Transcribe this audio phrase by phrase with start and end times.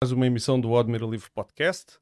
[0.00, 1.96] mais uma emissão do Odmira Livre Podcast.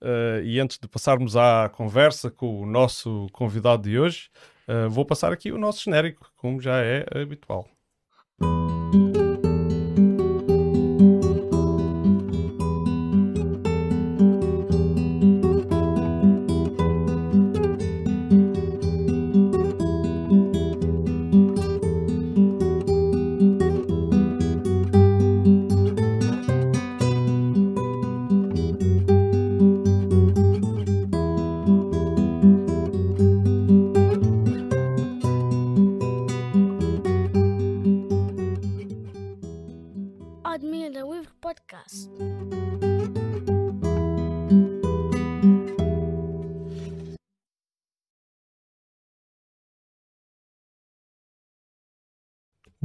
[0.00, 4.30] Uh, e antes de passarmos à conversa com o nosso convidado de hoje,
[4.66, 7.68] uh, vou passar aqui o nosso genérico, como já é habitual.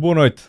[0.08, 0.44] Boa noite.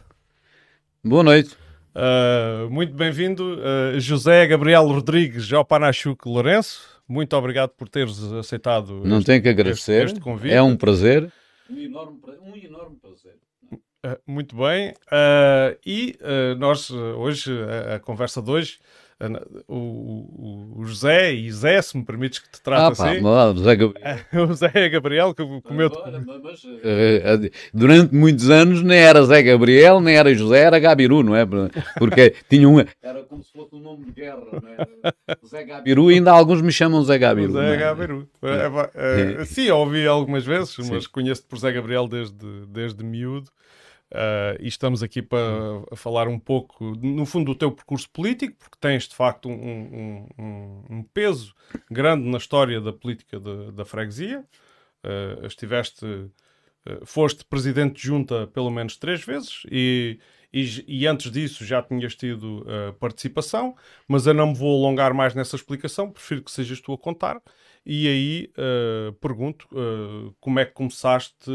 [1.02, 1.56] Boa noite.
[1.92, 7.02] Uh, muito bem-vindo, uh, José Gabriel Rodrigues Jopanachuk Lourenço.
[7.08, 9.02] Muito obrigado por teres aceitado.
[9.04, 10.04] Não este, tenho que agradecer.
[10.04, 10.54] Este, este convite.
[10.54, 11.32] É um prazer.
[11.68, 13.34] Um enorme, um enorme prazer.
[13.72, 14.94] Uh, muito bem.
[15.84, 16.16] e
[16.56, 17.50] nós, hoje,
[17.90, 18.78] a, a conversa de hoje
[19.66, 23.20] o, o, José e Zé, se me permites que te trate ah, assim.
[23.20, 24.18] Pá, José Gabriel.
[24.48, 25.90] o Zé é Gabriel, que comeu.
[26.42, 31.34] Mas, uh, durante muitos anos nem era Zé Gabriel, nem era José, era Gabiru, não
[31.34, 31.44] é?
[31.98, 32.78] Porque tinha um.
[33.02, 35.36] Era como se fosse um nome de guerra, não é?
[35.44, 37.54] Zé Gabiru, e ainda alguns me chamam Zé Gabiru.
[37.54, 37.76] Zé é?
[37.76, 38.28] Gabiru.
[38.94, 39.44] É.
[39.44, 43.50] sim, ouvi algumas vezes, mas conheço-te por Zé Gabriel desde, desde miúdo.
[44.10, 48.78] Uh, e estamos aqui para falar um pouco, no fundo, do teu percurso político, porque
[48.80, 51.54] tens de facto um, um, um peso
[51.90, 54.44] grande na história da política de, da freguesia.
[55.04, 60.18] Uh, estiveste, uh, foste presidente de junta pelo menos três vezes e,
[60.52, 62.64] e, e antes disso já tinhas tido
[62.98, 63.76] participação,
[64.08, 67.42] mas eu não me vou alongar mais nessa explicação, prefiro que sejas tu a contar.
[67.84, 68.52] E aí
[69.20, 69.68] pergunto
[70.40, 71.50] como é que começaste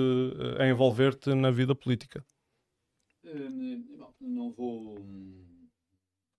[0.59, 2.23] a envolver-te na vida política.
[3.25, 3.83] Hum,
[4.21, 4.97] não vou.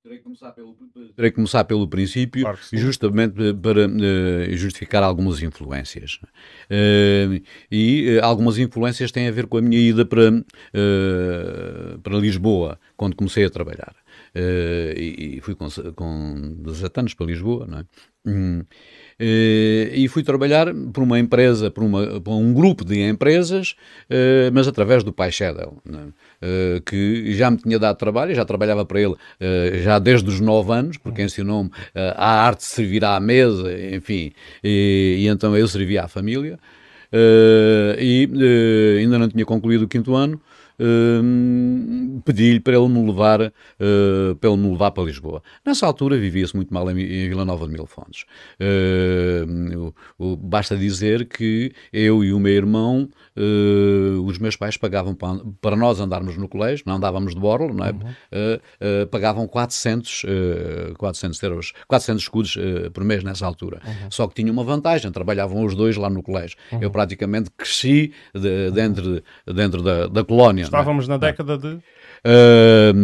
[0.03, 0.75] Terei que começar pelo,
[1.17, 6.21] Terei que começar pelo princípio, claro justamente para uh, justificar algumas influências.
[6.71, 10.31] Uh, e uh, algumas influências têm a ver com a minha ida para,
[12.03, 13.97] para Lisboa, quando comecei a trabalhar.
[14.35, 17.85] E, e, fui com, com 17 anos para Lisboa, não é?
[18.27, 18.65] Hum,
[19.21, 23.77] Uh, e fui trabalhar por uma empresa, por, uma, por um grupo de empresas,
[24.11, 26.09] uh, mas através do pai Shadow, né?
[26.43, 29.15] uh, que já me tinha dado trabalho, já trabalhava para ele
[29.83, 35.19] já desde os 9 anos, porque ensinou-me a arte de servir à mesa, enfim, e,
[35.21, 36.59] e então eu servia à família.
[37.99, 38.29] e
[38.99, 40.41] ainda não tinha concluído o quinto ano,
[40.79, 45.43] uh, pedi-lhe para ele me levar uh, para ele me levar para Lisboa.
[45.65, 48.25] Nessa altura vivia-se muito mal em, em Vila Nova de Mil Fontes.
[48.61, 49.95] Uh,
[50.37, 53.09] basta dizer que eu e o meu irmão,
[54.27, 57.85] os meus pais pagavam para, para, nós andarmos no colégio, não andávamos de borla, não
[57.85, 57.91] é?
[57.91, 59.07] Uhum.
[59.11, 60.25] pagavam 400,
[60.97, 62.57] 400 euros, 400 escudos
[62.93, 63.81] por mês nessa altura.
[63.85, 64.11] Uhum.
[64.11, 66.57] Só que tinha uma vantagem, trabalhavam os dois lá no colégio.
[66.73, 66.79] Uhum.
[66.83, 70.64] Eu praticamente cresci de, dentro, dentro da, da colónia.
[70.65, 71.79] Estávamos na década de.
[72.27, 72.95] Uh,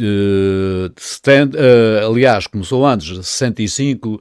[0.00, 4.20] uh, stand, uh, aliás, começou antes, 65 uh,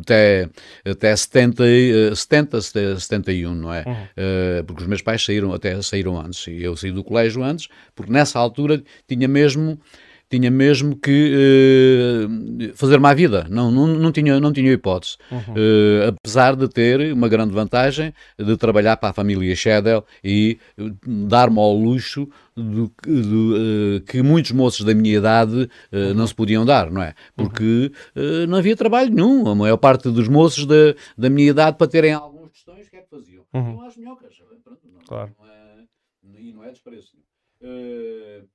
[0.00, 0.48] até,
[0.84, 3.84] até 70, 70, 71, não é?
[3.86, 4.64] Uhum.
[4.66, 8.12] porque os meus pais saíram, até saíram antes, e eu saí do colégio antes, porque
[8.12, 9.78] nessa altura tinha mesmo
[10.28, 15.16] tinha mesmo que uh, fazer má vida, não, não, não, tinha, não tinha hipótese.
[15.30, 15.38] Uhum.
[15.38, 20.90] Uh, apesar de ter uma grande vantagem de trabalhar para a família Shedel e uh,
[21.28, 26.14] dar-me ao luxo do, do, que muitos moços da minha idade uhum.
[26.14, 27.14] não se podiam dar, não é?
[27.36, 28.46] Porque uhum.
[28.48, 29.46] não havia trabalho nenhum.
[29.46, 32.96] A maior parte dos moços da, da minha idade, para terem algumas questões, o que
[32.96, 33.44] é que faziam?
[33.52, 33.72] Uhum.
[33.72, 34.34] Iam às minhocas.
[34.64, 35.36] Pronto, não, claro.
[35.38, 37.12] não é, e não é desprezo.
[37.60, 38.48] Uh,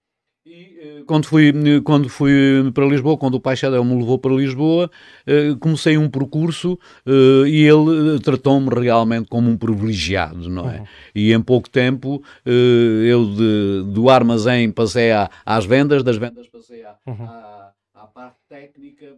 [0.46, 1.54] e eh, quando fui,
[1.84, 4.90] quando fui para Lisboa, quando o Pai Xadel me levou para Lisboa,
[5.28, 10.80] eh, comecei um percurso eh, e ele tratou-me realmente como um privilegiado, não é?
[10.80, 10.86] Uhum.
[11.14, 15.12] E em pouco tempo eu de, do armazém passei
[15.46, 17.24] às vendas, das vendas passei à, uhum.
[17.24, 19.16] à, à parte técnica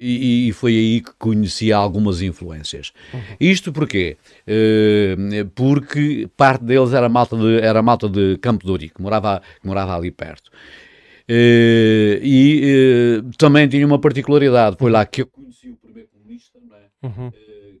[0.00, 2.92] e, e, foi aí que conheci algumas influências.
[3.12, 3.20] Uhum.
[3.38, 4.16] Isto porquê?
[4.48, 9.42] Uh, porque parte deles era malta de, era malta de Campo de Ourique, que morava,
[9.60, 10.48] que morava ali perto.
[11.28, 16.58] Uh, e uh, também tinha uma particularidade, foi lá que eu conheci o primeiro comunista,
[16.58, 17.06] é?
[17.06, 17.30] uhum.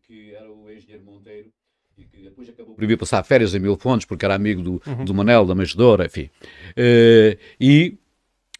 [0.06, 1.48] que era o engenheiro Monteiro,
[1.96, 4.82] e que depois acabou por vir passar férias em Mil Fontes, porque era amigo do,
[4.86, 5.04] uhum.
[5.06, 6.28] do Manel, da Mexedora, enfim.
[7.58, 7.94] e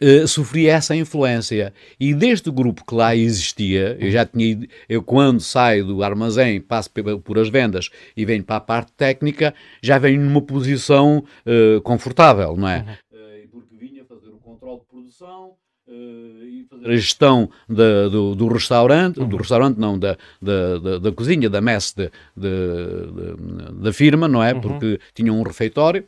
[0.03, 1.75] Uh, sofria essa influência.
[1.99, 6.03] E desde o grupo que lá existia, eu já tinha ido, eu quando saio do
[6.03, 6.91] armazém, passo
[7.23, 12.57] por as vendas e venho para a parte técnica, já venho numa posição uh, confortável,
[12.57, 12.79] não é?
[13.13, 13.19] Uhum.
[13.19, 15.55] Uh, porque vinha fazer o controle de produção,
[15.93, 19.29] e fazer a gestão da, do, do, restaurante, uhum.
[19.29, 24.43] do restaurante não, da, da, da, da, cozinha, da messe de, de, da firma, não
[24.43, 24.55] é?
[24.55, 24.61] Uhum.
[24.61, 26.07] Porque tinha um refeitório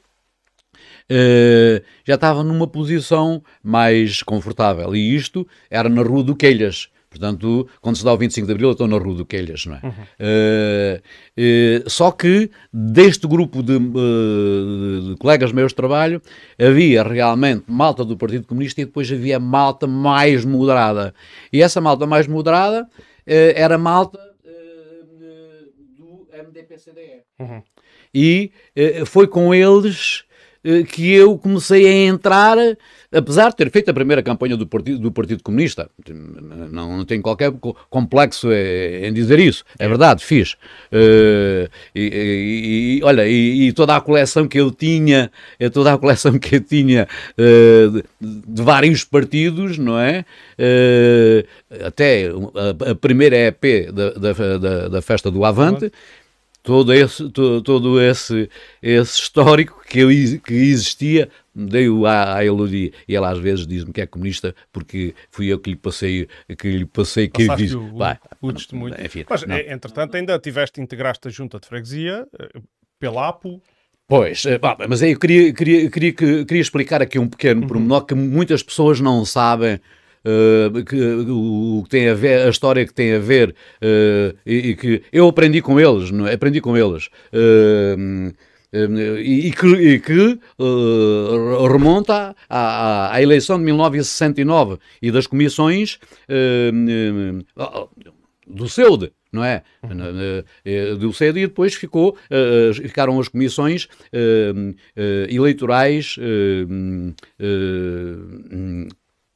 [1.10, 4.94] uh, já estava numa posição mais confortável.
[4.94, 6.88] E isto era na Rua do Quelhas.
[7.12, 9.76] Portanto, quando se dá o 25 de Abril, eu estou na Rua do Quelhas, não
[9.76, 9.80] é?
[9.84, 9.90] Uhum.
[10.18, 16.22] Uh, uh, só que, deste grupo de, uh, de, colegas meus de trabalho,
[16.58, 21.14] havia realmente malta do Partido Comunista e depois havia malta mais moderada.
[21.52, 22.88] E essa malta mais moderada
[23.26, 24.18] era malta
[25.98, 27.22] do MDP-CDE.
[27.38, 27.62] Uhum.
[28.14, 28.50] E
[29.04, 30.31] foi com eles eh,
[30.88, 32.56] que eu comecei a entrar,
[33.12, 35.90] apesar de ter feito a primeira campanha do Partido, do partido Comunista.
[36.08, 37.52] Não, não tenho qualquer
[37.90, 39.64] complexo em dizer isso.
[39.78, 40.52] É verdade, fiz.
[40.92, 45.98] Uh, e, e, olha, e, e, toda a coleção que eu tinha, eh, toda a
[45.98, 50.24] coleção que eu tinha uh, de, de, vários partidos, não é?
[50.58, 55.90] Uh, até a, a, primeira EP da, da, da, da festa do Avante
[56.62, 58.48] todo esse, todo, todo esse,
[58.80, 60.08] esse histórico que, eu,
[60.40, 62.92] que existia, dei-o à, à Elodie.
[63.06, 66.28] E ela às vezes diz-me que é comunista porque fui eu que lhe passei,
[66.58, 67.74] que lhe passei que vi.
[67.74, 68.94] O, Vai, o, o testemunho.
[69.04, 69.56] Enfim, Mas, não.
[69.56, 72.60] É, entretanto, ainda tiveste, integraste a junta de freguesia eh,
[72.98, 73.60] pela APO.
[74.06, 77.66] Pois, eh, mas aí eu queria, queria, queria, queria explicar aqui um pequeno uhum.
[77.66, 79.80] pormenor que muitas pessoas não sabem
[80.24, 80.96] uh, que,
[81.28, 85.02] o que tem a ver, a história que tem a ver, uh, e, e, que
[85.12, 86.34] eu aprendi com eles, não é?
[86.34, 87.08] aprendi com eles.
[87.32, 88.32] Uh,
[89.20, 97.62] e, que, e que uh, remonta à, à, eleição de 1969 e das comissões uh,
[97.62, 97.90] uh,
[98.46, 99.62] do CEUD, não é?
[99.82, 100.98] Uhum.
[100.98, 102.16] Do CEUD e depois ficou,
[102.74, 103.88] ficaram as comissões
[105.26, 106.18] eleitorais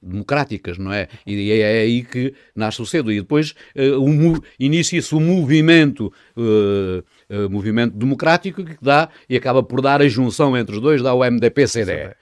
[0.07, 1.09] democráticas, não é?
[1.27, 3.13] E é aí que nasce o cedo.
[3.13, 6.99] E depois uh, inicia-se o movimento, uh,
[7.35, 11.13] uh, movimento democrático que dá e acaba por dar a junção entre os dois, dá
[11.15, 12.15] o MDP-CDE.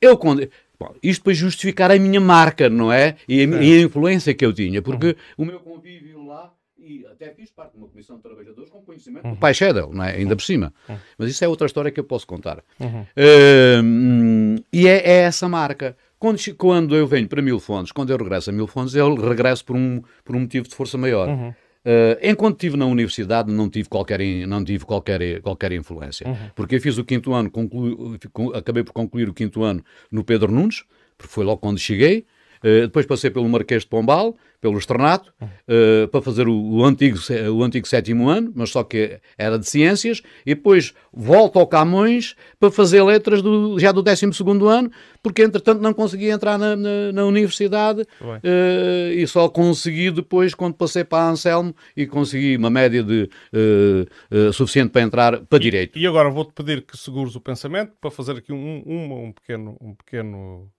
[0.00, 0.48] eu quando...
[0.78, 3.16] Bom, isto para justificar a minha marca, não é?
[3.28, 5.44] E a, e a influência que eu tinha, porque uhum.
[5.44, 6.52] o meu convívio lá
[6.84, 9.32] e até fiz parte de uma comissão de trabalhadores com conhecimento uhum.
[9.32, 10.16] do pai Schedel, não é?
[10.16, 10.36] ainda uhum.
[10.36, 10.74] por cima.
[10.88, 10.96] Uhum.
[11.16, 12.62] Mas isso é outra história que eu posso contar.
[12.78, 13.02] Uhum.
[13.02, 15.96] Uh, e é, é, essa marca.
[16.18, 19.64] Quando, quando eu venho para Mil Fontes, quando eu regresso a Mil Fontes, eu regresso
[19.64, 21.28] por um, por um motivo de força maior.
[21.28, 21.48] Uhum.
[21.84, 26.26] Uh, enquanto estive na universidade, não tive qualquer, não tive qualquer, qualquer influência.
[26.26, 26.50] Uhum.
[26.54, 28.16] Porque eu fiz o quinto ano, conclu,
[28.54, 30.84] acabei por concluir o quinto ano no Pedro Nunes,
[31.18, 32.24] porque foi logo quando cheguei.
[32.64, 37.18] Uh, depois passei pelo Marquês de Pombal, pelo Externato, uh, para fazer o, o, antigo,
[37.52, 42.34] o antigo sétimo ano, mas só que era de ciências, e depois volto ao Camões
[42.58, 44.90] para fazer letras do, já do décimo segundo ano,
[45.22, 50.74] porque entretanto não consegui entrar na, na, na universidade uh, e só consegui depois quando
[50.74, 55.60] passei para a Anselmo e consegui uma média de uh, suficiente para entrar para e,
[55.60, 55.98] Direito.
[55.98, 59.76] E agora vou-te pedir que segures o pensamento para fazer aqui um, um, um pequeno...
[59.80, 60.70] Um pequeno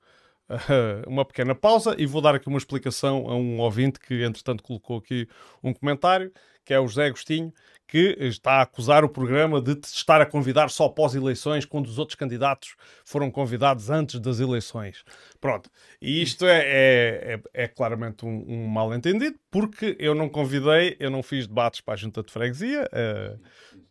[1.07, 4.97] uma pequena pausa e vou dar aqui uma explicação a um ouvinte que, entretanto, colocou
[4.97, 5.27] aqui
[5.63, 6.31] um comentário,
[6.63, 7.53] que é o José Agostinho,
[7.87, 12.15] que está a acusar o programa de estar a convidar só pós-eleições, quando os outros
[12.15, 15.03] candidatos foram convidados antes das eleições.
[15.39, 15.69] Pronto.
[16.01, 21.11] E isto é, é, é, é claramente um, um mal-entendido, porque eu não convidei, eu
[21.11, 23.39] não fiz debates para a junta de freguesia, uh,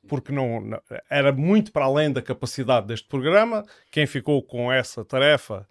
[0.09, 3.65] porque não, não, era muito para além da capacidade deste programa.
[3.93, 5.67] Quem ficou com essa tarefa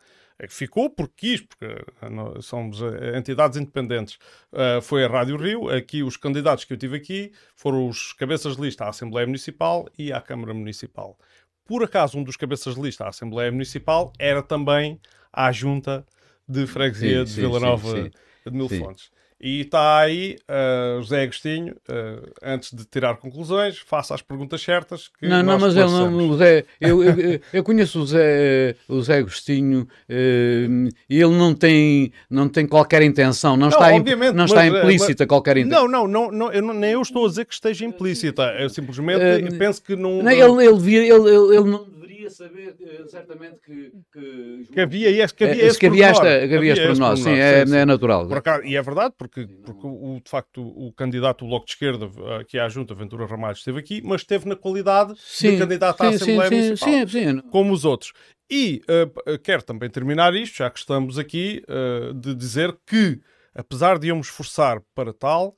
[0.49, 4.17] ficou porque quis, porque eh, somos eh, entidades independentes.
[4.51, 5.69] Uh, foi a Rádio Rio.
[5.69, 9.87] Aqui, os candidatos que eu tive aqui foram os cabeças de lista à Assembleia Municipal
[9.97, 11.17] e à Câmara Municipal.
[11.65, 14.99] Por acaso, um dos cabeças de lista à Assembleia Municipal era também
[15.31, 16.05] à Junta
[16.47, 18.11] de Freguesia sim, de Vila Nova de
[18.51, 19.11] Mil Fontes.
[19.39, 25.09] E está aí uh, José Agostinho, uh, antes de tirar conclusões, faça as perguntas certas.
[25.21, 29.17] não, não, mas ele não, o Zé, eu, eu, eu, conheço o Zé, o Zé
[29.17, 34.45] Agostinho uh, e ele não tem, não tem qualquer intenção, não, não está, obviamente, não
[34.45, 35.87] está implícita mas, qualquer intenção.
[35.87, 38.69] Não, não, não, não eu não, nem eu estou a dizer que esteja implícita, eu
[38.69, 40.23] simplesmente penso que não.
[40.23, 45.09] não ele, ele, ele, ele, ele não deveria saber uh, certamente que, que, que havia
[45.09, 47.17] este, que havia, é, que havia, esta, que havia, este pormenor.
[47.17, 48.33] Sim, é, sim, é natural.
[48.33, 52.09] Acaso, e é verdade, porque, porque o, de facto o candidato do Bloco de Esquerda,
[52.39, 56.09] aqui à Junta, Ventura Ramalho, esteve aqui, mas esteve na qualidade sim, de candidato à
[56.09, 58.13] Assembleia Municipal, como os outros.
[58.49, 63.19] e uh, quero também terminar isto, já que estamos aqui, uh, de dizer que,
[63.53, 65.55] apesar de eu me esforçar para tal,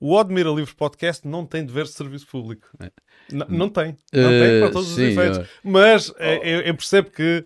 [0.00, 2.68] o Odmira Livros Podcast não tem dever de serviço público.
[2.80, 2.90] É.
[3.32, 3.96] Não tem.
[4.12, 5.48] Não uh, tem para todos sim, os efeitos.
[5.62, 6.22] Mas oh.
[6.22, 7.44] eu, eu, percebo que,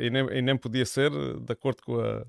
[0.00, 2.24] e nem, e, nem, podia ser, de acordo com a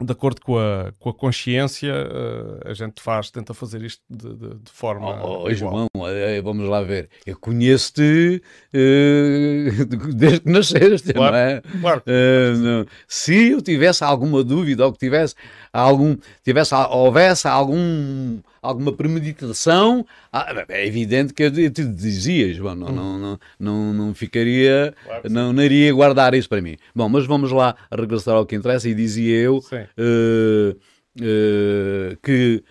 [0.00, 4.34] de acordo com a, com a consciência, uh, a gente faz, tenta fazer isto de,
[4.34, 5.22] de, de forma.
[5.22, 7.08] Oh, oh João, eh, vamos lá ver.
[7.26, 8.42] Eu conheço-te
[8.74, 11.62] uh, desde que nasceste, claro, não é?
[11.80, 12.02] Claro.
[12.06, 12.86] Uh, não.
[13.06, 15.34] Se eu tivesse alguma dúvida ou que tivesse
[15.72, 22.92] algum, tivesse, houvesse algum, alguma premeditação, ah, é evidente que eu te dizia, João, não,
[22.92, 26.76] não, não, não, não ficaria, claro não, não iria guardar isso para mim.
[26.94, 29.60] Bom, mas vamos lá regressar ao que interessa e dizia eu
[29.98, 30.76] uh,
[31.20, 32.62] uh, que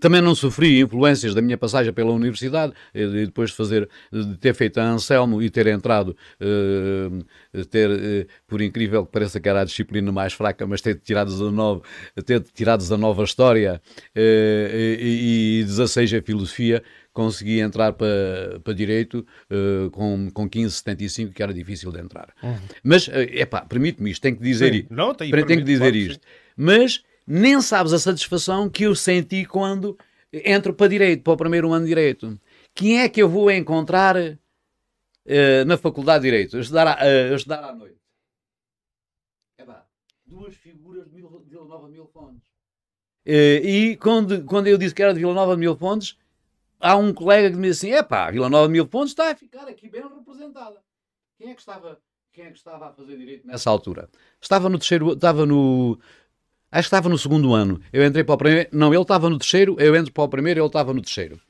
[0.00, 4.54] também não sofri influências da minha passagem pela universidade, e depois de fazer, de ter
[4.54, 9.60] feito a Anselmo e ter entrado, uh, ter, uh, por incrível que pareça que era
[9.60, 11.82] a disciplina mais fraca, mas ter tirado 19,
[12.24, 13.82] ter tirado 19 a História
[14.16, 21.32] uh, e, e 16 a Filosofia, consegui entrar para, para Direito uh, com, com 15,75,
[21.32, 22.32] que era difícil de entrar.
[22.42, 22.56] Uhum.
[22.82, 25.94] Mas, é uh, pá, permite-me isto, tenho que dizer, Sim, não, tem, tenho que dizer
[25.94, 26.26] isto.
[26.62, 29.96] Mas nem sabes a satisfação que eu senti quando
[30.30, 32.38] entro para direito, para o primeiro ano de direito.
[32.74, 37.64] Quem é que eu vou encontrar uh, na Faculdade de Direito, a estudar, a, uh,
[37.64, 37.96] à noite?
[39.56, 39.86] É pá,
[40.26, 42.42] duas figuras de Vila Nova Mil Fontes.
[43.26, 46.18] Uh, e quando, quando eu disse que era de Vila Nova Mil Fontes,
[46.78, 49.34] há um colega que me disse assim: é pá, Vila Nova Mil Fontes está a
[49.34, 50.82] ficar aqui bem representada.
[51.38, 51.98] Quem é que estava,
[52.34, 54.10] quem é que estava a fazer direito nessa altura?
[54.38, 55.98] Estava no terceiro, estava no,
[56.72, 57.80] Acho que estava no segundo ano.
[57.92, 58.68] Eu entrei para o primeiro.
[58.72, 61.40] Não, ele estava no terceiro, eu entro para o primeiro, ele estava no terceiro.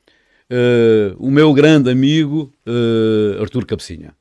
[0.50, 4.14] Uh, o meu grande amigo uh, Artur Cabecinha.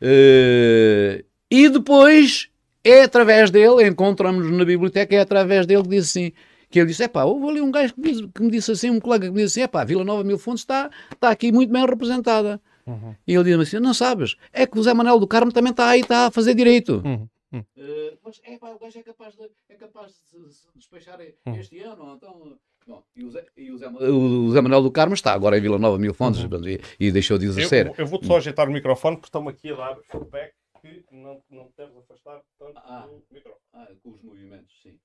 [0.00, 2.48] Uh, e depois
[2.84, 6.32] é através dele, encontramos-nos na biblioteca, é através dele que diz assim.
[6.70, 8.72] Que ele disse: é pá, houve ali um gajo que me, disse, que me, disse
[8.72, 11.30] assim, um colega que me disse assim: é pá, Vila Nova Mil Fontes está, está
[11.30, 12.60] aqui muito bem representada.
[12.86, 13.14] Uhum.
[13.26, 15.88] E ele disse-me assim: não sabes, é que o Zé Manuel do Carmo também está
[15.88, 17.00] aí, está a fazer direito.
[17.04, 17.26] Uhum.
[17.58, 21.54] Uh, mas é pá, o gajo é capaz de, é capaz de se despachar hum.
[21.54, 22.58] este ano, então.
[22.86, 25.60] Bom, e o Zé, e o Zé, o Zé Manuel do Carmo está agora em
[25.60, 26.68] Vila Nova, Mil Fontes, uhum.
[26.68, 27.86] e, e, deixou de exercer.
[27.86, 31.42] Eu, eu vou-te só ajeitar o microfone, porque estamos aqui a dar feedback que não,
[31.50, 33.60] não deves afastar tanto ah, o microfone.
[33.72, 34.98] Ah, com os movimentos, sim.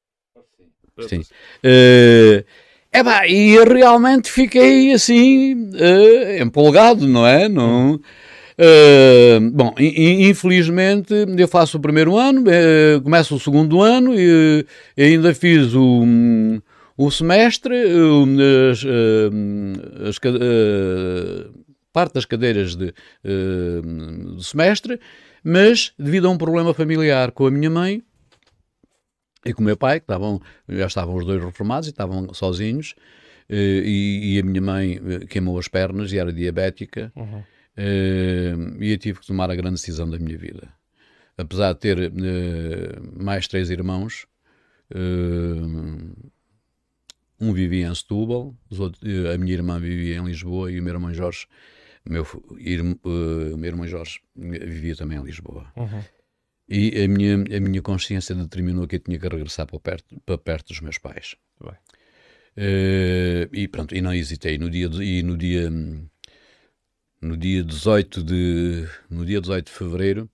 [1.08, 1.24] Sim.
[1.24, 1.34] sim.
[1.63, 2.46] Uh,
[2.91, 7.48] é pá, e eu realmente fiquei assim, uh, empolgado, não é?
[7.48, 7.91] Não.
[7.91, 8.00] Uhum.
[8.59, 14.65] Uh, bom, infelizmente eu faço o primeiro ano, uh, começo o segundo ano e
[14.97, 16.03] ainda fiz o,
[16.97, 17.73] o semestre,
[18.69, 18.85] as,
[20.09, 21.53] as, uh,
[21.93, 24.99] parte das cadeiras de, do semestre,
[25.41, 28.03] mas devido a um problema familiar com a minha mãe
[29.45, 32.93] e com o meu pai, que estavam, já estavam os dois reformados e estavam sozinhos,
[33.49, 34.99] e, e, a minha mãe
[35.29, 37.09] queimou as pernas e era diabética.
[37.15, 37.41] Uhum.
[37.79, 40.67] Uh, e eu tive que tomar a grande decisão da minha vida.
[41.38, 44.27] Apesar de ter uh, mais três irmãos,
[44.91, 46.29] uh,
[47.39, 48.53] um vivia em Setúbal,
[49.33, 51.48] a minha irmã vivia em Lisboa e o meu irmão Jorge,
[52.05, 55.71] meu, meu irmão Jorge vivia também em Lisboa.
[55.77, 56.03] Uhum.
[56.67, 60.38] E a minha, a minha consciência determinou que eu tinha que regressar para perto, para
[60.38, 61.36] perto dos meus pais.
[61.62, 64.57] Uh, e pronto, e não hesitei.
[64.57, 65.71] No dia, e no dia
[67.21, 70.29] no dia 18 de, no dia 18 de fevereiro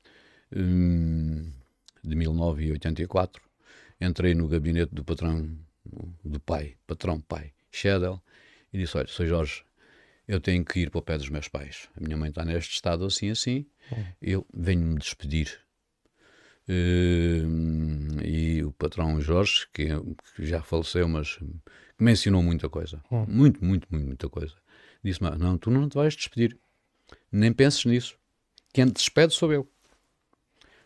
[0.56, 1.52] hum,
[2.04, 3.42] de 1984,
[4.00, 5.58] entrei no gabinete do patrão,
[6.24, 8.22] do pai, patrão pai, Shedel,
[8.72, 9.28] e disse: Olha, Sr.
[9.28, 9.64] Jorge,
[10.28, 11.90] eu tenho que ir para o pé dos meus pais.
[11.98, 13.66] A minha mãe está neste estado assim, assim,
[14.22, 15.60] eu venho-me despedir.
[16.68, 19.88] Hum, e o patrão Jorge, que,
[20.36, 24.56] que, já faleceu, mas que me ensinou muita coisa, muito, muito, muito, muita coisa,
[25.04, 26.58] disse-me: Não, tu não te vais despedir
[27.36, 28.18] nem penses nisso.
[28.74, 29.68] Quem te despede sou eu.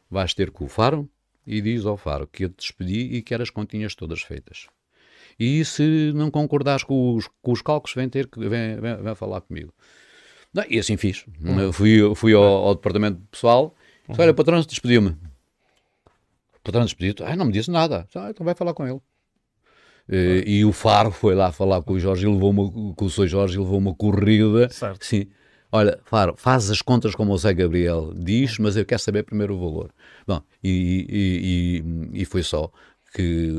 [0.09, 1.09] Vais ter com o Faro
[1.45, 4.67] e diz ao Faro que eu te despedi e quero as continhas todas feitas.
[5.39, 9.15] E se não concordares com os, com os cálculos, vem ter que vem, vem, vem
[9.15, 9.73] falar comigo.
[10.53, 11.25] Não, e assim fiz.
[11.41, 11.71] Uhum.
[11.71, 13.75] Fui, fui ao, ao, departamento pessoal.
[14.07, 14.15] Uhum.
[14.17, 15.09] Olha, o patrão despediu-me.
[15.09, 17.23] O patrão despediu-te.
[17.23, 18.07] Ah, não me disse nada.
[18.15, 18.99] Ah, então vai falar com ele.
[20.11, 23.09] E, e, o Faro foi lá falar com o Jorge e levou uma, com o
[23.09, 23.27] Sr.
[23.27, 24.67] Jorge e levou uma corrida.
[24.69, 25.05] Certo.
[25.05, 25.27] Sim,
[25.71, 29.55] Olha, Faro, faz as contas como o Zé Gabriel diz, mas eu quero saber primeiro
[29.55, 29.91] o valor.
[30.27, 31.83] Bom, e,
[32.13, 32.71] e, e, foi só
[33.13, 33.49] que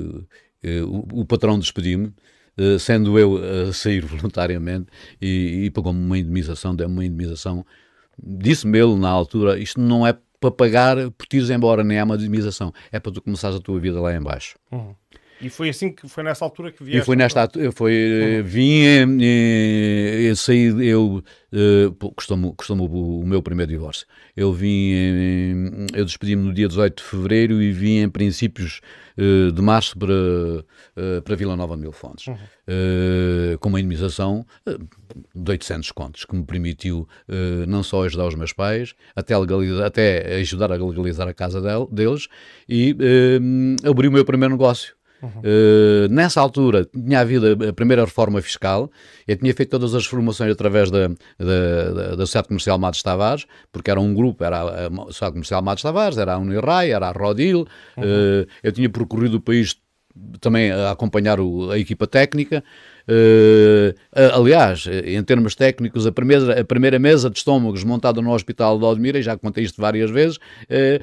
[0.64, 2.12] uh, o, o, patrão despediu-me,
[2.59, 3.38] uh, sendo eu
[3.69, 4.87] a sair voluntariamente,
[5.21, 7.64] e, e pagou-me uma indemnização, deu-me uma indemnização
[8.23, 12.17] disse-me ele na altura, isto não é para pagar por tires embora, nem é uma
[12.17, 14.57] indemnização, é para tu começares a tua vida lá em baixo.
[14.73, 14.95] Uhum.
[15.40, 17.02] E foi assim que foi nessa altura que vieste?
[17.02, 18.44] E foi nesta altura, foi, uhum.
[18.44, 18.82] vim,
[19.23, 21.23] eh, eu saí, eu,
[22.14, 24.06] custou-me custou o meu primeiro divórcio.
[24.37, 24.92] Eu vim,
[25.94, 28.80] eu despedi-me no dia 18 de fevereiro e vim em princípios
[29.16, 30.14] de março para,
[31.25, 32.35] para Vila Nova de Mil Fontes, uhum.
[32.35, 34.47] uh, com uma indemnização
[35.35, 37.06] de 800 contos, que me permitiu
[37.66, 42.28] não só ajudar os meus pais, até, legalizar, até ajudar a legalizar a casa deles
[42.68, 42.97] e
[43.85, 45.41] abrir o meu primeiro negócio Uhum.
[45.41, 48.91] Uh, nessa altura tinha havido a primeira reforma fiscal,
[49.27, 53.47] eu tinha feito todas as formações através da, da, da, da Sociedade Comercial Matos Tavares,
[53.71, 57.12] porque era um grupo, era a Sociedade Comercial Matos Tavares, era a Unirrai, era a
[57.12, 58.03] Rodil, uhum.
[58.03, 59.77] uh, eu tinha percorrido o país
[60.41, 62.65] também a acompanhar o, a equipa técnica.
[63.09, 63.95] Uh,
[64.35, 68.85] aliás, em termos técnicos, a primeira, a primeira mesa de estômagos montada no Hospital de
[68.85, 71.02] Odmira, já contei isto várias vezes, uh,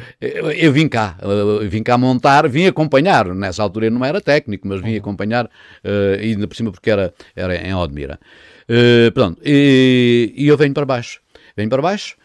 [0.56, 3.34] eu vim cá, uh, vim cá montar, vim acompanhar.
[3.34, 4.98] Nessa altura eu não era técnico, mas vim uhum.
[4.98, 5.50] acompanhar,
[5.84, 8.20] e ainda por cima porque era, era em Odmira.
[9.14, 11.22] pronto, e, e, eu venho para baixo.
[11.56, 12.16] Venho para baixo,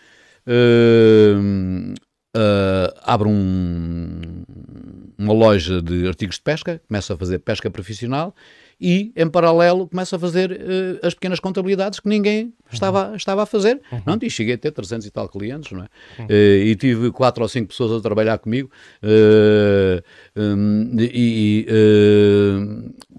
[3.04, 4.42] abro um
[5.18, 8.34] uma loja de artigos de pesca, começa a fazer pesca profissional
[8.82, 12.52] e, em paralelo, começa a fazer uh, as pequenas contabilidades que ninguém uhum.
[12.72, 13.80] estava, estava a fazer.
[13.92, 14.02] Uhum.
[14.04, 15.88] Não, e cheguei a ter 300 e tal clientes, não é?
[16.18, 16.26] Uhum.
[16.26, 18.68] Uh, e tive quatro ou cinco pessoas a trabalhar comigo
[19.04, 20.02] uh,
[20.36, 21.64] um, e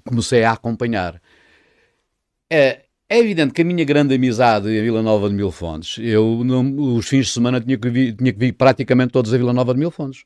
[0.05, 1.21] comecei a acompanhar.
[2.49, 6.43] É, é evidente que a minha grande amizade em Vila Nova de Mil Fontes, eu,
[6.43, 9.53] não, os fins de semana tinha que, vir, tinha que vir praticamente todos a Vila
[9.53, 10.25] Nova de Mil Fontes.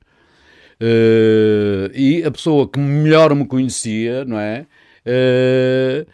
[0.81, 4.65] Uh, e a pessoa que melhor me conhecia, não é?
[5.07, 6.05] Uh,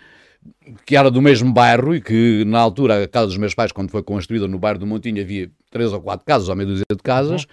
[0.86, 3.90] que era do mesmo bairro e que na altura a casa dos meus pais, quando
[3.90, 7.02] foi construída no bairro do Montinho, havia três ou quatro casas, ou meia dúzia de
[7.04, 7.44] casas.
[7.44, 7.48] Uhum.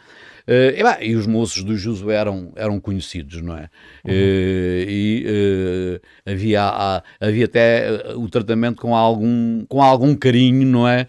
[0.49, 3.69] Uh, e, bah, e, os moços do Juso eram, eram conhecidos, não é?
[4.05, 4.11] Uhum.
[4.11, 11.07] Uh, e havia, a, havia até o tratamento com algum, com algum carinho, não é?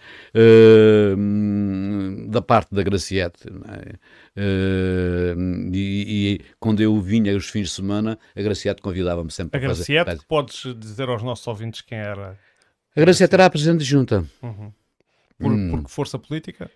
[2.28, 3.94] da parte da Graciete, não é?
[4.36, 9.60] Uh, e, e, quando eu vinha os fins de semana, a Graciete convidava-me sempre a
[9.60, 9.94] para fazer.
[9.94, 12.40] Graciete, podes dizer aos nossos ouvintes quem era?
[12.96, 14.26] A Graciete era a Presidente de Junta.
[14.42, 14.72] Uhum.
[15.38, 15.72] Por, hum.
[15.72, 16.72] por que força política?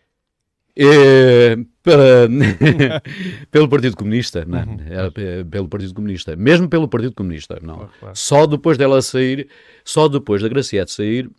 [0.77, 1.55] É,
[3.49, 4.63] pelo Partido Comunista, não, é?
[4.63, 4.77] uhum.
[4.89, 5.11] era
[5.49, 7.89] pelo Partido Comunista, mesmo pelo Partido Comunista, não.
[7.99, 8.15] claro.
[8.15, 9.47] Só depois dela sair,
[9.85, 11.29] só depois da Graciete sair,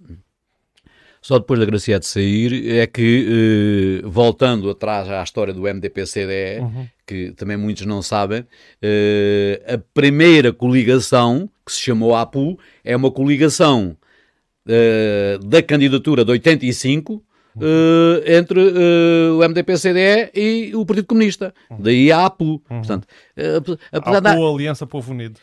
[1.26, 6.86] só depois da Graciete sair é que, eh, voltando atrás à história do MDP-CDE, uhum.
[7.04, 8.46] que também muitos não sabem,
[8.80, 13.96] eh, a primeira coligação, que se chamou APU, é uma coligação
[14.68, 17.20] eh, da candidatura de 85
[17.56, 21.54] uh, entre uh, o MDP-CDE e o Partido Comunista.
[21.70, 21.78] Uhum.
[21.80, 22.44] Daí a APU.
[22.44, 22.60] Uhum.
[22.78, 23.06] Portanto,
[23.92, 25.38] apesar da Aliança Povo Unido.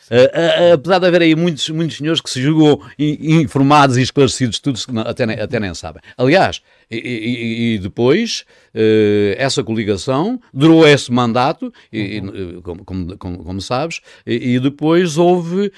[0.73, 5.25] apesar de haver aí muitos, muitos senhores que se julgam informados e esclarecidos, tudo até,
[5.25, 6.01] nem, até nem sabem.
[6.17, 12.61] Aliás, e, e, e depois uh, essa coligação durou esse mandato, e, uhum.
[12.61, 15.71] como, como, como, sabes, e, depois houve,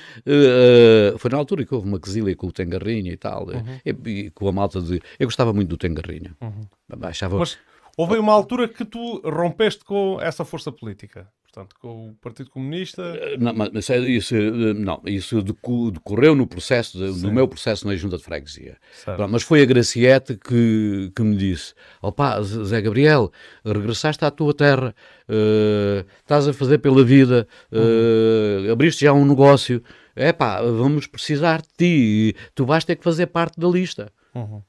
[1.18, 3.80] foi na altura que houve uma quesilha com o Tengarrinha e tal, uhum.
[4.06, 5.02] e, com a malta de.
[5.20, 6.36] Eu gostava muito do Tengarrinha.
[6.42, 6.66] Uhum.
[7.02, 7.38] Achava...
[7.38, 7.58] Mas
[7.98, 13.02] houve uma altura que tu rompeste com essa força política portanto, com o Partido Comunista.
[13.02, 18.18] Eh, não, mas isso, eh, não, isso decorreu no processo, no meu processo na Junta
[18.18, 18.78] de Freguesia.
[19.06, 23.32] Pronto, mas foi a Graciete que, que me disse: opá, Zé Gabriel,
[23.64, 24.94] regressaste à tua terra,
[25.30, 29.82] uh, estás a fazer pela vida, uh, abriste já um negócio,
[30.16, 34.12] é pá, vamos precisar de ti, tu vais ter que fazer parte da lista.
[34.34, 34.62] Uhum.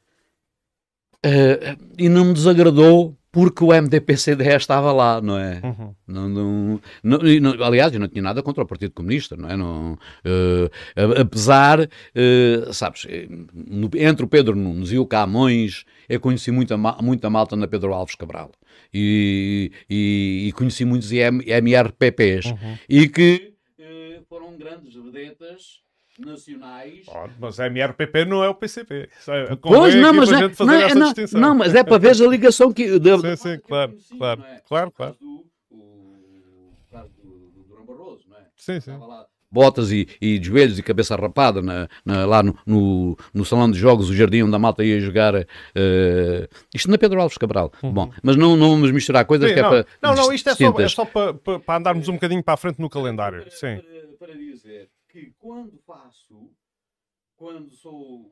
[1.24, 5.60] Uh, e não me desagradou porque o MDP-CDE estava lá, não é?
[5.62, 5.94] Uhum.
[6.06, 9.54] Não, não, não, aliás, eu não tinha nada contra o Partido Comunista, não é?
[9.58, 13.06] Não, uh, apesar, uh, sabes,
[13.52, 17.92] no, entre o Pedro Nunes e o Camões, eu conheci muita, muita malta na Pedro
[17.92, 18.52] Alves Cabral.
[18.94, 22.46] E, e, e conheci muitos MRPPs.
[22.46, 22.78] Uhum.
[22.88, 25.82] E que uh, foram grandes vedetas
[26.18, 27.04] nacionais.
[27.08, 29.08] Oh, mas a MRPP não é o PCP.
[29.28, 32.72] É, pois não, mas é, não, é, não, não, mas é para ver a ligação
[32.72, 32.98] que.
[33.00, 33.18] De...
[33.18, 34.62] Sim, sim, claro, claro, é?
[34.66, 35.16] claro, claro.
[35.70, 38.46] O caso do Durão Barroso, não é?
[38.56, 38.92] Sim, sim
[39.50, 43.70] botas e, e de joelhos e cabeça rapada na, na, lá no, no, no, salão
[43.70, 45.34] de jogos, o jardim onde a malta ia jogar.
[45.34, 45.46] Uh,
[46.74, 47.72] isto na Pedro Alves Cabral.
[47.82, 47.92] Uhum.
[47.92, 49.86] Bom, mas não, não vamos misturar coisas Sim, que não, é para.
[50.02, 52.56] Não, não, isto é só, é só para, para, para andarmos um bocadinho para a
[52.56, 53.44] frente no calendário.
[53.50, 53.80] Sim.
[54.18, 56.50] Para, para dizer que quando faço,
[57.36, 58.30] quando sou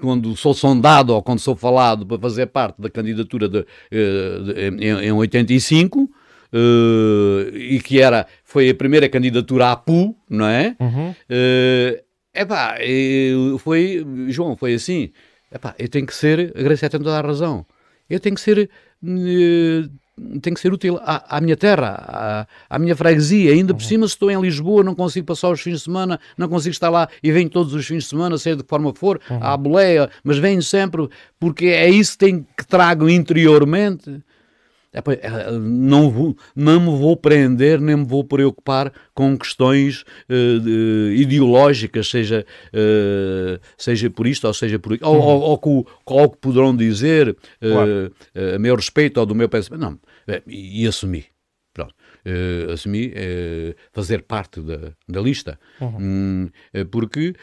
[0.00, 4.84] quando sou sondado ou quando sou falado para fazer parte da candidatura de, de, de,
[4.84, 10.76] em, em 85, uh, e que era, foi a primeira candidatura à PU, não é?
[10.80, 11.10] Uhum.
[11.10, 12.02] Uh,
[12.34, 12.76] epá,
[13.60, 15.12] foi, João, foi assim,
[15.52, 17.64] epá, eu tenho que ser, a Gracia tem toda a razão,
[18.08, 18.68] eu tenho que ser
[19.04, 19.90] uh,
[20.40, 23.52] tem que ser útil à, à minha terra, à, à, minha freguesia.
[23.52, 23.88] Ainda por uhum.
[23.88, 26.90] cima, se estou em Lisboa, não consigo passar os fins de semana, não consigo estar
[26.90, 29.42] lá e venho todos os fins de semana, seja de que forma for, uhum.
[29.42, 34.22] à boleia, mas venho sempre porque é isso que, tem, que trago interiormente.
[34.92, 41.12] É, é, não, vou, não me vou prender, nem me vou preocupar com questões uh,
[41.12, 46.24] ideológicas, seja, uh, seja por isto ou seja por isso, ou, ou, ou, com, com
[46.24, 48.12] o que poderão dizer uh, claro.
[48.56, 49.80] a meu respeito ou do meu pensamento.
[49.80, 49.98] Não,
[50.46, 51.26] e, e assumi.
[51.72, 51.94] Pronto.
[52.26, 55.58] Uh, assumi uh, fazer parte da, da lista.
[55.80, 56.50] Uhum.
[56.74, 57.34] Uh, porque,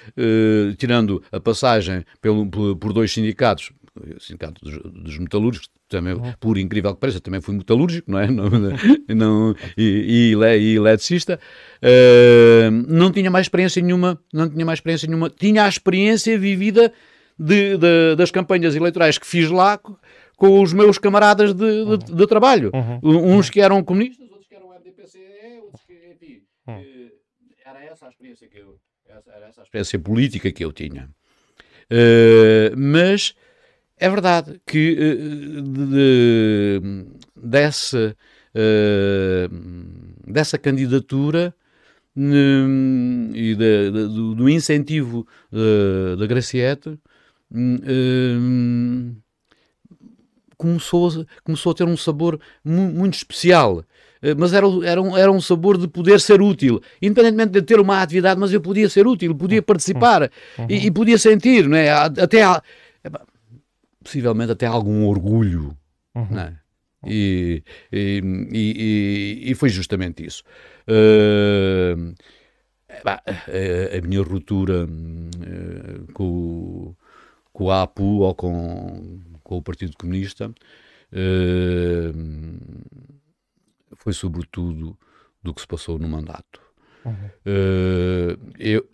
[0.78, 6.34] tirando a passagem pelo, por, por dois sindicatos, o sindicato dos, dos metalúrgicos, também, uhum.
[6.40, 8.28] por incrível que pareça, também fui metalúrgico, não é?
[8.30, 8.50] Não,
[9.08, 11.40] não, e, e, e eletricista.
[12.88, 15.30] não tinha mais experiência nenhuma, não tinha mais experiência nenhuma.
[15.30, 16.92] Tinha a experiência vivida
[17.40, 19.80] de, de, das campanhas eleitorais que fiz lá
[20.38, 21.98] com os meus camaradas de, de, uhum.
[21.98, 22.72] de trabalho.
[22.74, 23.36] Uhum.
[23.38, 26.44] Uns que eram comunistas, outros que eram MDPCE, outros que, enfim.
[26.68, 27.10] Uhum.
[27.66, 31.10] Era essa a experiência que eu, era essa a experiência política que eu tinha.
[31.92, 33.34] Uh, mas
[33.98, 36.82] é verdade que uh, de,
[37.36, 38.16] dessa,
[38.54, 41.56] uh, dessa candidatura
[42.16, 45.26] um, e de, de, do, do, incentivo
[46.18, 47.00] da Graciete
[47.52, 49.16] um,
[50.58, 53.84] começou, começou a ter um sabor mu muito especial.
[54.22, 57.80] Eh, mas era, era, um, era um sabor de poder ser útil, independentemente de ter
[57.80, 60.68] uma atividade, mas eu podia ser útil, podia participar uhum.
[60.70, 61.90] e, e, podia sentir, não é?
[61.92, 62.44] até
[64.04, 65.78] possivelmente até algum orgulho.
[66.16, 66.28] Uhum.
[66.32, 66.54] Não é?
[67.06, 70.44] E, e, e, e, foi justamente isso.
[70.90, 72.16] Uh,
[73.04, 76.96] bah, a, a, minha ruptura uh, com,
[77.54, 80.54] com a APU ou com, com o Partido Comunista uh,
[83.96, 84.98] foi sobretudo
[85.42, 86.62] do que se passou no mandato.
[87.06, 87.14] Uhum.
[87.46, 88.86] Uh, eu,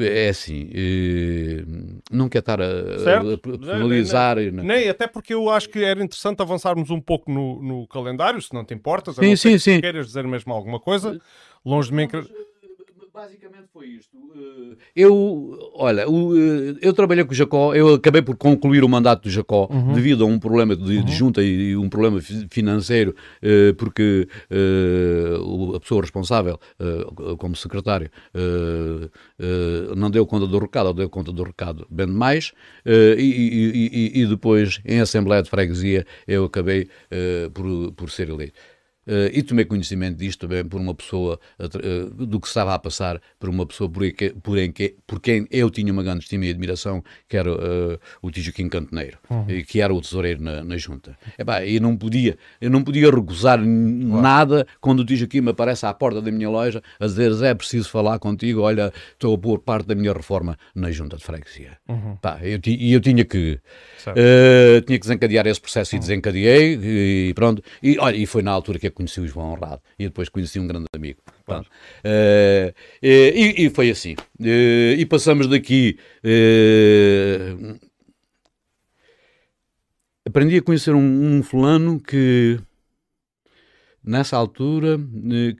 [0.00, 4.36] é assim, uh, não quero estar a, a personalizar.
[4.38, 7.86] Nem, nem, nem, até porque eu acho que era interessante avançarmos um pouco no, no
[7.86, 9.14] calendário, se não te importas.
[9.14, 9.80] Sim, sim, sim.
[9.80, 11.20] Queiras dizer mesmo alguma coisa,
[11.64, 12.08] longe de mim
[13.12, 14.16] basicamente foi isto.
[14.16, 19.24] Eh, eu, olha, eh, eu trabalhei com o Jacó, eu acabei por concluir o mandato
[19.24, 19.92] do Jacó uhum.
[19.92, 21.04] devido a um problema de, uhum.
[21.04, 22.20] de, junta e um problema
[22.50, 24.26] financeiro, eh, porque
[25.74, 26.58] a pessoa responsável,
[27.38, 28.10] como secretário,
[29.96, 32.52] não deu conta do recado, ou deu conta do recado bem demais,
[32.86, 36.88] e, e, e depois, em Assembleia de Freguesia, eu acabei
[37.52, 38.58] por, por ser eleito.
[39.04, 43.20] Uh, e tomei conhecimento disto também por uma pessoa, uh, do que estava a passar
[43.38, 46.46] por uma pessoa por, que, por, em que, por quem eu tinha uma grande estima
[46.46, 49.46] e admiração, que era uh, o Tijoquim Cantoneiro, uhum.
[49.66, 51.18] que era o tesoureiro na, na junta.
[51.36, 55.92] Epá, eu não podia, eu não podia recusar nada quando o Tijoquim me aparece à
[55.92, 59.86] porta da minha loja a dizer é preciso falar contigo, olha, estou a pôr parte
[59.86, 61.76] da minha reforma na junta de freguesia.
[61.88, 62.16] Uhum.
[62.44, 63.58] E eu, eu, tinha que
[64.86, 65.98] tinha que desencadear esse processo uhum.
[65.98, 67.62] e desencadeei e pronto.
[67.82, 70.66] E, olha, e foi na altura que conheci o João Honrado e depois conheci um
[70.66, 71.20] grande amigo.
[71.48, 74.14] Uh, e, e, foi assim.
[74.38, 75.98] Uh, e passamos daqui.
[76.24, 77.78] Uh,
[80.24, 82.58] aprendi a conhecer um, um fulano que
[84.04, 84.98] nessa altura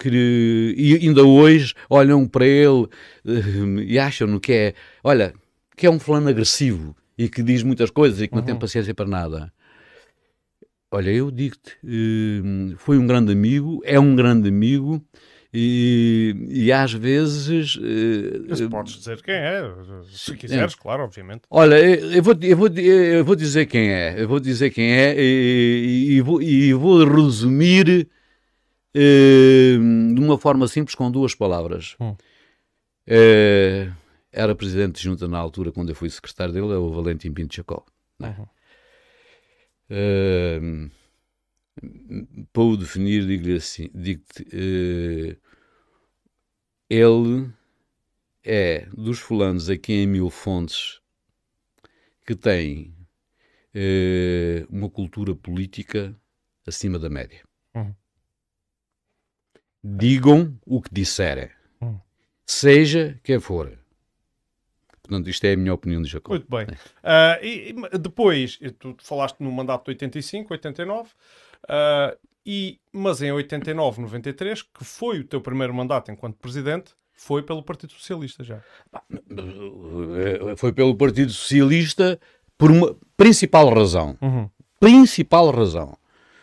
[0.00, 2.88] que e ainda hoje olham para ele
[3.86, 5.32] e acham que é olha
[5.76, 8.46] que é um fulano agressivo e que diz muitas coisas e que não uhum.
[8.46, 9.52] tem paciência para nada
[10.92, 15.02] Olha, eu digo-te, hum, foi um grande amigo, é um grande amigo
[15.52, 17.78] e, e às vezes.
[17.82, 19.62] Eh, Mas podes dizer quem é,
[20.12, 20.76] se quiseres, é.
[20.76, 21.44] claro, obviamente.
[21.50, 25.14] Olha, eu vou, eu, vou, eu vou dizer quem é, eu vou dizer quem é
[25.18, 28.06] e, e, vou, e vou resumir
[28.94, 31.96] hum, de uma forma simples com duas palavras.
[31.98, 32.14] Hum.
[33.06, 33.90] Eh,
[34.30, 37.54] era presidente de junta na altura, quando eu fui secretário dele, é o Valentim Pinto
[37.54, 37.84] Jacó.
[38.22, 38.26] É?
[38.26, 38.46] Uhum.
[39.92, 40.90] Uh,
[42.50, 45.36] para o definir, digo-lhe assim: digo-te, uh,
[46.88, 47.52] ele
[48.42, 51.02] é dos fulanos aqui em Mil Fontes
[52.26, 52.94] que tem
[53.74, 56.18] uh, uma cultura política
[56.66, 57.42] acima da média.
[57.74, 57.94] Uhum.
[59.84, 61.50] Digam o que disserem,
[61.80, 62.00] uhum.
[62.46, 63.81] seja quem for.
[65.02, 66.30] Portanto, isto é a minha opinião de Jacob.
[66.30, 66.64] Muito bem.
[66.66, 71.10] Uh, e, e, depois, tu falaste no mandato de 85, 89,
[71.64, 77.42] uh, e, mas em 89, 93, que foi o teu primeiro mandato enquanto presidente, foi
[77.42, 78.60] pelo Partido Socialista já.
[80.56, 82.18] Foi pelo Partido Socialista
[82.58, 84.16] por uma principal razão.
[84.20, 84.48] Uhum.
[84.80, 85.96] Principal razão.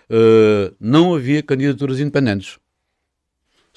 [0.10, 2.58] Uh, não havia candidaturas independentes.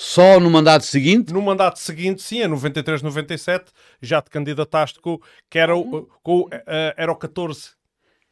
[0.02, 1.32] Só no mandato seguinte?
[1.32, 3.66] No mandato seguinte, sim, em 93, 97,
[4.02, 6.50] já te candidataste com, que era o, com, uh,
[6.96, 7.70] era o 14.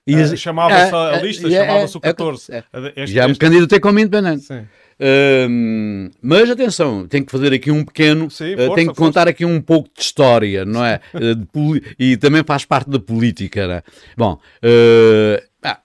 [0.05, 2.53] E, uh, chamava-se a, a lista, chamava-se o 14.
[2.53, 2.65] É,
[2.97, 4.47] é, já me candidatei como independente.
[4.47, 4.67] Sim.
[4.99, 9.01] Uh, mas atenção, tenho que fazer aqui um pequeno, Sim, força, uh, tenho que força.
[9.01, 11.01] contar aqui um pouco de história, não é?
[11.15, 13.83] uh, e também faz parte da política, não é?
[14.17, 14.41] Bom,
[15.63, 15.79] ah,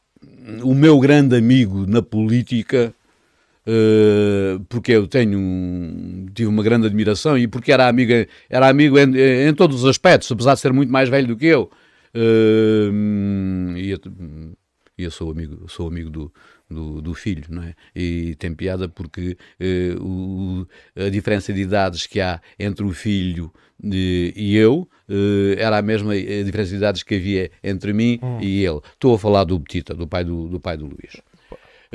[0.64, 3.05] o meu grande amigo na política Uh,
[4.70, 8.12] porque eu tenho tive uma grande admiração e porque era amigo,
[8.50, 11.48] era amigo em, em, todos os aspectos, apesar de ser muito mais velho do que
[11.48, 11.70] eu.
[12.16, 14.00] Uh, e, eu,
[14.98, 16.34] eu sou amigo, sou amigo do,
[16.70, 17.74] do, do, filho, não é?
[17.94, 23.52] E tem piada porque uh, o, a diferença de idades que há entre o filho
[23.84, 24.88] e, e eu
[25.58, 28.40] era a mesma a diferença de idades que havia entre mim hum.
[28.42, 28.80] e ele.
[28.94, 31.22] Estou a falar do Petita, do pai do, do pai do Luís.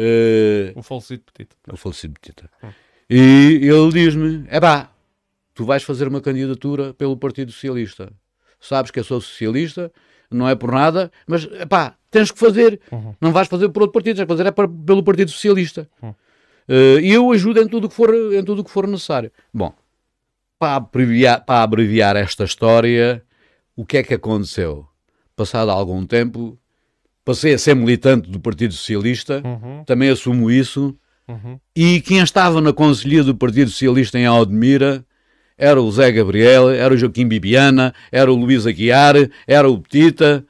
[0.00, 1.56] Uh, o falecido Petita.
[1.70, 2.50] O falecido Petita.
[2.62, 2.68] Hum.
[3.08, 4.90] E ele diz-me: é pá,
[5.52, 8.12] tu vais fazer uma candidatura pelo Partido Socialista.
[8.58, 9.92] Sabes que eu sou socialista,
[10.30, 12.80] não é por nada, mas pá, tens que fazer.
[12.92, 13.14] Uhum.
[13.20, 15.88] Não vais fazer por outro partido, tens que fazer é para, pelo Partido Socialista.
[16.02, 16.10] Uhum.
[16.10, 19.32] Uh, e eu ajudo em tudo que for, em tudo que for necessário.
[19.52, 19.74] Bom,
[20.58, 23.24] para abreviar, para abreviar esta história,
[23.74, 24.86] o que é que aconteceu?
[25.34, 26.58] Passado algum tempo,
[27.24, 29.84] passei a ser militante do Partido Socialista, uhum.
[29.84, 30.96] também assumo isso.
[31.28, 31.58] Uhum.
[31.76, 35.04] E quem estava na Conselhia do Partido Socialista em Aldemira
[35.56, 39.14] era o Zé Gabriel, era o Joaquim Bibiana, era o Luís Aguiar,
[39.46, 40.44] era o Petita,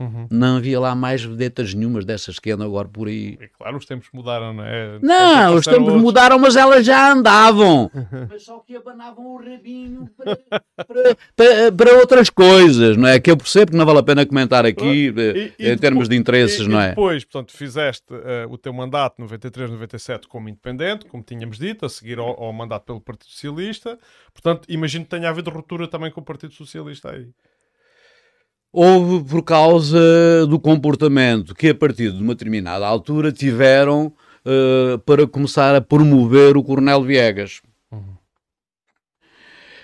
[0.00, 0.26] Uhum.
[0.30, 3.36] Não havia lá mais vedetas nenhumas dessas que andam agora por aí.
[3.38, 4.98] É claro, os tempos mudaram, não é?
[5.02, 6.02] Não, os tempos outros.
[6.02, 7.90] mudaram, mas elas já andavam.
[8.30, 10.36] mas só que abanavam o rabinho para,
[10.86, 13.20] para, para, para, outras coisas, não é?
[13.20, 16.16] Que eu percebo que não vale a pena comentar aqui e, e, em termos de
[16.16, 16.88] interesses, e, não é?
[16.90, 21.90] depois, portanto, fizeste uh, o teu mandato 93, 97 como independente, como tínhamos dito, a
[21.90, 23.98] seguir ao, ao mandato pelo Partido Socialista.
[24.32, 27.28] Portanto, imagino que tenha havido ruptura também com o Partido Socialista aí
[28.72, 34.12] houve por causa do comportamento que, a partir de uma determinada altura, tiveram
[34.44, 37.60] uh, para começar a promover o Coronel Viegas.
[37.90, 38.16] Uhum.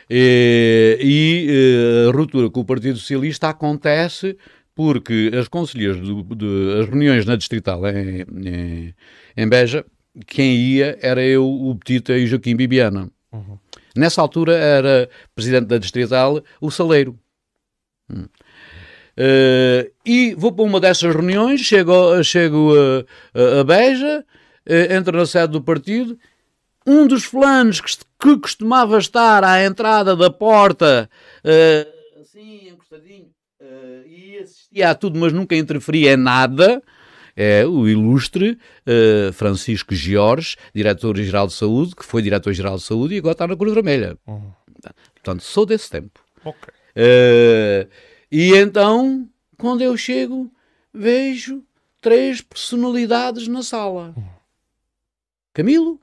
[0.08, 4.36] E, e uh, a ruptura com o Partido Socialista acontece
[4.74, 8.94] porque as conselheiras de, as reuniões na Distrital em, em,
[9.34, 9.84] em, Beja,
[10.26, 13.10] quem ia era eu, o Petita e Joaquim Bibiana.
[13.32, 13.58] Uhum.
[13.96, 17.18] Nessa altura era presidente da Distrital o Saleiro.
[18.10, 18.26] Hum.
[19.18, 22.74] Uh, e vou para uma dessas reuniões, chego, chego
[23.34, 24.22] a, a, Beja,
[24.68, 26.18] uh, entro na sede do partido.
[26.86, 31.08] Um dos fulanos que, que costumava estar à entrada da porta,
[31.42, 33.30] uh, assim, encostadinho,
[34.06, 36.82] e assistia a tudo, mas nunca interferia em nada,
[37.34, 38.58] é o ilustre
[39.34, 43.74] Francisco Jorge, diretor-geral de saúde, que foi diretor-geral de saúde e agora está na Cruz
[43.74, 44.16] Vermelha.
[44.26, 44.52] Uhum.
[45.14, 46.20] Portanto, sou desse tempo.
[46.44, 46.72] Ok.
[48.30, 50.52] E então, quando eu chego,
[50.92, 51.64] vejo
[52.00, 54.14] três personalidades na sala:
[55.52, 56.00] Camilo,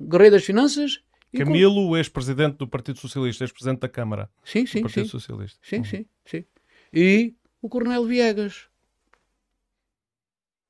[0.00, 1.02] Guerreiro das Finanças.
[1.36, 1.96] Camilo, com...
[1.96, 4.28] ex-presidente do Partido Socialista, ex-presidente da Câmara.
[4.42, 4.78] Sim, sim.
[4.78, 5.10] Do Partido sim.
[5.10, 5.58] Socialista.
[5.62, 5.84] Sim, uhum.
[5.84, 6.44] sim, sim.
[6.92, 8.68] E o Coronel Viegas.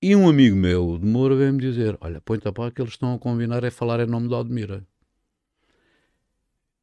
[0.02, 3.14] E um amigo meu de Moura veio-me dizer: Olha, põe-te a pá que eles estão
[3.14, 4.86] a combinar é falar em nome de Aldemira.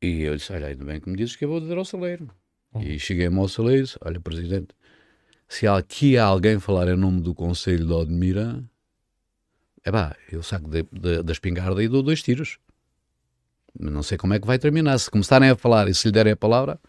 [0.01, 2.29] E eu disse: Olha, ainda bem que me dizes que eu vou dizer ao saleiro.
[2.75, 4.69] E cheguei-me ao Saleiro olha, Presidente,
[5.47, 8.63] se aqui há alguém falar em nome do Conselho de Odmira,
[9.83, 12.59] é pá, eu saco da espingarda e dou dois tiros.
[13.79, 14.97] Não sei como é que vai terminar.
[14.97, 16.79] Se começarem a falar e se lhe derem a palavra,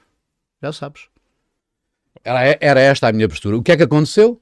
[0.61, 1.09] já sabes.
[2.25, 3.57] Era, era esta a minha postura.
[3.57, 4.41] O que é que aconteceu?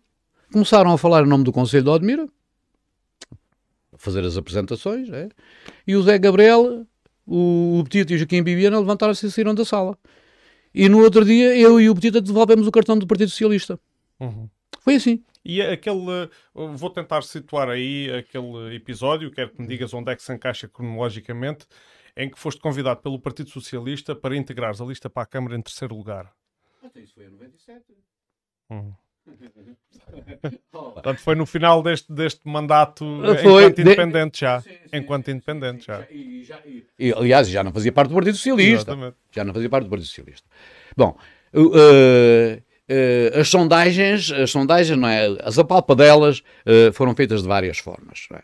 [0.53, 2.29] Começaram a falar em nome do Conselho de Odmira,
[3.93, 5.29] a fazer as apresentações, é?
[5.87, 6.87] e o Zé Gabriel,
[7.27, 9.99] o, o Petito e o Joaquim Bibiana levantaram-se e saíram da sala.
[10.79, 13.81] E no outro dia eu e o Petita devolvemos o cartão do Partido Socialista.
[14.21, 14.47] Uhum.
[14.81, 15.25] Foi assim.
[15.43, 16.29] E aquele.
[16.53, 20.69] Vou tentar situar aí aquele episódio, quero que me digas onde é que se encaixa
[20.69, 21.65] cronologicamente,
[22.15, 25.63] em que foste convidado pelo Partido Socialista para integrares a lista para a Câmara em
[25.63, 26.31] terceiro lugar.
[26.85, 27.83] Até isso foi em 97.
[28.69, 28.93] Uhum.
[30.71, 33.05] Portanto, foi no final deste, deste mandato
[33.43, 34.41] foi, enquanto independente de...
[34.41, 34.61] já.
[34.61, 36.07] Sim, sim, enquanto independente sim, já.
[36.11, 36.85] E, já e...
[36.99, 38.93] E, aliás, já não fazia parte do Partido Socialista.
[38.93, 39.17] Exatamente.
[39.33, 40.49] Já não fazia parte do Partido Socialista.
[40.97, 41.17] Bom,
[41.55, 45.27] uh, uh, as sondagens, as sondagens, não é?
[45.43, 48.27] As apalpadelas uh, foram feitas de várias formas.
[48.31, 48.43] Não é?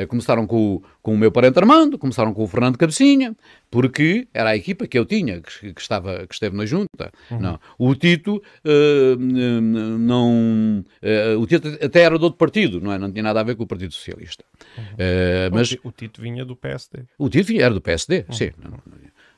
[0.00, 3.36] Eh, começaram com o, com o meu parente Armando, começaram com o Fernando Cabecinha,
[3.70, 7.12] porque era a equipa que eu tinha, que, que estava, que esteve na junta.
[7.30, 7.38] Uhum.
[7.38, 7.60] Não.
[7.78, 10.82] O Tito uh, não.
[11.02, 12.98] Uh, o Tito até era de outro partido, não, é?
[12.98, 14.42] não tinha nada a ver com o Partido Socialista.
[14.78, 14.84] Uhum.
[14.84, 17.04] Uh, mas, o Tito vinha do PSD.
[17.18, 18.34] O Tito vinha, era do PSD, uhum.
[18.34, 18.50] sim.
[18.62, 18.78] Não,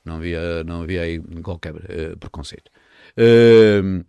[0.05, 1.75] não, havia, não havia aí qualquer
[2.21, 2.71] preconceito.
[3.19, 4.05] Uh,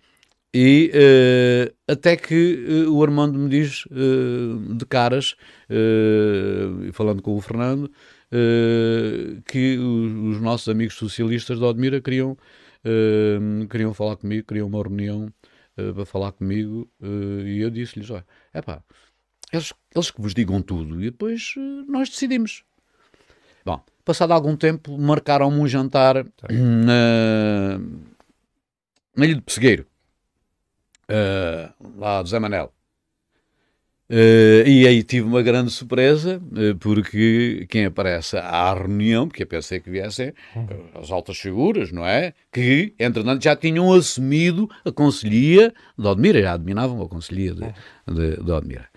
[0.54, 5.36] e uh, até que uh, o Armando me diz uh, de caras,
[6.94, 7.90] falando com o Fernando,
[9.48, 12.38] que os, os, nossos amigos socialistas de Odmira queriam,
[13.72, 15.34] queriam falar comigo, queriam uma reunião
[15.76, 18.10] para falar comigo, e eu disse-lhes:
[18.54, 18.84] é pá,
[19.52, 21.56] eles, eles que vos digam tudo, e depois
[21.88, 22.64] nós decidimos.
[23.66, 27.80] Bom, passado algum tempo, marcaram-me um jantar na,
[29.16, 29.88] na Ilha de Pessegueiro
[31.10, 32.74] uh, lá do Zé Manel.
[34.10, 39.48] Uh, e aí tive uma grande surpresa, uh, porque quem aparece à reunião, porque eu
[39.48, 42.34] pensei que viessem uh, as altas figuras, não é?
[42.52, 47.66] Que, entretanto, já tinham assumido a Conselhia de Odmira, já dominavam a Conselhia de,
[48.14, 48.88] de, de Odmira.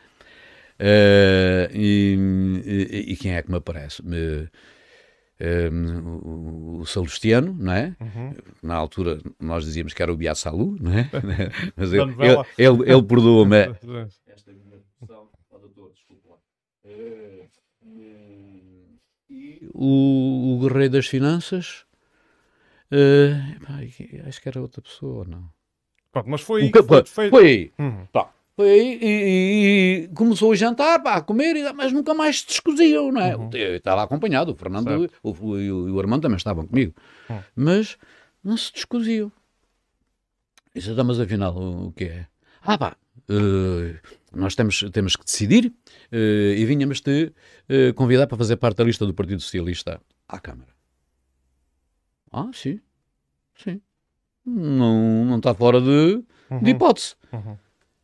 [1.72, 2.18] E,
[2.64, 4.02] e, e, quem é que me aparece?
[5.38, 7.94] Um, o Salustiano, não é?
[8.00, 8.34] Uhum.
[8.62, 11.10] Na altura nós dizíamos que era o Beato Salu, não é?
[11.76, 13.56] Mas ele, ele, ele, ele perdoa-me.
[14.26, 16.36] Esta é a minha expressão, doutor, desculpa lá.
[16.86, 17.46] Eh,
[19.74, 21.84] o, o Guerreiro das Finanças,
[22.90, 25.50] uh, acho que era outra pessoa, não?
[26.12, 27.72] Pronto, mas foi aí que foi, foi, foi aí.
[27.78, 28.06] Uhum.
[28.10, 28.30] Tá.
[28.56, 33.12] Foi aí e, e, começou a jantar, pá, a comer, mas nunca mais se descoziam,
[33.12, 33.36] não é?
[33.36, 33.50] Uhum.
[33.52, 36.94] Eu estava acompanhado, o Fernando o, o, e o, Armando também estavam comigo,
[37.28, 37.42] uhum.
[37.54, 37.98] mas
[38.42, 39.30] não se descoziam.
[40.74, 42.26] Isso está, mas afinal, o, o que é?
[42.62, 42.96] Ah, pá,
[43.28, 43.94] uh,
[44.32, 45.66] nós temos, temos que decidir
[46.10, 46.16] uh,
[46.56, 47.34] e vinhamos-te
[47.68, 50.70] uh, convidar para fazer parte da lista do Partido Socialista à Câmara.
[52.32, 52.80] Ah, sim,
[53.54, 53.82] sim.
[54.46, 56.62] Não, não está fora de, uhum.
[56.62, 57.16] de hipótese.
[57.30, 57.58] Uhum.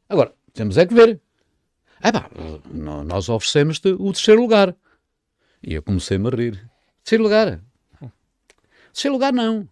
[0.09, 1.21] Agora, temos é que ver.
[2.01, 2.31] Ah pá,
[2.73, 4.77] nós oferecemos-te o terceiro lugar.
[5.63, 6.71] E eu comecei-me a rir.
[7.05, 7.63] Terceiro lugar?
[8.93, 9.69] Terceiro lugar não.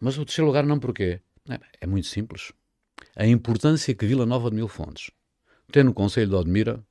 [0.00, 1.20] Mas o terceiro lugar não porquê?
[1.48, 2.52] É, é muito simples.
[3.16, 5.10] A importância que Vila Nova de Mil Fontes
[5.70, 6.84] tem no Conselho de Odmira,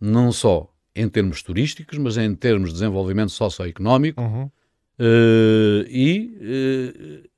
[0.00, 4.44] não só em termos turísticos, mas em termos de desenvolvimento socioeconómico, uhum.
[4.44, 7.30] uh, e uh,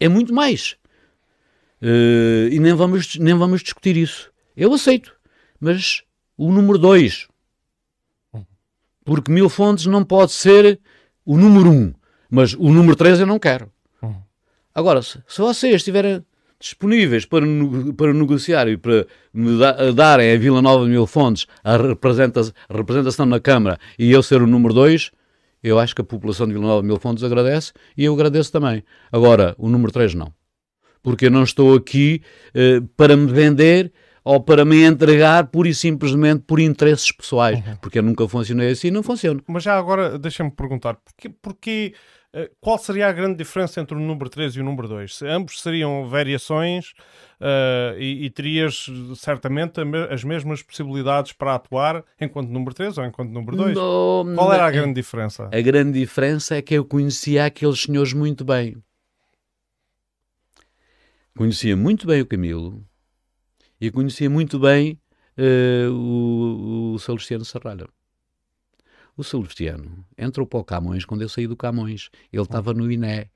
[0.00, 0.76] é muito mais.
[1.80, 4.30] Uh, e nem vamos, nem vamos discutir isso.
[4.56, 5.12] Eu aceito,
[5.60, 6.02] mas
[6.36, 7.28] o número 2.
[9.04, 10.80] Porque Mil Fontes não pode ser
[11.24, 11.94] o número 1, um,
[12.28, 13.70] mas o número 3 eu não quero.
[14.74, 16.24] Agora, se, se vocês estiverem
[16.60, 17.44] disponíveis para,
[17.96, 22.40] para negociar e para me da, darem a Vila Nova de Mil Fontes a, representa,
[22.68, 25.10] a representação na Câmara e eu ser o número 2,
[25.62, 28.52] eu acho que a população de Vila Nova de Mil Fontes agradece e eu agradeço
[28.52, 28.84] também.
[29.10, 30.32] Agora, o número 3 não
[31.08, 33.90] porque eu não estou aqui uh, para me vender
[34.22, 37.76] ou para me entregar pura e simplesmente por interesses pessoais, uhum.
[37.80, 39.40] porque eu nunca funcionei assim não funciona.
[39.48, 41.94] Mas já agora deixa-me perguntar, porquê, porquê,
[42.36, 45.16] uh, qual seria a grande diferença entre o número 3 e o número 2?
[45.16, 46.90] Se ambos seriam variações
[47.40, 48.84] uh, e, e, terias
[49.16, 53.74] certamente as mesmas possibilidades para atuar enquanto número 3 ou enquanto número 2?
[53.74, 55.48] No, qual era a grande diferença?
[55.50, 58.76] A grande diferença é que eu conhecia aqueles senhores muito bem
[61.38, 62.84] conhecia muito bem o Camilo
[63.80, 65.00] e conhecia muito bem
[65.38, 67.88] uh, o, o Celestiano Serralho.
[69.16, 72.10] O Celestiano entrou para o Camões quando eu saí do Camões.
[72.32, 73.30] Ele estava no INE.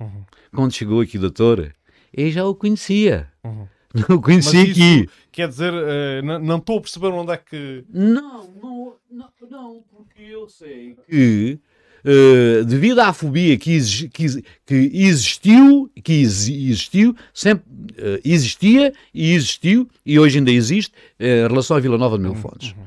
[0.00, 0.24] Uhum.
[0.54, 1.74] Quando chegou aqui, doutor,
[2.12, 3.32] eu já o conhecia.
[3.42, 3.66] Uhum.
[4.08, 5.08] Não o conhecia aqui.
[5.30, 7.84] Quer dizer, uh, não estou a perceber onde é que.
[7.88, 11.60] Não, não, não, não porque eu sei que
[12.04, 19.32] uh, devido à fobia que, exi que, que existiu, que existiu, sempre uh, existia e
[19.32, 22.72] existiu, e hoje ainda existe, uh, em relação à Vila Nova de Mil uhum, Fontes.
[22.72, 22.84] Uhum.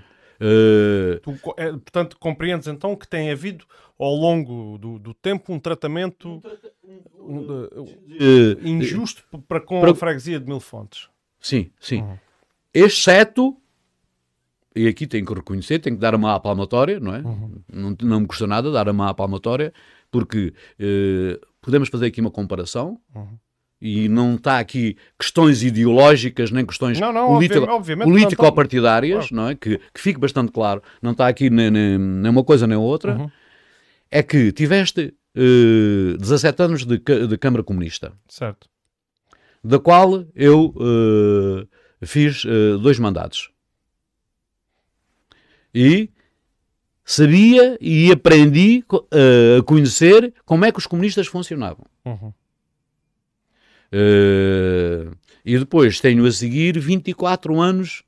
[1.24, 3.66] Tu, é, portanto, compreendes então que tem havido
[3.98, 6.44] ao longo do, do tempo um tratamento
[8.64, 9.92] injusto para com para...
[9.92, 11.10] a freguesia de Mil Fontes.
[11.40, 12.02] Sim, sim.
[12.02, 12.18] Uhum.
[12.72, 13.58] Exceto
[14.78, 17.20] e aqui tenho que reconhecer, tenho que dar uma palmatória, não é?
[17.20, 17.52] Uhum.
[17.72, 19.74] Não, não me custa nada dar uma palmatória,
[20.12, 23.00] porque eh, podemos fazer aqui uma comparação.
[23.16, 23.38] Uhum.
[23.80, 27.00] E não está aqui questões ideológicas nem questões
[28.06, 29.56] político-partidárias, não, não é?
[29.56, 30.82] Que, que fique bastante claro.
[31.00, 33.16] Não está aqui nem, nem, nem uma coisa nem outra.
[33.16, 33.30] Uhum.
[34.10, 38.14] É que tiveste uh, 17 anos de, de Câmara Comunista.
[38.28, 38.68] Certo.
[39.64, 41.68] Da qual eu uh,
[42.04, 43.52] fiz uh, dois mandados.
[45.74, 46.10] E
[47.04, 51.86] sabia e aprendi uh, a conhecer como é que os comunistas funcionavam.
[52.06, 52.34] Uhum.
[53.94, 55.16] Uh,
[55.46, 58.04] e depois tenho a seguir 24 anos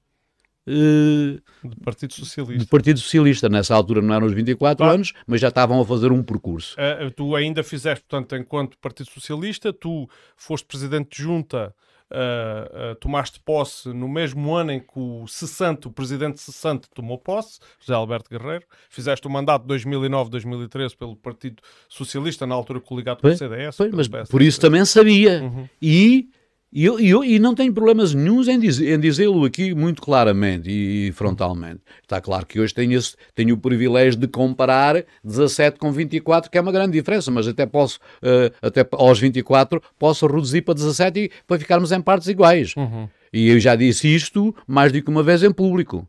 [0.67, 2.65] uh, do Partido Socialista.
[2.65, 3.47] Do Partido Socialista.
[3.47, 4.91] Nessa altura não eram os 24 ah.
[4.91, 6.75] anos, mas já estavam a fazer um percurso.
[6.75, 11.73] Uh, tu ainda fizeste, portanto, enquanto Partido Socialista, tu foste presidente de junta
[12.11, 17.19] Uh, uh, tomaste posse no mesmo ano em que o cessante, o presidente cessante tomou
[17.19, 18.65] posse, José Alberto Guerreiro.
[18.89, 23.77] Fizeste o mandato de 2009-2013 pelo Partido Socialista, na altura coligado com o CDS.
[23.77, 25.43] Foi, mas por isso também sabia.
[25.43, 25.69] Uhum.
[25.79, 26.29] E
[26.71, 30.69] e, eu, eu, e não tenho problemas nenhums em, diz, em dizê-lo aqui muito claramente
[30.69, 31.81] e, frontalmente.
[32.01, 36.57] Está claro que hoje tenho, esse, tenho o privilégio de comparar 17 com 24, que
[36.57, 41.19] é uma grande diferença, mas até posso, uh, até aos 24, posso reduzir para 17
[41.19, 42.75] e, para ficarmos em partes iguais.
[42.75, 43.09] Uhum.
[43.33, 46.07] E eu já disse isto mais do que uma vez em público.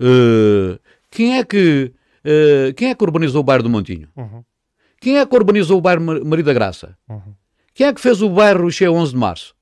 [0.00, 0.78] Uh,
[1.10, 1.92] quem é que
[2.24, 4.08] uh, quem é que urbanizou o bairro do Montinho?
[4.16, 4.44] Uhum.
[5.00, 6.96] Quem é que urbanizou o bairro Maria da Graça?
[7.08, 7.34] Uhum.
[7.78, 9.54] Quem é que fez o bairro Cheio 11 de Março?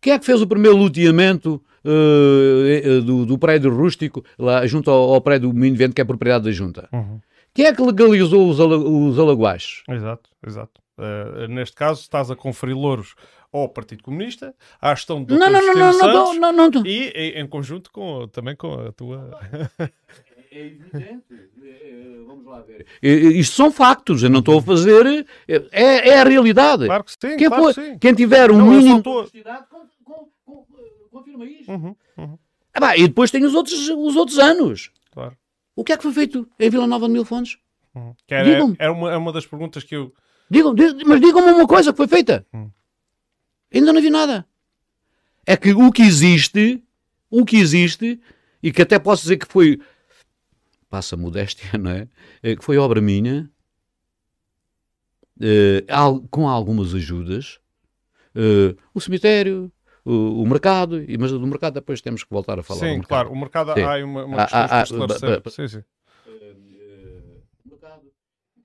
[0.00, 5.14] Quem é que fez o primeiro loteamento uh, do, do, prédio rústico, lá junto ao,
[5.14, 6.88] ao prédio do Minho Vento, que é propriedade da Junta?
[6.92, 7.20] Uhum.
[7.54, 9.84] Quem é que legalizou os, ala, os alaguaches?
[9.88, 10.80] Exato, exato.
[10.98, 13.14] Uh, neste caso, estás a conferir louros
[13.52, 17.08] ao Partido Comunista, à gestão do não, não, não, não, Santos, não, não, não, e
[17.10, 19.38] em, em conjunto com, também com a tua...
[20.52, 21.24] É evidente.
[21.62, 22.86] É, é, vamos lá ver.
[23.02, 25.26] Isto são factos, eu não estou a fazer.
[25.46, 26.86] É, é a realidade.
[26.86, 27.36] Claro que sim.
[27.36, 27.98] Quem, claro que sim.
[27.98, 29.02] quem tiver um não, mínimo.
[29.02, 29.28] Tô...
[31.10, 31.70] Confirma isto.
[31.70, 32.38] Uhum, uhum.
[32.72, 34.90] Ah, bah, e depois tem os outros, os outros anos.
[35.12, 35.36] Claro.
[35.74, 37.58] O que é que foi feito em Vila Nova de Mil Fontes?
[37.94, 38.14] Uhum.
[38.28, 40.12] Era, era uma, é uma das perguntas que eu.
[40.50, 40.74] Digam,
[41.06, 42.46] mas digam-me uma coisa que foi feita.
[42.52, 42.70] Uhum.
[43.72, 44.46] Ainda não vi nada.
[45.46, 46.82] É que o que existe,
[47.30, 48.20] o que existe,
[48.62, 49.80] e que até posso dizer que foi
[50.90, 52.08] passa modéstia, não é?
[52.42, 53.48] Eh, que foi obra minha,
[55.40, 57.60] uh, com algumas ajudas,
[58.34, 59.72] uh, o cemitério,
[60.04, 62.80] o, o, mercado, mas do mercado depois temos que voltar a falar.
[62.80, 63.82] Sim, claro, o mercado sim.
[63.82, 65.42] há uma, uma questão ah, esclarecer.
[65.50, 65.84] sim, sim.
[66.26, 68.02] Uh, mercado,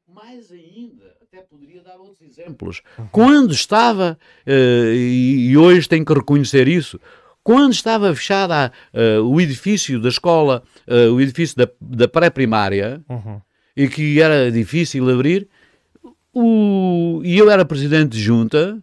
[0.07, 2.82] mais ainda, até poderia dar outros exemplos.
[2.97, 3.07] Uhum.
[3.11, 4.17] Quando estava,
[4.47, 6.99] e, e hoje tenho que reconhecer isso,
[7.45, 13.39] quando estava fechada uh, o edifício da escola, uh, o edifício da, da pré-primária, uhum.
[13.77, 15.47] e que era difícil abrir,
[16.33, 18.81] o, e eu era presidente de junta,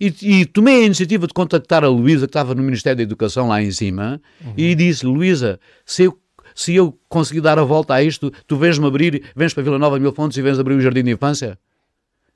[0.00, 3.46] e, e, tomei a iniciativa de contactar a Luísa, que estava no Ministério da Educação
[3.46, 4.54] lá em cima, uhum.
[4.56, 6.18] e disse: Luísa, se eu,
[6.56, 9.96] se eu conseguir dar a volta a isto, tu vens-me abrir, vens para Vila Nova
[9.96, 11.56] de Mil Fontes e vens abrir o Jardim de Infância?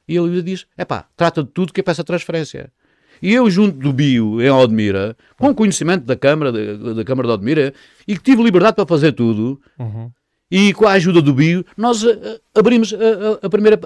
[0.06, 2.72] E a Luísa diz: é pá, trata de tudo que é para essa transferência.
[3.22, 7.34] E eu, junto do Bio, em Odmira, com conhecimento da Câmara, da, da Câmara de
[7.34, 7.72] Odmira,
[8.06, 10.10] e que tive liberdade para fazer tudo, uhum.
[10.50, 13.78] e com a ajuda do Bio, nós uh, abrimos a, a primeira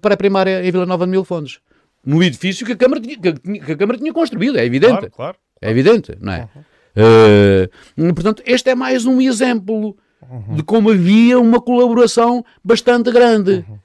[0.00, 1.58] pré-primária em Vila Nova de Mil Fontes.
[2.04, 4.92] No edifício que a Câmara tinha, que, que a Câmara tinha construído, é evidente.
[4.92, 5.36] Claro, claro.
[5.60, 6.48] É evidente, não é?
[6.54, 8.10] Uhum.
[8.10, 10.54] Uh, portanto, este é mais um exemplo uhum.
[10.54, 13.64] de como havia uma colaboração bastante grande.
[13.68, 13.78] Uhum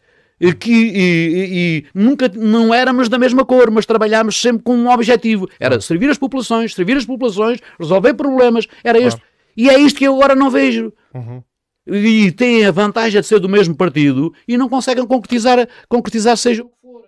[0.57, 5.47] que e, e, nunca não éramos da mesma cor, mas trabalhámos sempre com um objetivo.
[5.59, 8.67] Era servir as populações, servir as populações, resolver problemas.
[8.83, 9.07] Era claro.
[9.07, 9.21] este.
[9.55, 10.91] E é isto que eu agora não vejo.
[11.13, 11.43] Uhum.
[11.85, 16.63] E têm a vantagem de ser do mesmo partido e não conseguem concretizar, concretizar seja
[16.63, 17.03] o que for.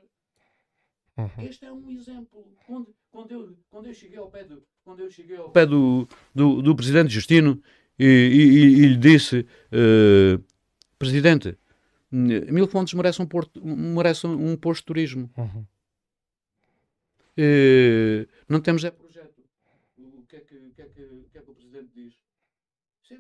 [1.18, 1.48] Uhum.
[1.48, 2.46] Este é um exemplo.
[2.68, 6.08] Quando, quando, eu, quando eu cheguei ao pé do, quando eu cheguei ao pé do,
[6.36, 7.62] do, do presidente Justino
[7.98, 10.44] e, e, e lhe disse, uh,
[11.00, 11.58] presidente,
[12.16, 15.32] Mil Fontes merece um, porto, merece um posto de turismo.
[15.36, 15.66] Uhum.
[17.36, 19.42] Uh, não temos é projeto.
[19.98, 22.14] O que é que, que, é que, que, é que o Presidente diz?
[23.08, 23.18] Sim,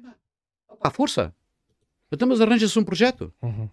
[0.80, 1.34] pá, força.
[2.12, 3.34] Então, mas arranja-se um projeto.
[3.42, 3.68] Uhum.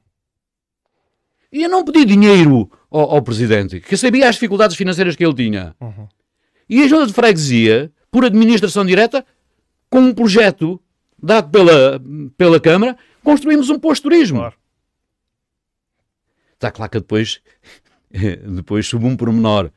[1.52, 5.34] E eu não pedi dinheiro ao, ao, Presidente, que sabia as dificuldades financeiras que ele
[5.34, 5.76] tinha.
[5.78, 6.08] Uhum.
[6.66, 9.26] E a junta de freguesia, por administração direta,
[9.90, 10.80] com um projeto
[11.22, 12.00] dado pela,
[12.38, 14.38] pela Câmara, construímos um posto de turismo.
[14.38, 14.60] Claro.
[16.60, 17.40] Está claro que depois,
[18.12, 19.70] depois subiu um pormenor.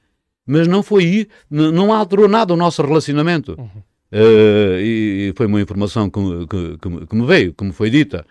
[0.45, 3.55] Mas não foi, não alterou nada o nosso relacionamento.
[3.57, 3.81] Uhum.
[4.11, 8.25] Uh, e foi uma informação que, que, que, me veio, que me foi dita,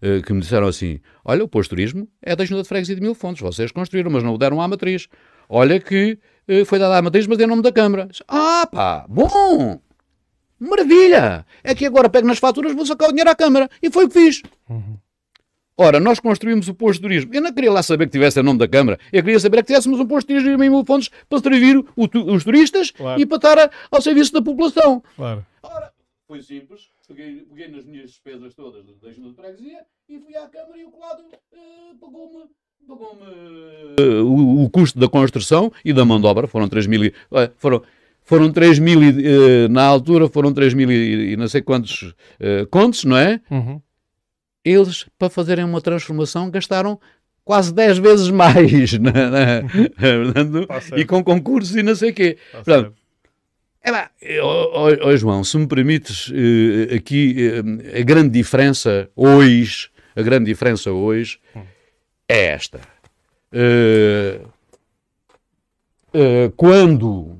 [0.00, 3.02] uh, que me disseram assim: Olha, o posto turismo é da Junta de Freguesia de
[3.02, 5.08] Mil Fontes, vocês construíram, mas não o deram à matriz.
[5.48, 6.16] Olha que
[6.48, 8.08] uh, foi dada à matriz, mas deu nome da Câmara.
[8.28, 9.80] Ah, pá, bom!
[10.60, 11.44] Maravilha!
[11.62, 13.68] É que agora pego nas faturas, vou sacar o dinheiro à Câmara.
[13.82, 14.42] E foi o que fiz.
[14.70, 14.96] Uhum.
[15.78, 17.34] Ora, nós construímos o posto de turismo.
[17.34, 18.98] Eu não queria lá saber que tivesse o nome da Câmara.
[19.12, 22.34] Eu queria saber que tivéssemos um posto de turismo em Mil Fontes para servir o,
[22.34, 23.20] os turistas claro.
[23.20, 25.02] e para estar a, ao serviço da população.
[25.16, 25.44] Claro.
[25.62, 25.92] Ora,
[26.26, 26.88] foi simples.
[27.06, 30.84] Peguei, peguei nas minhas despesas todas da ajuda de freguesia e fui à Câmara e
[30.84, 32.44] o colado uh, pagou-me
[32.88, 36.46] pagou uh, o, o, custo da construção e da mão de obra.
[36.46, 37.12] Foram 3 mil, uh,
[37.58, 37.82] foram,
[38.22, 42.14] foram 3 mil, uh, na altura foram 3 mil e, e não sei quantos
[42.70, 43.40] contos, não é?
[43.50, 43.80] Uhum.
[44.66, 46.98] Eles, para fazerem uma transformação, gastaram
[47.44, 49.62] quase 10 vezes mais, né?
[50.96, 52.36] e com concursos e não sei o quê.
[52.50, 52.92] Portanto,
[53.80, 54.10] é lá,
[54.42, 60.46] oh, oh, João, se me permites uh, aqui uh, a grande diferença hoje, a grande
[60.46, 61.62] diferença hoje hum.
[62.28, 62.80] é esta.
[63.52, 64.50] Uh,
[66.56, 67.38] quando,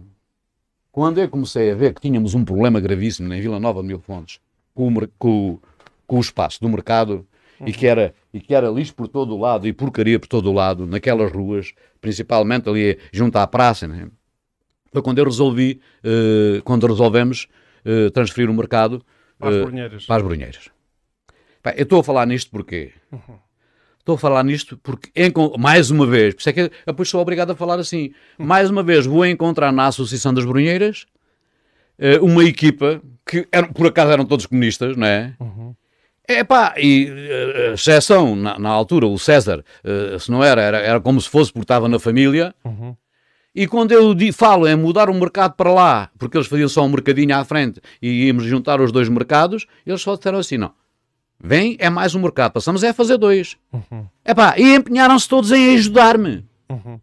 [0.92, 3.98] quando eu comecei a ver que tínhamos um problema gravíssimo em Vila Nova de Mil
[3.98, 4.38] Fontes
[4.76, 5.58] com o, com,
[6.06, 7.26] com o espaço do mercado
[7.60, 7.68] uhum.
[7.68, 10.50] e, que era, e que era lixo por todo o lado e porcaria por todo
[10.50, 14.08] o lado, naquelas ruas, principalmente ali junto à praça, né?
[14.96, 17.48] foi quando eu resolvi, uh, quando resolvemos
[17.84, 19.04] uh, transferir o mercado
[19.38, 20.06] para as Brunheiras.
[20.06, 20.70] Para as Brunheiras.
[21.76, 22.92] eu estou a falar nisto porque...
[23.12, 23.38] Uhum.
[23.98, 25.10] Estou a falar nisto porque,
[25.58, 28.70] mais uma vez, por isso é que eu depois sou obrigado a falar assim, mais
[28.70, 31.06] uma vez vou encontrar na Associação das Brunheiras
[32.22, 35.34] uma equipa que, eram, por acaso eram todos comunistas, não é?
[35.40, 35.74] Uhum.
[36.28, 40.78] É pá, e uh, exceção, na, na, altura, o César, uh, se não era, era,
[40.78, 42.54] era como se fosse porque estava na família.
[42.64, 42.96] Uhum.
[43.54, 46.90] E quando eu falo em mudar o mercado para lá, porque eles faziam só um
[46.90, 50.72] mercadinho à frente e íamos juntar os dois mercados, eles só disseram assim: não,
[51.40, 53.56] vem, é mais um mercado, passamos é a fazer dois.
[53.72, 54.06] Uhum.
[54.24, 56.44] É pá, e empenharam-se todos em ajudar-me.
[56.68, 57.00] Uhum.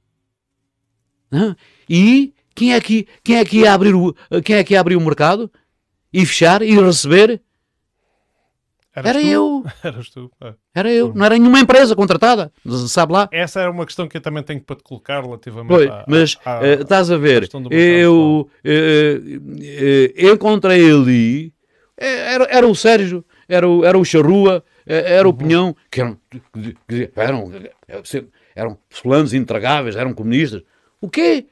[1.89, 4.95] E quem é, que, quem, é que ia abrir o, quem é que ia abrir
[4.95, 5.51] o mercado?
[6.11, 7.41] E fechar e receber?
[8.96, 9.28] Eras era tu?
[9.28, 9.64] eu.
[9.84, 10.32] Eras tu.
[10.39, 10.54] É.
[10.76, 11.14] Era eu.
[11.14, 12.52] Não era nenhuma empresa contratada.
[12.88, 13.28] Sabe lá?
[13.32, 16.60] Essa era uma questão que eu também tenho para te colocar relativamente à, Mas à,
[16.60, 21.54] uh, estás a ver, eu uh, uh, encontrei ali,
[21.98, 25.38] era, era o Sérgio, era o, era o Charrua, era o uhum.
[25.38, 26.18] Pinhão, que eram,
[27.16, 27.52] eram,
[28.56, 30.62] eram fulanos intragáveis, eram comunistas.
[31.02, 31.48] O quê?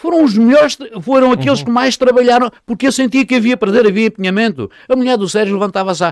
[0.00, 1.66] Foram os melhores, foram aqueles uhum.
[1.66, 4.70] que mais trabalharam, porque eu sentia que havia perder, havia empenhamento.
[4.88, 6.02] A mulher do Sérgio levantava-se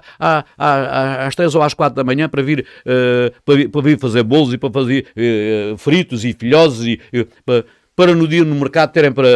[0.58, 4.22] às três ou às quatro da manhã para vir, uh, para, vir para, vir, fazer
[4.22, 7.64] bolos e para fazer uh, fritos e filhosos e, uh, para,
[7.96, 9.28] para, no dia no mercado terem para,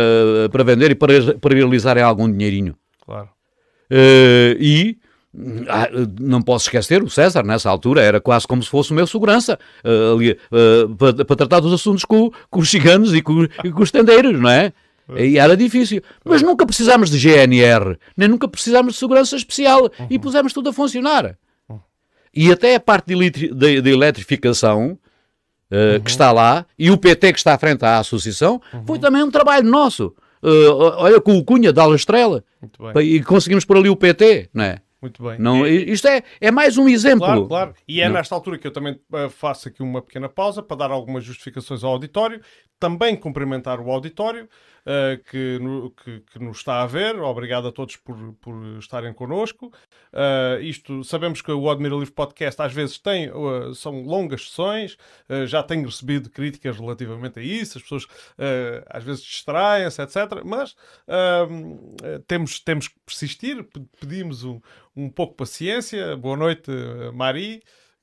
[0.50, 2.76] para vender e para, para realizarem algum dinheirinho.
[3.04, 3.30] Claro.
[4.60, 4.96] e
[5.68, 5.88] ah,
[6.20, 9.58] não posso esquecer, o César, nessa altura, era quase como se fosse o meu segurança
[9.82, 13.70] uh, ali, uh, para, para, tratar dos assuntos com, com os ciganos e com, e
[13.70, 14.72] com os tendeiros, não é?
[15.16, 16.02] E era difícil.
[16.24, 20.06] Mas nunca precisámos de GNR, nem nunca precisámos de segurança especial uhum.
[20.08, 21.36] e pusemos tudo a funcionar.
[21.68, 21.80] Uhum.
[22.34, 24.98] E até a parte de, de, de eletrificação,
[25.70, 26.00] uh, uhum.
[26.00, 29.30] que está lá, e o PT que está à frente à associação, foi também um
[29.30, 30.14] trabalho nosso.
[30.98, 32.44] olha, com o Cunha, da Estrela,
[33.02, 34.78] e conseguimos pôr ali o PT, não é?
[35.02, 35.36] Muito bem.
[35.38, 37.26] Não, isto é, é mais um exemplo.
[37.26, 37.74] Claro, claro.
[37.88, 38.14] E é não.
[38.14, 41.82] nesta altura que eu também uh, faço aqui uma pequena pausa para dar algumas justificações
[41.82, 42.40] ao auditório,
[42.78, 44.48] também cumprimentar o auditório
[44.86, 47.16] uh, que, no, que, que, nos está a ver.
[47.20, 49.72] Obrigado a todos por, por estarem connosco.
[50.12, 54.96] Uh, isto, sabemos que o Admira Livre Podcast às vezes tem, uh, são longas sessões,
[55.46, 58.06] já tenho recebido críticas relativamente a isso, as pessoas
[58.88, 60.42] às vezes distraem-se, etc.
[60.44, 60.76] Mas
[62.26, 63.66] temos, temos que persistir,
[63.98, 64.60] pedimos um,
[64.94, 66.16] um pouco de paciência.
[66.16, 66.70] Boa noite,
[67.14, 67.62] Mari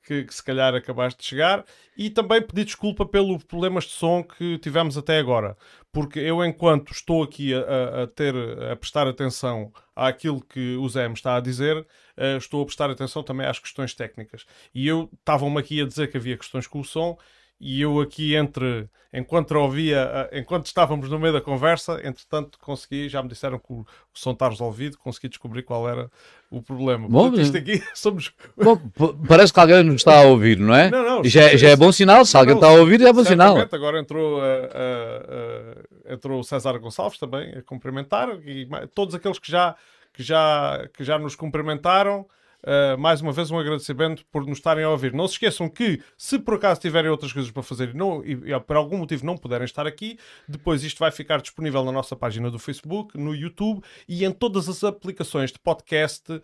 [0.09, 1.63] que, que, se calhar acabaste de chegar,
[1.95, 5.55] e também pedir desculpa pelos problemas de som que tivemos até agora,
[5.91, 8.35] porque eu, enquanto estou aqui a, a ter,
[8.71, 12.89] a prestar atenção àquilo que o Zé me está a dizer, uh, estou a prestar
[12.89, 14.45] atenção também às questões técnicas.
[14.73, 17.17] E eu estava-me aqui a dizer que havia questões com o som,
[17.59, 23.21] e eu aqui entre enquanto ouvia, enquanto estávamos no meio da conversa, entretanto consegui, já
[23.21, 26.09] me disseram que o, o som está resolvido, consegui descobrir qual era
[26.49, 27.07] o problema.
[27.07, 28.31] Bom, Portanto, isto aqui somos.
[28.55, 28.79] Bom,
[29.27, 30.89] parece que alguém nos está a ouvir, não é?
[30.89, 31.23] Não, não.
[31.23, 33.57] Já, já é bom sinal, se alguém não, está a ouvir, é bom sinal.
[33.57, 39.51] Agora entrou, uh, uh, entrou o César Gonçalves também a cumprimentar, e todos aqueles que
[39.51, 39.75] já,
[40.13, 42.25] que já, que já nos cumprimentaram.
[42.61, 45.13] Uh, mais uma vez um agradecimento por nos estarem a ouvir.
[45.13, 48.33] Não se esqueçam que, se por acaso tiverem outras coisas para fazer e, não, e,
[48.51, 52.15] e por algum motivo não puderem estar aqui, depois isto vai ficar disponível na nossa
[52.15, 56.41] página do Facebook, no YouTube e em todas as aplicações de podcast uh,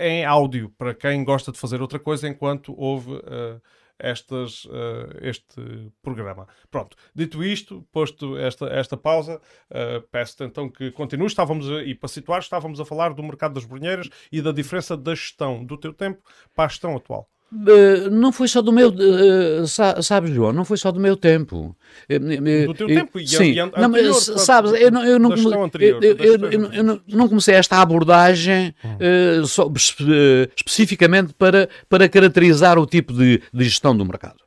[0.00, 3.12] em áudio, para quem gosta de fazer outra coisa enquanto ouve.
[3.12, 3.60] Uh,
[4.02, 6.46] estas, uh, este programa.
[6.70, 9.40] Pronto, dito isto, posto esta, esta pausa,
[9.70, 11.26] uh, peço-te então que continue.
[11.26, 14.96] Estávamos, a, e para situar, estávamos a falar do mercado das brunheiras e da diferença
[14.96, 16.20] da gestão do teu tempo
[16.54, 17.28] para a gestão atual.
[17.52, 21.76] Uh, não foi só do meu, uh, sabes, João, não foi só do meu tempo.
[22.08, 26.72] Do teu tempo e, sim, não, mas, sabes, eu não, eu não, anterior, eu, eu,
[26.72, 29.70] eu, não comecei esta abordagem uh, só,
[30.56, 34.40] especificamente para, para caracterizar o tipo de, de gestão do mercado.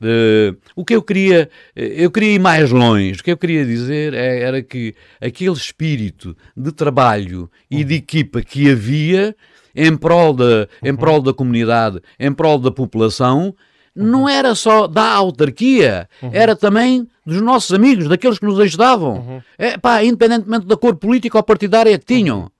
[0.00, 3.20] Uh, o que eu queria, eu queria ir mais longe.
[3.20, 8.42] O que eu queria dizer é, era que aquele espírito de trabalho e de equipa
[8.42, 9.34] que havia
[9.74, 10.96] em prol da, em uhum.
[10.96, 13.54] prol da comunidade, em prol da população,
[13.94, 14.28] não uhum.
[14.28, 16.30] era só da autarquia, uhum.
[16.32, 19.16] era também dos nossos amigos, daqueles que nos ajudavam.
[19.16, 19.42] Uhum.
[19.56, 22.50] É, pá, independentemente da cor política ou partidária que tinham.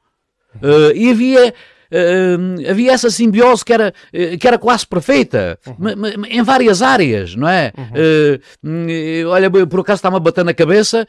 [0.56, 1.52] Uh, e havia
[1.94, 6.24] uh, havia essa simbiose que era, uh, que era quase perfeita, uhum.
[6.28, 7.72] em várias áreas, não é?
[7.76, 9.24] Uhum.
[9.24, 11.06] Uh, olha, por acaso está-me a bater na cabeça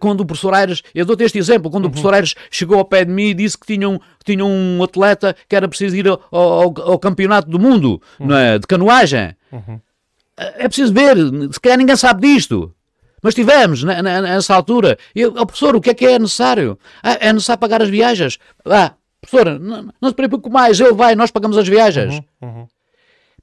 [0.00, 1.90] quando o professor Aires, eu dou-te este exemplo, quando uhum.
[1.90, 4.82] o professor Aires chegou ao pé de mim e disse que tinha um, tinha um
[4.82, 8.58] atleta que era preciso ir ao, ao, ao campeonato do mundo, não é?
[8.58, 9.34] De canoagem.
[9.52, 9.80] Uhum.
[10.36, 11.16] É preciso ver,
[11.52, 12.72] se calhar ninguém sabe disto.
[13.22, 14.98] Mas tivemos nessa altura.
[15.14, 16.78] Eu, oh, professor, o que é que é necessário?
[17.02, 18.38] Ah, é necessário pagar as viagens.
[18.64, 18.92] Ah,
[19.26, 22.20] professora, não, não se preocupe mais, eu vai, nós pagamos as viagens.
[22.40, 22.66] Uhum, uhum.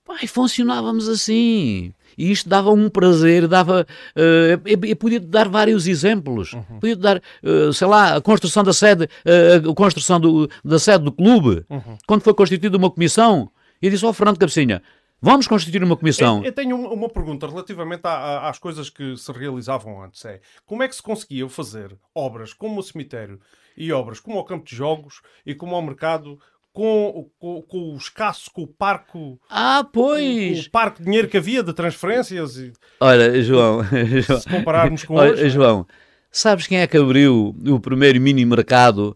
[0.05, 1.93] Pai, funcionávamos assim.
[2.17, 3.87] E isto dava um prazer, dava.
[4.15, 6.53] Uh, eu, eu podia dar vários exemplos.
[6.53, 6.79] Uhum.
[6.79, 11.03] Podia dar, uh, sei lá, a construção da sede, uh, a construção do, da sede
[11.05, 11.65] do clube.
[11.69, 11.97] Uhum.
[12.05, 13.49] Quando foi constituída uma comissão,
[13.81, 14.81] eu disse ao Fernando Cabecinha:
[15.25, 16.39] Vamos constituir uma comissão.
[16.39, 20.25] Eu, eu tenho uma pergunta relativamente às coisas que se realizavam antes.
[20.25, 23.39] É como é que se conseguia fazer obras como o cemitério
[23.75, 26.39] e obras como o campo de jogos e como o mercado
[26.73, 29.39] com, com, com, o escasso, com o parco.
[29.49, 30.65] Ah, pois!
[30.65, 32.57] O, o parco de dinheiro que havia de transferências.
[32.57, 32.73] E...
[32.99, 33.81] Olha, João.
[34.41, 35.49] Se compararmos com Olha, hoje.
[35.49, 35.85] João,
[36.31, 39.15] sabes quem é que abriu o primeiro mini mercado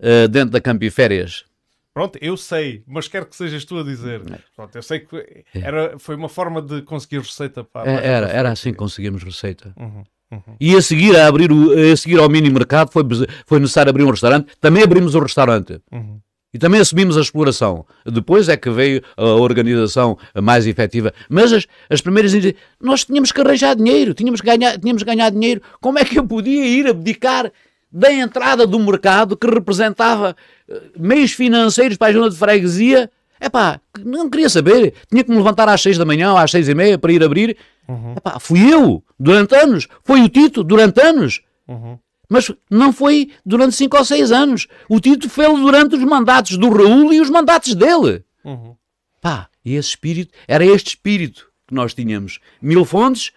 [0.00, 1.44] uh, dentro da Campo e Férias?
[1.94, 4.20] Pronto, eu sei, mas quero que sejas tu a dizer.
[4.28, 4.40] É.
[4.56, 7.88] Pronto, eu sei que era, foi uma forma de conseguir receita para.
[7.88, 9.72] É, era, era assim que conseguimos receita.
[9.78, 10.02] Uhum.
[10.30, 10.56] Uhum.
[10.60, 13.04] E a seguir, a, abrir o, a seguir ao mini mercado foi,
[13.46, 14.48] foi necessário abrir um restaurante.
[14.60, 15.80] Também abrimos o restaurante.
[15.92, 16.20] Uhum.
[16.54, 17.84] E também assumimos a exploração.
[18.06, 21.12] Depois é que veio a organização mais efetiva.
[21.28, 22.32] Mas as, as primeiras
[22.80, 25.60] nós tínhamos que arranjar dinheiro, tínhamos que ganhar, tínhamos que ganhar dinheiro.
[25.80, 27.50] Como é que eu podia ir abdicar
[27.90, 30.36] da entrada do mercado que representava
[30.68, 33.10] eh, meios financeiros para a junta de freguesia?
[33.40, 34.94] É pá, não queria saber.
[35.10, 37.22] Tinha que me levantar às seis da manhã ou às seis e meia para ir
[37.22, 37.56] abrir
[37.88, 38.14] Uhum.
[38.16, 39.88] Epá, fui eu, durante anos.
[40.02, 41.42] Foi o Tito, durante anos.
[41.68, 41.98] Uhum.
[42.28, 44.66] Mas não foi durante 5 ou 6 anos.
[44.88, 48.24] O Tito fez durante os mandatos do Raul e os mandatos dele.
[48.42, 48.74] Uhum.
[49.20, 52.40] Pá, e esse espírito, era este espírito que nós tínhamos.
[52.60, 53.32] Mil fontes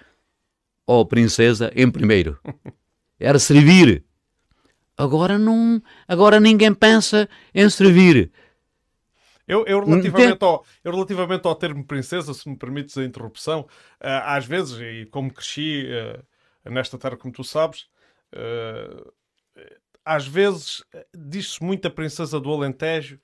[0.85, 2.39] ou princesa em primeiro.
[3.19, 4.03] Era servir.
[4.95, 8.31] Agora não, agora ninguém pensa em servir.
[9.47, 14.23] Eu, eu, relativamente ao, eu, relativamente ao termo princesa, se me permites a interrupção, uh,
[14.25, 17.87] às vezes, e como cresci uh, nesta terra, como tu sabes,
[18.33, 19.13] uh,
[20.03, 20.83] às vezes
[21.15, 23.19] diz-se muito a princesa do Alentejo,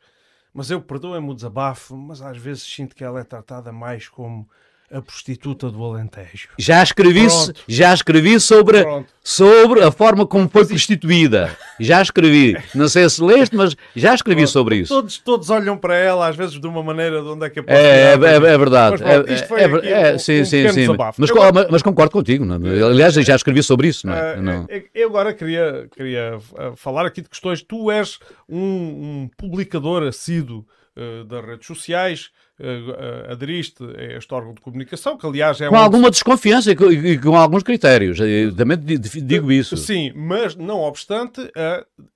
[0.54, 4.50] mas eu perdoe-me o desabafo, mas às vezes sinto que ela é tratada mais como
[4.94, 6.50] a prostituta do Alentejo.
[6.58, 7.28] Já escrevi,
[7.68, 8.86] já escrevi sobre,
[9.24, 11.58] sobre a forma como foi prostituída.
[11.80, 12.56] Já escrevi.
[12.76, 14.52] Não sei se leste, mas já escrevi Pronto.
[14.52, 14.94] sobre isso.
[14.94, 17.64] Todos, todos olham para ela, às vezes de uma maneira de onde é que é
[17.68, 19.02] é, é, é, é verdade.
[19.04, 20.88] Mas, isto foi é, é, um, sim, um sim, sim.
[21.18, 21.36] Mas, eu,
[21.72, 22.46] mas, concordo contigo.
[22.46, 22.56] Não?
[22.88, 24.06] Aliás, já escrevi sobre isso.
[24.06, 24.38] Não é?
[24.38, 24.68] Uh, não.
[24.94, 26.38] Eu agora queria, queria
[26.76, 27.64] falar aqui de questões.
[27.64, 30.64] Tu és um, um publicador assíduo
[30.98, 35.76] uh, das redes sociais uh, aderiste a este órgão de comunicação, que aliás é Com
[35.76, 35.80] um...
[35.80, 39.78] alguma desconfiança e com, e com, alguns critérios, eu também digo isso.
[39.78, 41.42] Sim, mas não obstante,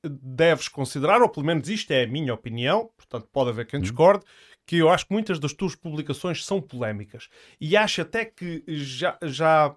[0.04, 3.84] deves considerar, ou pelo menos isto é a minha opinião, portanto pode haver quem uhum.
[3.84, 4.24] discorde,
[4.68, 7.30] que eu acho que muitas das tuas publicações são polémicas.
[7.60, 9.74] E acho até que já, já,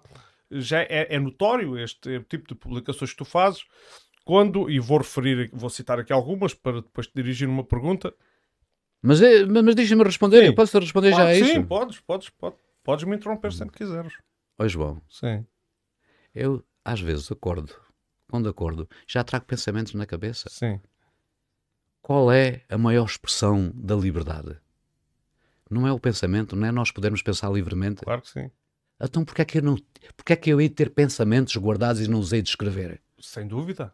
[0.51, 3.63] já é, é notório este tipo de publicações que tu fazes,
[4.25, 8.13] quando, e vou referir, vou citar aqui algumas para depois te dirigir uma pergunta,
[9.01, 10.55] mas, é, mas deixa-me responder, sim.
[10.55, 11.53] posso responder Pode, já a isso?
[11.53, 14.13] Sim, podes, podes, podes, podes me interromper sempre que quiseres.
[14.59, 15.01] Oi, João.
[15.09, 15.45] Sim.
[16.33, 17.73] Eu, às vezes, acordo,
[18.29, 20.49] quando acordo, já trago pensamentos na cabeça.
[20.49, 20.79] Sim.
[22.01, 24.57] Qual é a maior expressão da liberdade?
[25.69, 28.01] Não é o pensamento, não é nós podermos pensar livremente?
[28.01, 28.51] Claro que sim.
[28.99, 29.77] Então porquê é que eu, não,
[30.15, 33.01] porquê é que eu hei de ter pensamentos guardados e não os hei de escrever?
[33.19, 33.93] Sem dúvida.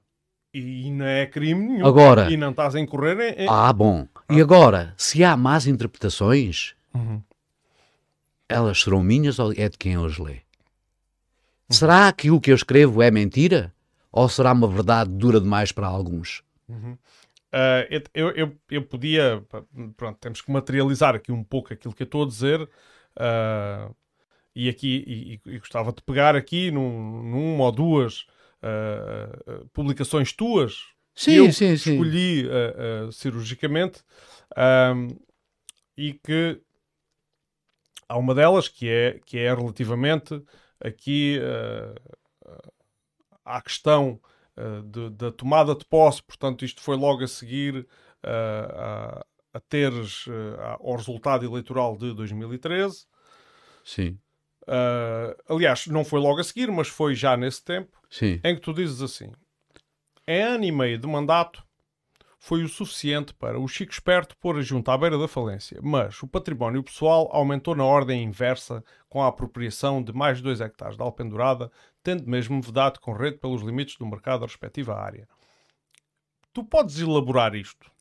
[0.54, 1.86] E não é crime nenhum.
[1.86, 3.48] Agora, e não estás a incorrer em...
[3.50, 4.08] Ah, bom.
[4.28, 4.34] Ah.
[4.34, 7.22] E agora, se há más interpretações, uhum.
[8.50, 10.34] elas serão minhas ou é de quem eu as lê?
[10.34, 10.40] Uhum.
[11.70, 13.74] Será que o que eu escrevo é mentira?
[14.12, 16.42] Ou será uma verdade dura demais para alguns?
[16.68, 16.98] Uhum.
[17.54, 19.44] Uh, eu, eu, eu podia,
[19.96, 22.62] pronto, temos que materializar aqui um pouco aquilo que eu estou a dizer.
[22.62, 23.96] Uh,
[24.56, 25.04] e aqui
[25.46, 28.26] e, e, gostava de pegar aqui num, numa ou duas
[28.64, 30.78] uh, publicações tuas
[31.16, 32.48] sim, que eu sim, escolhi sim.
[32.48, 34.04] Uh, uh, cirurgicamente
[35.98, 36.62] e que
[38.08, 40.42] há uma delas que é, que é relativamente
[40.80, 41.40] aqui
[43.44, 44.20] à questão
[44.86, 47.88] de, da tomada de posse, portanto isto foi logo a seguir
[48.24, 50.26] a, a teres
[50.80, 53.06] ao resultado eleitoral de 2013
[53.88, 54.20] Sim.
[54.68, 58.40] Uh, aliás, não foi logo a seguir, mas foi já nesse tempo Sim.
[58.44, 59.32] em que tu dizes assim:
[60.28, 61.66] em ano e meio de mandato
[62.38, 66.22] foi o suficiente para o Chico Esperto pôr a junta à beira da falência, mas
[66.22, 70.96] o património pessoal aumentou na ordem inversa com a apropriação de mais de 2 hectares
[70.96, 71.72] de alpendurada,
[72.04, 75.28] tendo mesmo vedado com rede pelos limites do mercado da respectiva área.
[76.54, 77.92] Tu podes elaborar isto?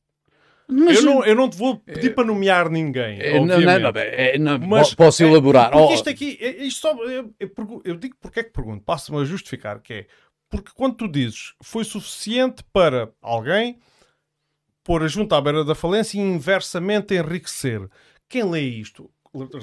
[0.69, 3.21] Mas, eu, não, eu não te vou pedir é, para nomear ninguém.
[3.21, 5.71] É, não, não, não, mas, posso elaborar.
[5.71, 9.25] Porque isto aqui, isto só, eu, eu, eu digo porque é que pergunto, passo-me a
[9.25, 10.07] justificar, que é
[10.49, 13.79] porque quando tu dizes foi suficiente para alguém
[14.83, 17.89] pôr a junta à beira da falência e inversamente enriquecer.
[18.29, 19.11] Quem lê isto,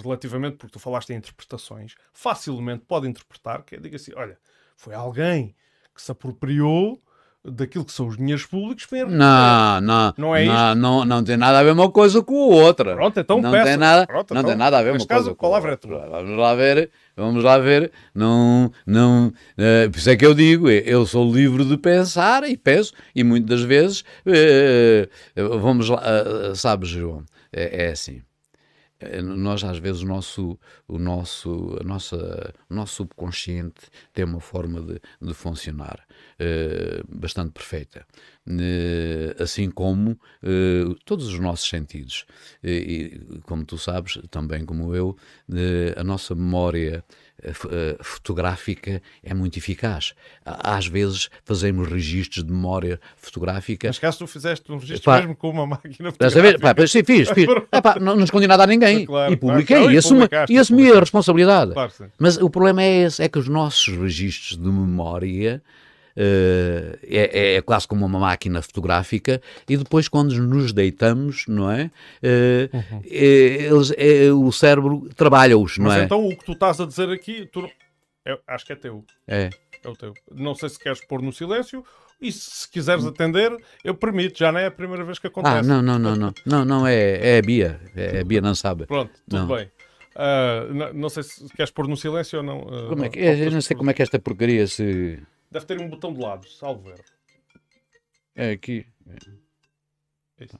[0.03, 4.37] relativamente, porque tu falaste em interpretações, facilmente pode interpretar que é, diga assim, olha,
[4.75, 5.55] foi alguém
[5.93, 7.01] que se apropriou
[7.45, 11.35] daquilo que são os dinheiros públicos para não, não, não é não, não, não tem
[11.35, 12.95] nada a ver uma coisa com a outra.
[12.95, 13.65] Pronto, então não peça.
[13.65, 15.71] tem nada, Pronto, não então, tem nada a ver uma caso, coisa com a palavra
[15.71, 15.95] outra.
[15.95, 17.91] É vamos lá ver, vamos lá ver.
[18.15, 22.55] Não, não, uh, por isso é que eu digo, eu sou livre de pensar e
[22.55, 28.21] penso e muitas vezes uh, vamos lá, uh, sabes, João, é, é assim
[29.21, 33.81] nós às vezes o nosso o nosso a nossa o nosso subconsciente
[34.13, 36.05] tem uma forma de, de funcionar
[37.09, 38.05] bastante perfeita
[39.39, 42.25] assim como uh, todos os nossos sentidos
[42.61, 45.15] e como tu sabes também como eu
[45.95, 47.05] a nossa memória
[48.01, 50.13] fotográfica é muito eficaz.
[50.45, 53.87] Às vezes fazemos registros de memória fotográfica.
[53.87, 56.29] Mas caso tu fizeste um registro Pá, mesmo com uma máquina fotográfica.
[56.29, 56.59] Saber?
[56.59, 57.47] Pá, sim, fiz, fiz.
[57.71, 59.05] Epá, não, não escondi nada a ninguém.
[59.05, 61.73] Claro, e publiquei claro, e, assumi, e assumi a responsabilidade.
[61.73, 65.61] Claro, Mas o problema é esse, é que os nossos registros de memória
[66.15, 71.89] Uh, é, é, quase como uma máquina fotográfica e depois quando nos deitamos, não é?
[72.21, 73.01] Uh, uhum.
[73.05, 76.03] é eles, é, o cérebro trabalha-os, não Mas é?
[76.03, 77.67] então o que tu estás a dizer aqui, tu,
[78.25, 79.03] é, acho que é teu.
[79.27, 79.49] É.
[79.83, 80.13] É o teu.
[80.31, 81.83] Não sei se queres pôr no silêncio
[82.21, 83.51] e se quiseres atender,
[83.83, 85.57] eu permito, já não é a primeira vez que acontece.
[85.57, 88.55] Ah, não, não, não, não, não, não é, é a Bia, é a Bia não
[88.55, 88.85] sabe.
[88.85, 89.55] Pronto, tudo não.
[89.55, 89.69] bem.
[90.15, 92.59] Uh, não, não, sei se queres pôr no silêncio ou não.
[92.61, 95.19] Uh, como é que, eu não sei como é que esta porcaria se.
[95.53, 97.05] Deve ter um botão de lado, salvo ver.
[98.33, 98.87] É aqui.
[100.39, 100.59] É isso.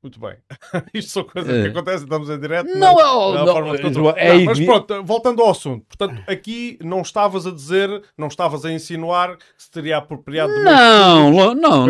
[0.00, 0.34] Muito bem.
[0.94, 1.62] Isto são coisas é.
[1.62, 2.66] que acontecem, estamos em direto.
[2.68, 5.84] Não, mas, oh, não, não, é não, mas pronto, voltando ao assunto.
[5.88, 10.62] Portanto, aqui não estavas a dizer, não estavas a insinuar que se teria apropriado de
[10.62, 11.86] Não, não, não,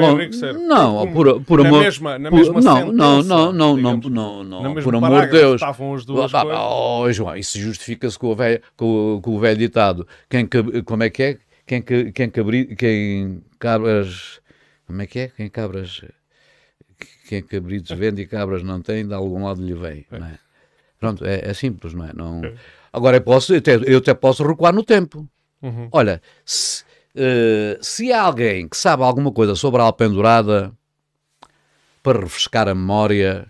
[0.57, 1.83] não, por, por na amor.
[1.83, 5.55] Mesma, na mesma não, não, não, não, não, não, não, por amor de Deus.
[5.57, 6.61] Estavam as duas ah, coisas.
[6.63, 10.09] Oh, João, isso justifica-se com o velho, com, com o velho ditado.
[10.31, 10.49] Quem,
[10.85, 11.39] como é que é?
[11.67, 12.31] Quem, quem, quem,
[12.75, 14.41] quem cabras.
[14.87, 15.29] Como é que é?
[15.29, 16.03] Quem cabras
[17.29, 20.07] quem cabritos vende e cabras não tem, de algum lado lhe vem.
[20.11, 20.17] É.
[20.17, 20.39] É?
[20.99, 22.13] Pronto, é, é, simples, não é?
[22.15, 22.45] Não...
[22.45, 22.55] É.
[22.93, 25.29] Agora eu, posso, eu, até, eu até posso recuar no tempo.
[25.63, 25.89] Uhum.
[25.93, 26.83] Olha, se,
[27.15, 30.73] uh, se há alguém que sabe alguma coisa sobre a alpendurada,
[32.03, 33.47] para refrescar a memória,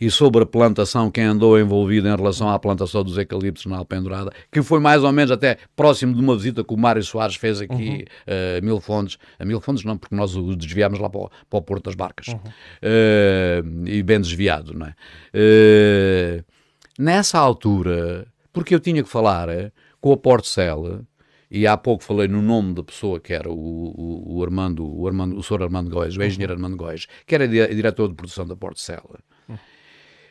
[0.00, 4.32] e sobre a plantação, quem andou envolvido em relação à plantação dos eucaliptos na Alpendurada,
[4.50, 7.60] que foi mais ou menos até próximo de uma visita que o Mário Soares fez
[7.60, 7.98] aqui uhum.
[7.98, 11.30] uh, a Mil Fontes, a Mil Fontes não, porque nós o desviámos lá para o,
[11.50, 12.36] para o Porto das Barcas, uhum.
[12.36, 14.94] uh, e bem desviado, não é?
[15.34, 16.44] Uh,
[16.98, 19.48] nessa altura, porque eu tinha que falar
[20.00, 21.04] com a Portcel,
[21.50, 25.06] e há pouco falei no nome da pessoa que era o, o, o Armando, o
[25.06, 25.62] Armando, o Sr.
[25.62, 29.02] Armando Góes, o engenheiro Armando Góes, que era diretor de produção da Portcel.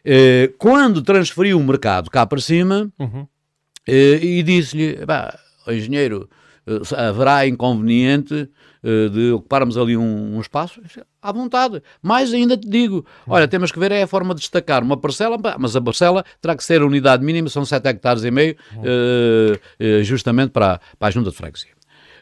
[0.09, 3.27] Eh, quando transferiu o mercado cá para cima uhum.
[3.85, 4.97] Eh, e disse-lhe,
[5.67, 6.29] engenheiro,
[6.65, 8.49] eh, haverá inconveniente
[8.83, 10.81] de ocuparmos ali um, um, espaço?
[11.21, 11.81] À vontade.
[12.01, 13.49] Mais ainda te digo, olha, uhum.
[13.49, 16.63] temos que ver é a forma de destacar uma parcela, mas a parcela terá que
[16.63, 20.03] ser a unidade mínima, são 7 hectares e meio, uhum.
[20.03, 21.76] justamente para, para a junta de freguesia.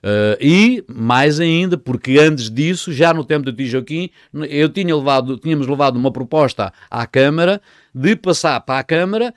[0.06, 4.12] Uh, e, mais ainda, porque antes disso, já no tempo do Tijoquim,
[4.48, 7.60] eu tinha levado, tínhamos levado uma proposta à Câmara
[7.94, 9.34] de passar para a Câmara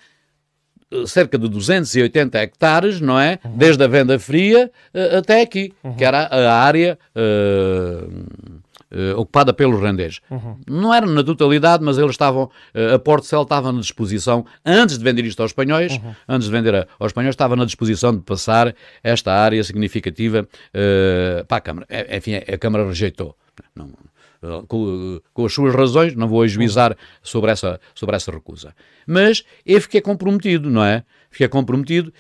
[0.92, 3.38] eh, cerca de 280 hectares, não é?
[3.42, 3.56] Uhum.
[3.56, 5.94] Desde a venda fria uh, até aqui, uhum.
[5.94, 8.57] que era a área uh,
[8.92, 10.20] uh, ocupada pelos rendeiros.
[10.30, 10.56] Uhum.
[10.66, 15.04] Não era na totalidade, mas eles estavam, uh, a Portcel estava na disposição, antes de
[15.04, 16.14] vender isto aos espanhóis, uhum.
[16.28, 21.44] antes de vender a, aos espanhóis, estava na disposição de passar esta área significativa uh,
[21.46, 21.86] para a Câmara.
[21.88, 23.36] É, enfim, a Câmara rejeitou.
[23.74, 23.92] Não,
[24.68, 28.74] com, com, as suas razões, não vou ajuizar sobre essa, sobre essa recusa.
[29.04, 31.02] Mas eu fiquei comprometido, não é?
[31.28, 32.12] Fiquei comprometido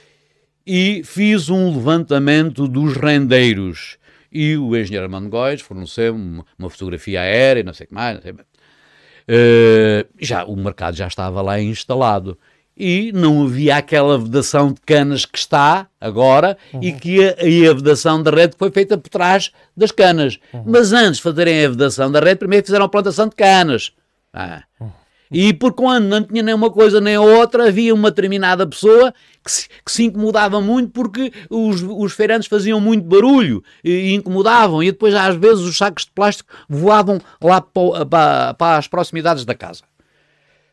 [0.66, 3.98] e fiz um levantamento dos rendeiros
[4.30, 8.20] e o engenheiro Armando Góes forneceu uma, uma fotografia aérea, não sei o que mais.
[8.22, 12.38] Sei, uh, já, o mercado já estava lá instalado
[12.76, 16.80] e não havia aquela vedação de canas que está agora uhum.
[16.82, 20.38] e que a, e a vedação da rede foi feita por trás das canas.
[20.52, 20.62] Uhum.
[20.66, 23.92] Mas antes de fazerem a vedação da rede, primeiro fizeram a plantação de canas.
[24.32, 24.62] Ah.
[24.80, 24.90] Uhum.
[25.30, 29.12] E por quando não tinha nem uma coisa nem outra, havia uma determinada pessoa
[29.44, 34.14] que se, que se incomodava muito porque os, os feirantes faziam muito barulho e, e,
[34.14, 38.88] incomodavam, e depois às vezes os sacos de plástico voavam lá para, para, para as
[38.88, 39.82] proximidades da casa.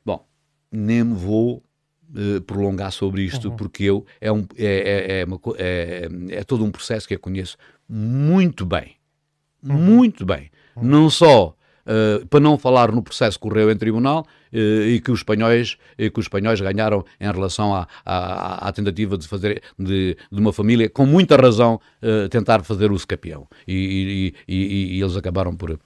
[0.05, 0.25] Bom,
[0.71, 1.63] nem me vou
[2.15, 3.55] uh, prolongar sobre isto, uhum.
[3.55, 7.19] porque eu é, um, é, é, é, uma, é, é todo um processo que eu
[7.19, 8.95] conheço muito bem.
[9.63, 9.73] Uhum.
[9.73, 10.51] Muito bem.
[10.75, 10.83] Uhum.
[10.83, 14.25] Não só Uh, para não falar no processo que correu em tribunal
[14.57, 19.27] e que os espanhóis que os espanhóis ganharam em relação à, à, à tentativa de
[19.27, 24.53] fazer de, de, uma família com muita razão uh, tentar fazer o campeão e, e,
[24.55, 25.79] e, e, eles acabaram por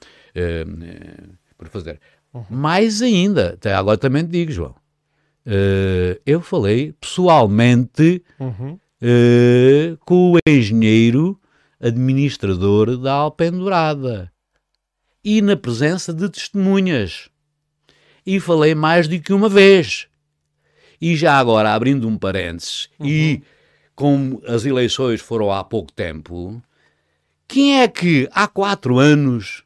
[1.58, 2.00] por fazer
[2.34, 2.46] uhum.
[2.50, 4.76] mais ainda até agora também te digo João
[6.26, 8.78] eu falei pessoalmente uhum.
[10.06, 11.40] com o engenheiro
[11.80, 14.32] administrador da Alpendurada
[15.24, 17.30] e na presença de testemunhas.
[18.30, 20.06] E falei mais do que uma vez.
[21.02, 23.08] E já agora, abrindo um parênteses, uhum.
[23.08, 23.42] e
[23.96, 26.62] como as eleições foram há pouco tempo,
[27.48, 29.64] quem é que há quatro anos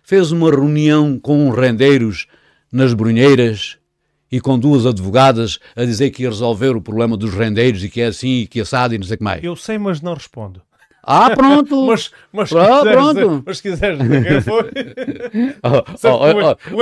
[0.00, 2.28] fez uma reunião com rendeiros
[2.70, 3.78] nas Brunheiras
[4.30, 8.00] e com duas advogadas a dizer que ia resolver o problema dos rendeiros e que
[8.00, 9.42] é assim e que assado e não sei o que mais?
[9.42, 10.62] Eu sei, mas não respondo.
[11.10, 11.86] Ah, pronto!
[11.88, 13.42] mas, mas, ah, quiseres, pronto.
[13.46, 14.70] mas se quiseres quem foi.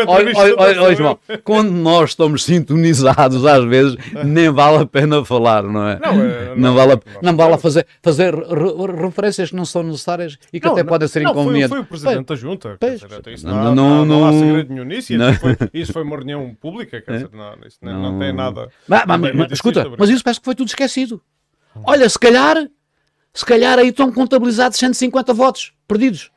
[0.09, 6.01] Olha, João, quando nós estamos sintonizados, às vezes nem vale a pena falar, não é?
[6.01, 9.65] Não, é, não, não vale, a, não, não vale a fazer, fazer referências que não
[9.65, 11.69] são necessárias e que até podem ser inconvenientes.
[11.69, 12.79] Foi, foi o Presidente da Junta.
[12.81, 15.15] Dizer, não, não, não, há segredo nenhum nisso.
[15.15, 18.69] Isso foi, isso foi uma reunião pública, quer dizer, não, isso não, não tem nada.
[18.89, 21.23] Mas, mas, mas escuta, mas isso parece que foi tudo esquecido.
[21.85, 22.57] Olha, se calhar
[23.37, 26.33] se calhar aí estão contabilizados 150 votos perdidos.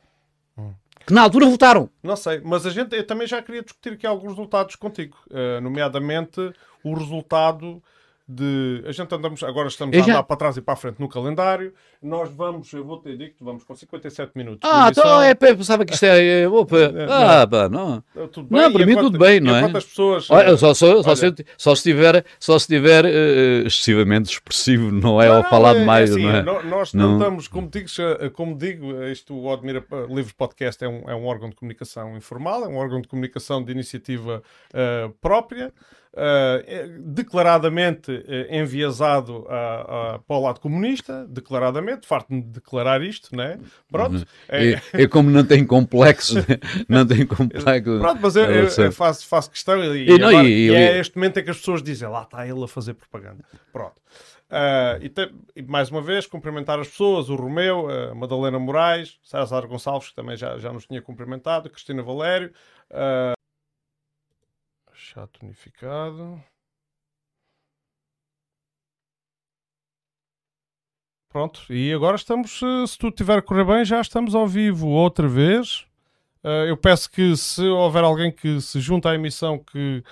[1.06, 1.88] Que na altura votaram.
[2.02, 5.60] Não sei, mas a gente, eu também já queria discutir aqui alguns resultados contigo, uh,
[5.60, 6.52] nomeadamente
[6.84, 7.82] o resultado
[8.30, 8.84] de.
[8.86, 11.72] A gente andamos, agora estamos a andar para trás e para a frente no calendário.
[12.00, 14.70] Nós vamos, eu vou ter dito, vamos com 57 minutos.
[14.70, 16.48] Ah, então é, pensava que isto é.
[16.48, 18.02] Opa, é, ah, pá, não.
[18.28, 19.60] Tudo bem, não, para mim tudo bem, não é?
[19.62, 20.30] Quantas pessoas.
[20.30, 25.20] Olha, só, só, só, se, só se estiver, só se estiver uh, excessivamente expressivo, não
[25.20, 25.28] é?
[25.28, 26.42] Ao falar é, demais, assim, não é?
[26.62, 27.88] Nós não, estamos, como digo,
[28.32, 32.64] como digo, isto, o Admira Livre Podcast é um, é um órgão de comunicação informal,
[32.64, 34.42] é um órgão de comunicação de iniciativa
[35.20, 35.72] própria.
[36.12, 43.36] Uh, declaradamente uh, enviesado a, a, para o lado comunista, declaradamente, farto-me de declarar isto,
[43.36, 43.60] né?
[43.88, 44.16] Pronto.
[44.16, 44.24] Uhum.
[44.48, 44.80] É...
[44.94, 46.34] E, como não tem complexo,
[46.88, 47.64] não tem complexo.
[48.00, 51.14] Pronto, mas eu, eu, eu faço, faço, questão e, e, agora, e, e é este
[51.14, 53.44] momento em que as pessoas dizem lá está ele a fazer propaganda.
[53.72, 54.00] Pronto.
[54.50, 59.16] Uh, e, te, e, mais uma vez cumprimentar as pessoas, o Romeu, a Madalena Moraes,
[59.22, 62.50] César Gonçalves, que também já, já nos tinha cumprimentado, Cristina Valério,
[62.90, 63.39] uh,
[65.12, 66.40] Chat unificado.
[71.28, 74.86] Pronto, e agora estamos, eh, se tudo estiver a correr bem, já estamos ao vivo
[74.86, 75.84] outra vez.
[76.44, 80.02] Uh, eu peço que se houver alguém que se junta à emissão que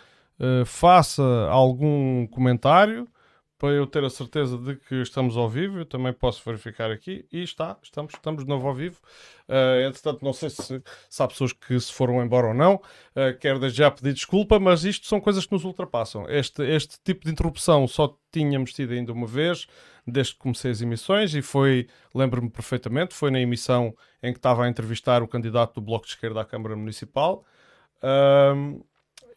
[0.40, 3.08] uh, faça algum comentário
[3.58, 5.78] para eu ter a certeza de que estamos ao vivo.
[5.78, 9.00] Eu também posso verificar aqui e está, estamos, estamos de novo ao vivo.
[9.48, 12.76] Uh, entretanto, não sei se, se há pessoas que se foram embora ou não.
[12.76, 16.24] Uh, quero desde já pedir desculpa, mas isto são coisas que nos ultrapassam.
[16.28, 19.66] Este, este tipo de interrupção só tínhamos tido ainda uma vez,
[20.06, 23.92] desde que comecei as emissões, e foi, lembro-me perfeitamente, foi na emissão
[24.22, 27.44] em que estava a entrevistar o candidato do Bloco de Esquerda à Câmara Municipal.
[28.00, 28.86] Uh,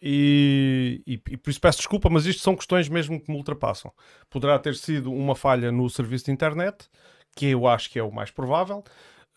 [0.01, 3.91] e, e, e, por isso peço desculpa, mas isto são questões mesmo que me ultrapassam.
[4.29, 6.89] Poderá ter sido uma falha no serviço de internet,
[7.35, 8.83] que eu acho que é o mais provável.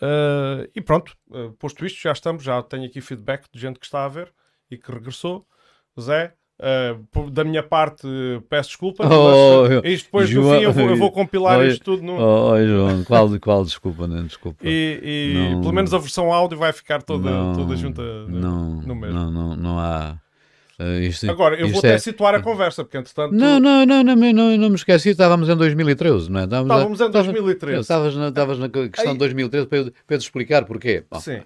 [0.01, 3.87] Uh, e pronto, uh, posto isto, já estamos, já tenho aqui feedback de gente que
[3.87, 4.33] está a ver
[4.71, 5.47] e que regressou.
[6.01, 8.07] Zé, Uh, da minha parte,
[8.49, 9.05] peço desculpa.
[9.11, 12.03] Oh, mas, isto depois João, no fim eu vou, eu vou compilar oh, isto tudo.
[12.03, 12.17] No...
[12.17, 14.65] Oh, João, qual, qual desculpa, não desculpa.
[14.65, 18.83] E, e não, pelo menos a versão áudio vai ficar toda, não, toda junta não,
[18.83, 19.19] no mesmo.
[19.19, 20.17] Não, não, não há.
[20.79, 21.99] Uh, isto, Agora, eu vou até é...
[21.99, 23.33] situar a conversa, porque entretanto.
[23.33, 26.45] Não, não, não, não, não, não me esqueci, estávamos em 2013, não é?
[26.45, 27.81] Estávamos, em 2013.
[27.81, 31.05] Estavas na, estavas na questão de 2013 para eu, para eu te explicar porquê.
[31.09, 31.43] Bom, Sim.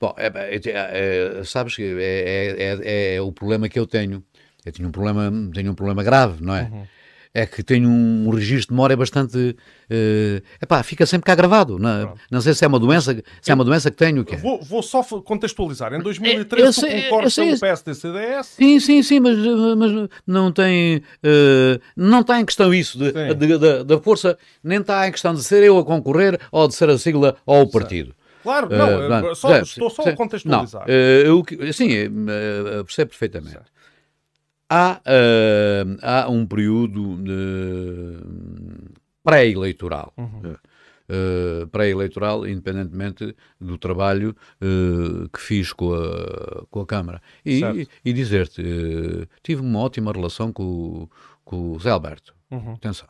[0.00, 0.60] Bom, é, é,
[1.40, 4.24] é, sabes que é, é, é, o problema que eu tenho.
[4.64, 6.62] Eu tenho um problema, tenho um problema grave, não é?
[6.62, 6.86] Uhum.
[7.34, 9.36] É que tenho um, registro de memória bastante.
[9.90, 11.78] Uh, epá, fica sempre cá gravado.
[11.78, 12.12] Não, é?
[12.30, 14.24] não sei se é uma doença, se é uma doença que tenho.
[14.24, 15.92] Que vou, vou, só contextualizar.
[15.94, 18.46] Em 2013, eu sei, tu o PSD-CDS?
[18.46, 19.36] Sim, sim, sim, mas,
[19.76, 20.98] mas não tem.
[21.22, 22.98] Uh, não está em questão isso
[23.84, 26.98] da força, nem está em questão de ser eu a concorrer ou de ser a
[26.98, 28.14] sigla ou o partido.
[28.42, 30.86] Claro, não, uh, só, é, estou só a contextualizar.
[30.86, 31.88] Não, eu, sim,
[32.84, 33.52] percebo perfeitamente.
[33.52, 33.77] Certo.
[34.70, 37.18] Há, uh, há um período
[39.24, 40.12] pré-eleitoral.
[40.16, 40.56] Uhum.
[41.10, 47.22] Uh, pré-eleitoral, independentemente do trabalho uh, que fiz com a, com a Câmara.
[47.46, 48.62] E, e dizer-te,
[49.42, 51.08] tive uma ótima relação com,
[51.46, 52.34] com o Zé Alberto.
[52.50, 52.74] Uhum.
[52.74, 53.08] Atenção.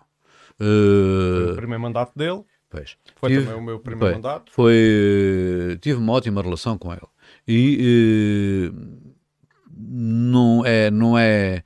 [0.56, 2.44] Foi o primeiro mandato dele.
[2.70, 2.96] Pois.
[3.16, 4.52] Foi tive, também o meu primeiro mandato.
[4.52, 7.00] Foi, tive uma ótima relação com ele.
[7.48, 8.70] E
[9.90, 11.62] não é, não é,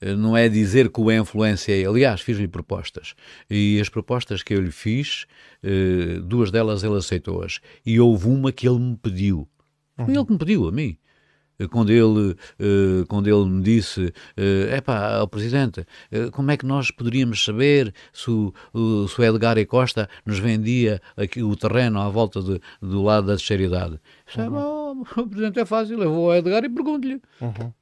[0.00, 1.86] não é dizer que o influência é.
[1.86, 3.14] Aliás, fiz-lhe propostas.
[3.48, 5.26] E as propostas que eu lhe fiz,
[5.62, 7.60] eh, duas delas ele aceitou-as.
[7.84, 9.48] E houve uma que ele me pediu.
[9.96, 10.14] Foi uhum.
[10.14, 10.96] ele que me pediu, a mim
[11.68, 15.86] quando ele, eh, quando ele me disse, é eh, pá, ao Presidente,
[16.32, 18.52] como é que nós poderíamos saber se o,
[19.08, 23.26] se o Edgar e Costa nos vendia aqui o terreno à volta de, do lado
[23.26, 23.62] da terceira
[24.36, 25.02] Uhum.
[25.16, 27.20] o Presidente é fácil, eu vou ao Edgar e pergunto-lhe.
[27.40, 27.72] Uhum.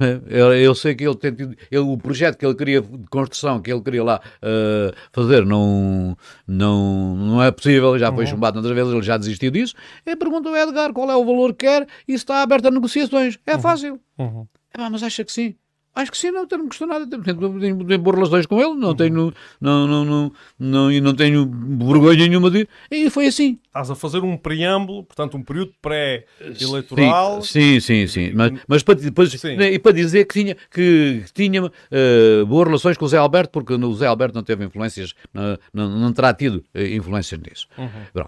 [0.00, 3.60] Eu, eu, sei que ele tem tido, ele, o projeto que ele queria de construção,
[3.60, 8.30] que ele queria lá uh, fazer, não, não, não é possível, já foi uhum.
[8.30, 9.74] chumbado outras vezes, ele já desistiu disso.
[10.06, 13.40] Eu pergunto ao Edgar qual é o valor que quer e está aberto a negociações.
[13.44, 13.60] É uhum.
[13.60, 14.00] fácil.
[14.16, 14.46] Uhum.
[14.72, 15.56] É, mas acha que sim?
[15.94, 17.06] Acho que sim, não tenho gostado nada.
[17.08, 21.12] Tenho, tenho, tenho boas relações com ele, não tenho, não, não, não, não, e não
[21.12, 22.68] tenho vergonha nenhuma de.
[22.90, 23.58] E foi assim.
[23.66, 27.42] Estás a fazer um preâmbulo, portanto, um período pré-eleitoral.
[27.42, 28.32] Sim, sim, sim, sim.
[28.32, 29.58] Mas, mas para, depois, sim.
[29.58, 33.74] e para dizer que tinha, que tinha uh, boas relações com o Zé Alberto, porque
[33.74, 37.66] o Zé Alberto não teve influências, não, não, não terá tido uh, influências nisso.
[37.76, 38.24] Uhum.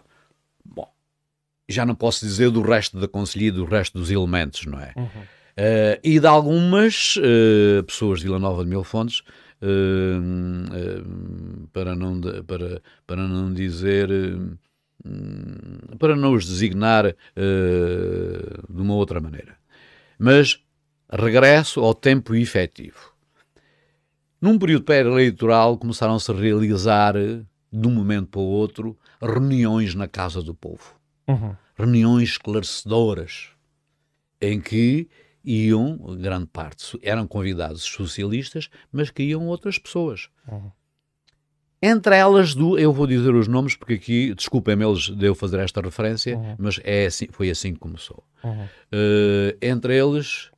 [0.64, 0.88] Bom,
[1.68, 4.92] já não posso dizer do resto da conselhia, do resto dos elementos, não é?
[4.96, 5.39] Uhum.
[5.50, 9.22] Uh, e de algumas uh, pessoas de Vila Nova de Mil Fontes,
[9.62, 10.18] uh,
[11.72, 14.08] para, não de, para, para não dizer,
[15.98, 19.56] para não os designar de uma outra maneira.
[20.18, 20.62] Mas
[21.12, 23.12] regresso ao tempo efetivo.
[24.40, 30.42] Num período pré-eleitoral começaram-se a realizar, de um momento para o outro, reuniões na Casa
[30.42, 30.94] do Povo.
[31.28, 31.54] Uhum.
[31.76, 33.48] Reuniões esclarecedoras,
[34.40, 35.08] em que
[35.44, 40.28] iam, grande parte, eram convidados socialistas, mas que iam outras pessoas.
[40.50, 40.70] Uhum.
[41.82, 45.58] Entre elas, do, eu vou dizer os nomes, porque aqui, desculpem-me eles de eu fazer
[45.60, 46.56] esta referência, uhum.
[46.58, 48.22] mas é assim, foi assim que começou.
[48.44, 48.64] Uhum.
[48.64, 50.50] Uh, entre eles,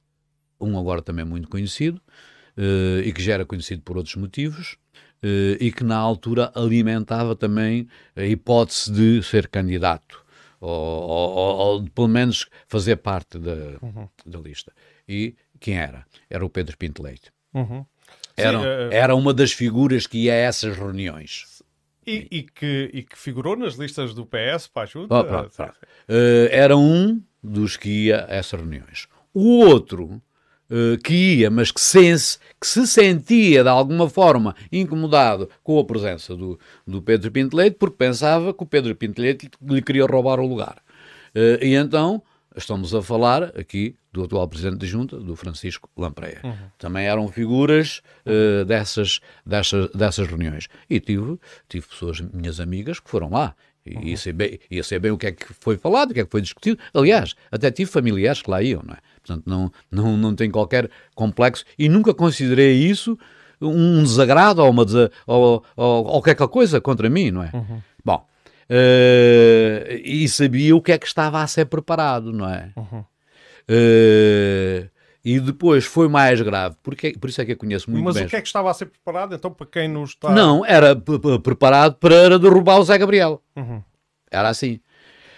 [0.60, 2.00] um agora também muito conhecido,
[2.58, 4.76] uh, e que já era conhecido por outros motivos,
[5.22, 10.21] uh, e que na altura alimentava também a hipótese de ser candidato
[10.62, 14.08] ou, ou, ou, pelo menos fazer parte da, uhum.
[14.24, 14.72] da lista.
[15.08, 16.06] E quem era?
[16.30, 17.32] Era o Pedro Pinto Leite.
[17.52, 17.84] Uhum.
[18.36, 18.92] Era, Sim, uh...
[18.92, 21.62] era uma das figuras que ia a essas reuniões.
[22.06, 25.18] E, e, que, e que figurou nas listas do PS para a ajuda?
[25.18, 25.76] Oh, pronto, pronto.
[26.08, 29.08] Uh, era um dos que ia a essas reuniões.
[29.34, 30.22] O outro
[30.72, 35.84] uh, que ia, mas que, sense, que se sentia de alguma forma incomodado com a
[35.84, 40.06] presença do, do Pedro Pinto Leite, porque pensava que o Pedro Pinto Leite lhe queria
[40.06, 40.78] roubar o lugar.
[41.34, 42.22] Uh, e então
[42.56, 46.40] estamos a falar aqui do atual Presidente da Junta, do Francisco Lampreia.
[46.44, 46.54] Uhum.
[46.78, 50.68] Também eram figuras uh, dessas, dessas, dessas reuniões.
[50.88, 53.54] E tive, tive pessoas, minhas amigas, que foram lá.
[53.84, 54.02] E uhum.
[54.02, 56.24] ia, ser bem, ia ser bem o que é que foi falado, o que é
[56.24, 56.78] que foi discutido.
[56.92, 58.98] Aliás, até tive familiares que lá iam, não é?
[59.24, 63.16] Portanto, não, não, não tem qualquer complexo e nunca considerei isso
[63.60, 67.50] um desagrado ou, uma desa, ou, ou, ou qualquer coisa contra mim, não é?
[67.54, 67.80] Uhum.
[68.04, 68.26] Bom,
[68.68, 72.72] uh, e sabia o que é que estava a ser preparado, não é?
[72.76, 73.04] Uhum.
[73.70, 74.90] Uh,
[75.24, 78.24] e depois foi mais grave, porque, por isso é que eu conheço muito Mas bem.
[78.24, 80.30] Mas o que é que estava a ser preparado, então, para quem nos está...
[80.30, 83.40] Não, era preparado para derrubar o Zé Gabriel.
[83.54, 83.80] Uhum.
[84.28, 84.80] Era assim.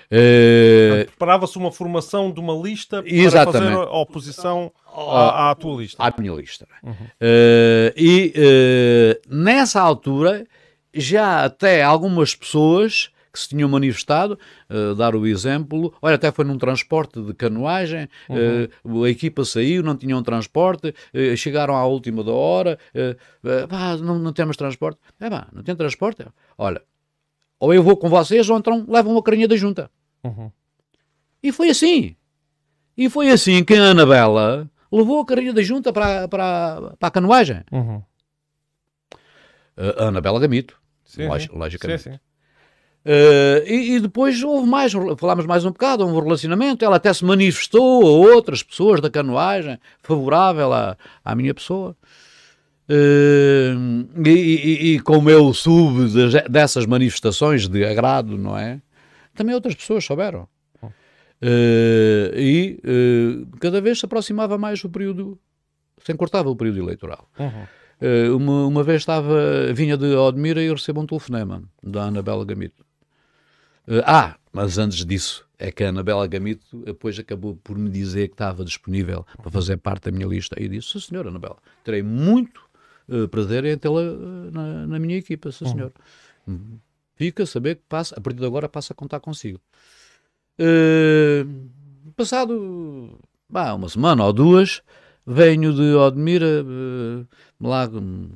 [0.06, 3.72] Uh, Preparava-se uma formação de uma lista para exatamente.
[3.72, 6.02] fazer a oposição à, à, tua lista.
[6.02, 6.66] À minha lista.
[6.82, 6.92] Uhum.
[6.92, 10.46] Uh, e uh, nessa altura,
[10.94, 14.38] já até algumas pessoas que se tinham manifestado,
[14.70, 19.00] uh, dar o exemplo, olha, até foi num transporte de canoagem, uhum.
[19.00, 22.78] uh, a equipa saiu, não tinham transporte, uh, chegaram à última da hora,
[23.68, 25.00] pá, não, não temos transporte.
[25.18, 26.24] É pá, não tem transporte?
[26.56, 26.80] Olha,
[27.64, 29.90] ou eu vou com vocês, ou então levam uma carinha da junta.
[30.22, 30.50] Uhum.
[31.42, 32.14] E foi assim.
[32.96, 37.10] E foi assim que a Anabela levou a carinha da junta para, para, para a
[37.10, 37.62] canoagem.
[37.72, 38.02] Uhum.
[39.76, 42.02] A Anabela Gamito, sim, logicamente.
[42.02, 42.18] Sim, sim.
[43.04, 46.84] Uh, e, e, depois houve mais, falámos mais um bocado, um relacionamento.
[46.84, 51.94] Ela até se manifestou a outras pessoas da canoagem, favorável à, à minha pessoa.
[52.88, 58.80] Uh, e, e, e, como eu soube de, dessas manifestações de agrado, não é?
[59.34, 60.48] Também outras pessoas souberam.
[60.82, 62.80] Uh, e
[63.60, 65.38] cada vez se aproximava mais o período,
[65.98, 67.28] se encurtava o período eleitoral.
[67.38, 68.36] Uhum.
[68.36, 72.84] Uma, uma, vez estava, vinha de Odmira e recebo um telefonema da Anabela Gamito
[73.86, 78.28] Uh, ah, mas antes disso, é que a Anabela Gamito depois acabou por me dizer
[78.28, 80.56] que estava disponível para fazer parte da minha lista.
[80.58, 82.63] E disse: senhora Anabela, terei muito
[83.08, 85.92] uh, prazer em tê-la uh, na, na, minha equipa, sim, senhor.
[86.46, 86.78] Uhum.
[87.16, 89.60] Fica a saber que passa, a partir de agora passa a contar consigo.
[90.58, 91.70] Uh,
[92.16, 94.82] passado bah, uma semana ou duas,
[95.26, 97.26] venho de Odmira, uh,
[97.60, 97.88] lá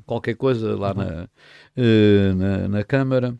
[0.06, 0.96] qualquer coisa lá uhum.
[0.96, 1.28] na,
[1.76, 3.36] uh, na, na, Câmara.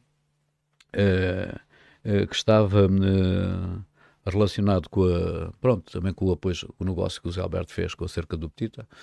[2.04, 7.28] Eh, que estava eh, relacionado com a, pronto, também com o apoio, o negócio que
[7.28, 8.94] o Zé Alberto fez com a cerca do Petita, eh,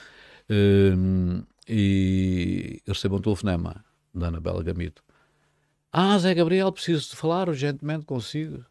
[1.67, 3.83] e recebo um telefonema
[4.13, 5.03] da Anabela Gamito.
[5.91, 8.65] Ah, Zé Gabriel, preciso de falar urgentemente consigo.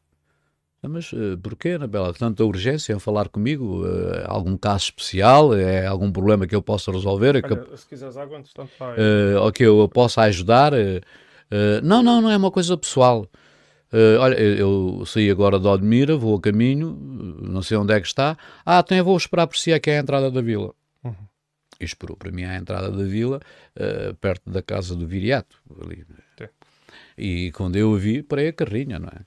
[0.82, 2.12] Ah, mas uh, porquê, Anabela?
[2.12, 3.82] Tanta urgência em falar comigo?
[3.82, 5.54] Uh, algum caso especial?
[5.54, 7.36] É algum problema que eu possa resolver?
[7.36, 8.98] Olha, que, se quiseres água, entretanto, vai.
[8.98, 10.72] Uh, ou que eu possa ajudar?
[11.82, 13.26] não, não, não é uma coisa pessoal.
[14.20, 16.98] Olha, eu, saí agora de Odmira, vou a caminho,
[17.40, 18.36] não sei onde é que está.
[18.66, 20.74] Ah, então eu vou esperar por si aqui é a entrada da vila.
[21.84, 21.84] Uhum.
[21.84, 23.40] E esperou para mim à entrada da vila,
[23.76, 25.60] uh, perto da casa do Viriato.
[25.82, 26.04] Ali.
[27.16, 29.24] E quando eu o vi, parei a carrinha, não é?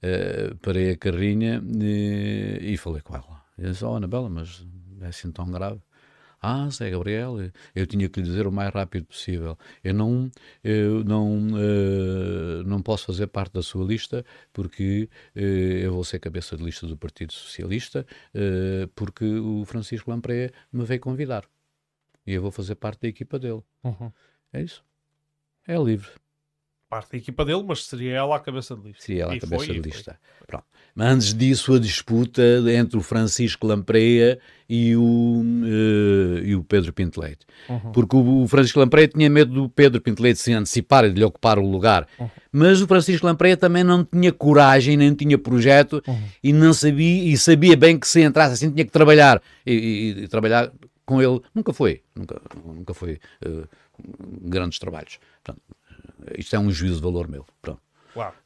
[0.00, 3.42] Uh, parei a carrinha e, e falei com ela.
[3.58, 4.64] E disse, oh, Anabela, mas
[5.00, 5.80] é assim tão grave?
[6.40, 7.36] Ah, Zé Gabriel,
[7.74, 9.58] eu tinha que lhe dizer o mais rápido possível.
[9.82, 10.30] Eu não,
[10.62, 16.20] eu não, uh, não posso fazer parte da sua lista porque uh, eu vou ser
[16.20, 21.44] cabeça de lista do Partido Socialista uh, porque o Francisco Lampreia me veio convidar.
[22.28, 23.62] E eu vou fazer parte da equipa dele.
[23.82, 24.12] Uhum.
[24.52, 24.84] É isso.
[25.66, 26.10] É livre
[26.88, 29.02] parte da equipa dele, mas seria ela a cabeça de lista.
[29.04, 30.18] Seria ela a cabeça foi, de lista.
[30.46, 30.64] Pronto.
[30.94, 36.92] Mas antes disso, a disputa entre o Francisco Lampreia e o, uh, e o Pedro
[36.92, 37.46] Pinto Leite.
[37.68, 37.92] Uhum.
[37.92, 41.18] Porque o, o, Francisco Lampreia tinha medo do Pedro Pinto Leite se antecipar e de
[41.18, 42.08] lhe ocupar o lugar.
[42.18, 42.30] Uhum.
[42.50, 46.22] Mas o Francisco Lampreia também não tinha coragem, nem tinha projeto uhum.
[46.42, 49.42] e não sabia, e sabia bem que se entrasse assim tinha que trabalhar.
[49.64, 50.72] E, e, e trabalhar
[51.08, 53.66] com ele nunca foi, nunca, nunca foi uh,
[54.42, 55.18] grandes trabalhos.
[55.42, 55.62] Portanto,
[56.36, 57.46] isto é um juízo de valor meu.
[57.62, 57.80] Pronto.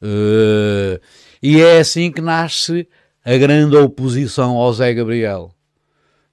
[0.01, 1.01] Uh,
[1.41, 2.87] e é assim que nasce
[3.25, 5.51] a grande oposição ao Zé Gabriel.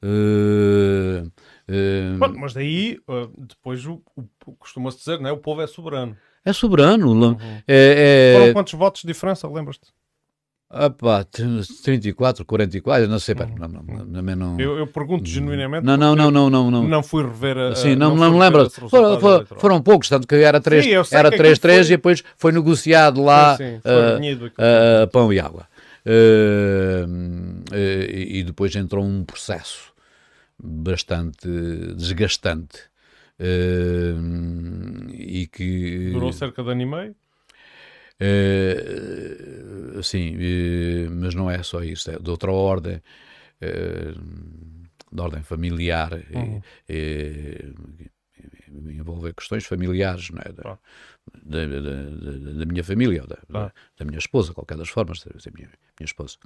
[0.02, 1.26] Uh,
[1.68, 2.98] uh, Bom, mas daí,
[3.36, 4.00] depois, o,
[4.46, 5.32] o costuma-se dizer, né?
[5.32, 6.16] o povo é soberano.
[6.44, 7.10] É soberano.
[7.10, 7.36] Uhum.
[7.66, 8.38] É, é...
[8.38, 9.92] Foram quantos votos de diferença, lembras-te?
[10.72, 15.84] Ah pá, 34, 44, não sei, pá, não, não, não, não, eu, eu pergunto genuinamente.
[15.84, 16.86] Não, não, não, não, não, não.
[16.86, 17.74] Não fui rever a.
[17.74, 18.70] Sim, não, não, me lembro.
[18.70, 21.86] Foram, foram, foram, poucos, tanto que era 3, sim, era 3, 3 foi...
[21.86, 25.66] e depois foi negociado lá sim, sim, uh, uh, pão e água.
[26.06, 27.04] Uh,
[28.08, 29.92] e depois entrou um processo
[30.56, 31.48] bastante
[31.96, 32.78] desgastante.
[33.40, 36.10] e que.
[36.12, 37.16] Durou cerca de ano e meio?
[38.20, 42.96] Uh, sim, uh, mas não é só isso, é de outra ordem,
[43.62, 44.20] uh,
[45.12, 46.60] de ordem familiar, uhum.
[48.90, 50.52] envolver questões familiares, não é?
[50.52, 50.78] Da,
[51.44, 53.72] da, da, da minha família, ou da, ah.
[53.98, 55.68] da, minha esposa, qualquer das formas, da minha,
[55.98, 56.36] minha esposa.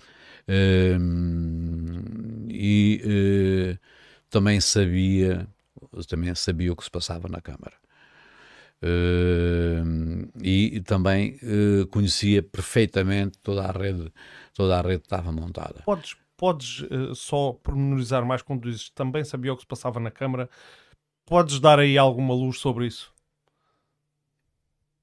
[2.49, 3.79] e
[4.31, 5.47] também sabia,
[6.09, 7.84] também sabia o que se passava na Câmara.
[8.85, 14.13] Uh, e também uh, conhecia perfeitamente toda a rede,
[14.53, 15.81] toda a rede que estava montada.
[15.87, 20.11] Podes, podes uh, só pormenorizar mais quando dizes também sabia o que se passava na
[20.11, 20.51] Câmara?
[21.25, 23.11] Podes dar aí alguma luz sobre isso?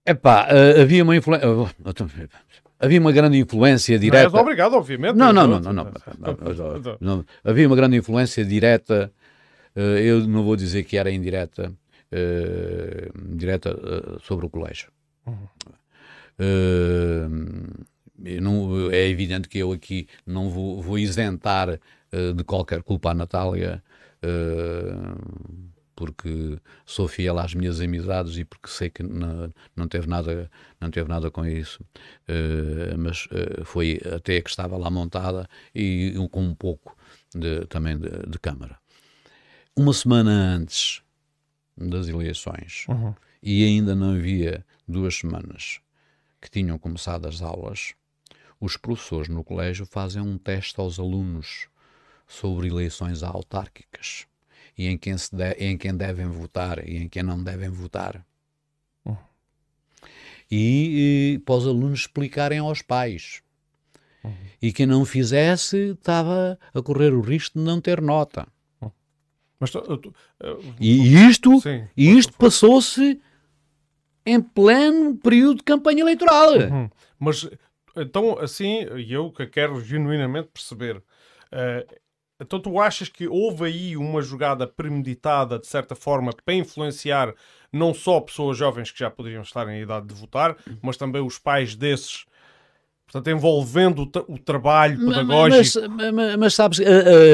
[0.06, 1.49] Epá, uh, havia uma influência.
[1.49, 1.68] Uh,
[2.80, 4.30] havia uma grande influência direta.
[4.30, 5.16] Não és obrigado, obviamente.
[5.16, 5.91] Não, não, não, não, não,
[7.02, 9.12] não, Havia uma grande influência direta.
[9.74, 11.74] Eu não vou dizer que era indireta,
[13.34, 13.78] direta
[14.22, 14.92] sobre o colégio.
[15.26, 15.48] Uhum.
[18.42, 21.80] Não, é evidente que eu aqui não vou, vou isentar
[22.36, 23.82] de qualquer culpa à Natália
[26.02, 30.90] porque sou fiel às minhas amizades e porque sei que não, não teve nada não
[30.90, 31.84] teve nada com isso
[32.28, 36.98] uh, mas uh, foi até que estava lá montada e com um pouco
[37.36, 38.80] de, também de, de câmara
[39.76, 41.01] uma semana antes
[41.90, 43.14] das eleições uhum.
[43.41, 45.80] e ainda não havia duas semanas
[46.40, 47.94] que tinham começado as aulas
[48.60, 51.68] os professores no colégio fazem um teste aos alunos
[52.28, 54.28] sobre eleições autárquicas
[54.78, 58.26] e em quem, se de, em quem devem votar e em quem não devem votar.
[59.06, 59.18] Uhum.
[60.49, 63.41] E, e, para os alunos explicarem aos pais.
[64.24, 64.34] Uhum.
[64.62, 68.48] E quem não fizesse estava a correr o risco de não ter nota.
[69.62, 70.02] Uhum.
[70.40, 73.22] Mas, e isto, sim, isto passou-se
[74.26, 76.54] em pleno período de campanha eleitoral.
[76.54, 76.90] Uhum.
[77.20, 77.50] Mas
[77.96, 82.02] então, assim, eu que quero genuinamente perceber, uh,
[82.40, 87.34] então tu achas que houve aí uma jogada premeditada, de certa forma, para influenciar
[87.72, 91.38] não só pessoas jovens que já poderiam estar em idade de votar, mas também os
[91.38, 92.26] pais desses
[93.12, 95.90] Portanto, envolvendo o, o trabalho pedagógico.
[95.90, 96.80] Mas, mas, mas, sabes,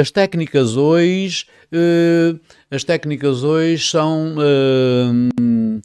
[0.02, 2.36] as técnicas hoje, eh,
[2.72, 5.82] as técnicas hoje são uh,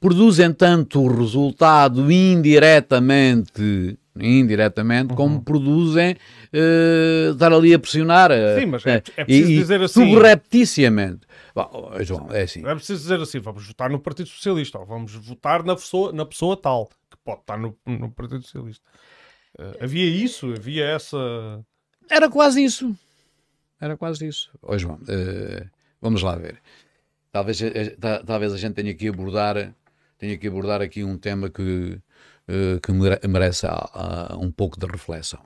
[0.00, 5.16] produzem tanto resultado indiretamente indiretamente, uhum.
[5.16, 8.30] como produzem uh, estar ali a pressionar.
[8.58, 10.10] Sim, mas é, é preciso e, dizer assim.
[10.10, 11.20] Subrepticiamente.
[11.54, 12.66] Bom, João, é assim.
[12.66, 16.26] É preciso dizer assim: vamos votar no Partido Socialista, ou vamos votar na pessoa, na
[16.26, 16.88] pessoa tal,
[17.24, 18.84] pode estar no, no Partido Socialista.
[19.58, 21.64] Uh, havia isso, havia essa.
[22.08, 22.96] Era quase isso.
[23.80, 24.50] Era quase isso.
[24.62, 25.70] Ô, João, uh,
[26.00, 26.60] vamos lá ver.
[27.32, 27.60] Talvez,
[28.26, 29.74] talvez a gente tenha que abordar,
[30.18, 32.00] tenha que abordar aqui um tema que
[32.50, 32.90] eh, que
[33.28, 33.66] merece
[34.40, 35.40] um pouco de reflexão.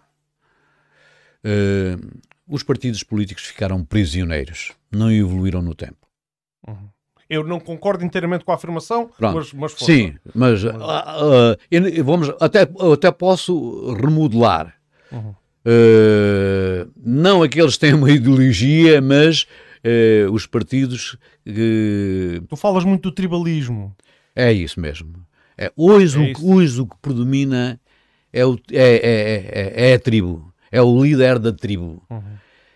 [1.45, 6.09] Uh, os partidos políticos ficaram prisioneiros, não evoluíram no tempo.
[6.67, 6.89] Uhum.
[7.29, 9.37] Eu não concordo inteiramente com a afirmação, Pronto.
[9.37, 10.75] mas, mas Sim, mas, mas...
[10.75, 14.75] Uh, vamos, até, até posso remodelar.
[15.11, 15.35] Uhum.
[15.67, 19.47] Uh, não aqueles que têm uma ideologia, mas
[19.85, 21.17] uh, os partidos.
[21.45, 23.95] Tu falas muito do tribalismo.
[24.37, 25.25] É isso mesmo.
[25.57, 27.81] É, hoje, é o, hoje o que predomina
[28.33, 32.03] é, o, é, é, é, a tribo, é o líder da tribo.
[32.11, 32.23] Uhum.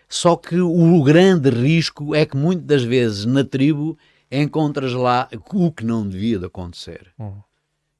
[0.07, 3.97] Só que o grande risco é que muitas das vezes na tribo
[4.31, 7.11] encontras lá o que não devia de acontecer.
[7.17, 7.41] Uhum.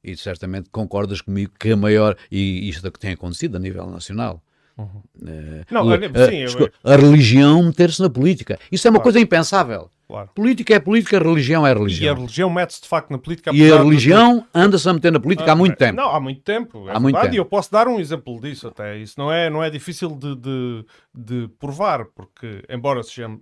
[0.03, 3.89] E certamente concordas comigo que a maior, e isto é que tem acontecido a nível
[3.89, 4.41] nacional,
[4.79, 5.03] Uhum.
[5.21, 6.45] Uh, não, a, sim,
[6.85, 8.57] a, a, religião meter-se na política.
[8.71, 9.03] Isso é uma claro.
[9.03, 9.91] coisa impensável.
[10.07, 10.29] Claro.
[10.33, 12.07] Política é política, religião é religião.
[12.07, 13.51] E a religião mete-se de facto na política.
[13.53, 14.45] E a religião de...
[14.55, 15.97] anda-se a meter na política ah, há muito tempo.
[15.97, 16.89] Não, há muito tempo.
[16.89, 17.33] É há muito tempo.
[17.33, 18.97] E eu posso dar um exemplo disso até.
[18.97, 23.41] Isso não é, não é difícil de, de, de provar, porque embora sejamos,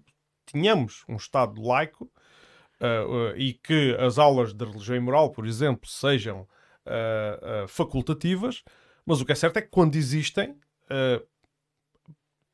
[0.51, 2.09] tenhamos um Estado laico
[2.81, 8.63] uh, e que as aulas de religião e moral, por exemplo, sejam uh, facultativas,
[9.05, 10.55] mas o que é certo é que quando existem,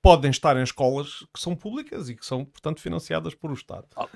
[0.03, 3.85] podem estar em escolas que são públicas e que são, portanto, financiadas por o Estado.
[3.95, 4.07] Oh,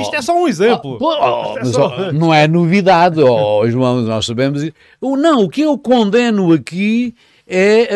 [0.00, 0.98] Isto é só um exemplo.
[1.00, 2.12] Oh, oh, é só...
[2.12, 4.62] Não é novidade, oh, João, nós sabemos.
[5.00, 7.16] Não, o que eu condeno aqui
[7.46, 7.88] é.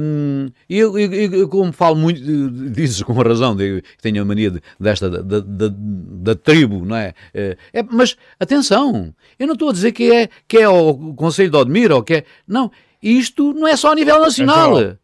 [0.00, 2.20] Uh, eu, eu, eu, como falo muito,
[2.70, 3.56] dizes com razão,
[4.02, 7.14] tenho a mania de, desta da, da, da, tribo, não é?
[7.34, 7.82] Uh, é?
[7.82, 11.92] Mas atenção, eu não estou a dizer que é, que é o Conselho de Odmir
[11.92, 12.24] ou que é.
[12.46, 12.70] Não,
[13.02, 14.80] isto não é só a nível nacional.
[14.80, 14.96] É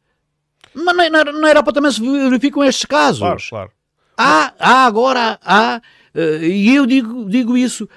[0.74, 3.20] mas não era, não era para também se verificam estes casos.
[3.20, 3.70] Claro, claro.
[4.16, 5.80] Há, há agora, há,
[6.14, 7.88] uh, e eu digo, digo isso,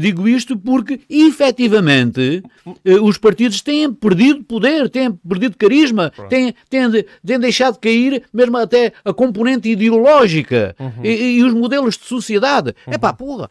[0.00, 7.04] digo isto porque, efetivamente, uh, os partidos têm perdido poder, têm perdido carisma, têm, têm,
[7.24, 11.04] têm deixado de cair mesmo até a componente ideológica uhum.
[11.04, 12.74] e, e, os modelos de sociedade.
[12.86, 12.98] É uhum.
[12.98, 13.50] pá, porra,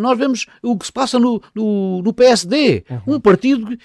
[0.00, 3.16] nós vemos o que se passa no, no, no PSD, uhum.
[3.16, 3.76] um partido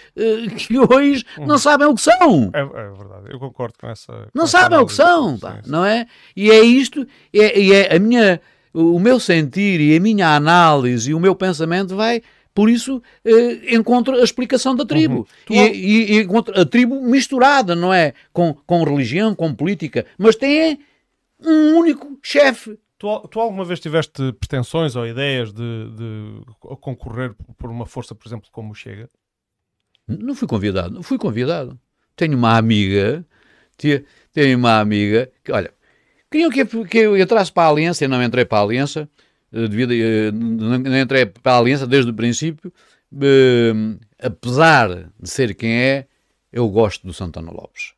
[0.58, 1.58] que hoje não uhum.
[1.58, 2.52] sabem o que são.
[2.54, 4.12] É, é verdade eu concordo com essa.
[4.12, 6.08] Com não essa sabem o que são, pá, não é?
[6.36, 8.42] E é isto, é, e é a minha,
[8.76, 12.22] o meu sentir e a minha análise e o meu pensamento vai.
[12.54, 15.28] Por isso eh, encontro a explicação da tribo.
[15.50, 15.56] Uhum.
[15.56, 18.14] E, e, e, encontro a tribo misturada, não é?
[18.32, 20.80] Com, com religião, com política, mas tem
[21.42, 26.42] um único chefe Tu, tu, alguma vez tiveste pretensões ou ideias de, de,
[26.80, 29.10] concorrer por uma força, por exemplo, como Chega?
[30.08, 31.78] Não fui convidado, não fui convidado.
[32.16, 33.26] Tenho uma amiga,
[33.78, 35.74] tenho uma amiga que, olha,
[36.32, 39.10] queriam que, que eu entrasse para a Aliança, eu não entrei para a Aliança,
[39.52, 42.72] eh, devido, eh, não entrei para a Aliança desde o princípio,
[43.14, 46.08] uh, apesar de ser quem é,
[46.52, 47.94] eu gosto do Santana Lopes.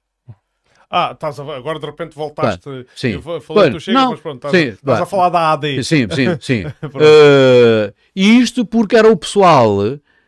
[0.90, 2.86] Ah, estás a, agora de repente voltaste.
[2.96, 3.12] Sim.
[3.14, 5.84] Eu falei do Chega, não, mas pronto, estás, sim, estás a falar da AD.
[5.84, 6.66] Sim, sim, sim.
[6.86, 9.78] uh, e isto porque era o pessoal,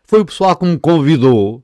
[0.03, 1.63] foi o pessoal que me convidou.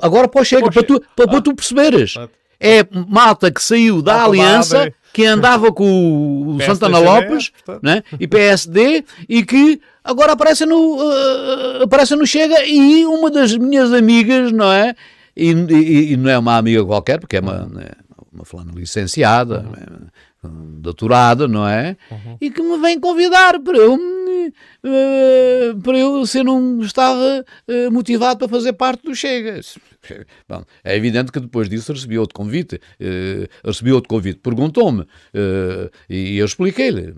[0.00, 2.14] Agora para o Chega, para, tu, para, ah, para tu perceberes.
[2.58, 7.50] É malta que saiu da aliança, que andava com o Santana Lopes
[7.82, 13.56] né, e PSD e que agora aparece no, uh, aparece no Chega e uma das
[13.56, 14.94] minhas amigas, não é?
[15.36, 17.88] E, e, e não é uma amiga qualquer, porque é uma, né,
[18.32, 19.70] uma fulana licenciada, uhum.
[19.70, 19.86] Né,
[20.78, 21.96] doutorada, não é?
[22.10, 22.36] Uhum.
[22.40, 27.92] E que me vem convidar para eu, uh, para eu se eu não estava uh,
[27.92, 29.60] motivado para fazer parte do Chega.
[30.48, 35.90] Bom, é evidente que depois disso recebi outro convite, uh, recebi outro convite, perguntou-me uh,
[36.08, 37.14] e eu expliquei-lhe.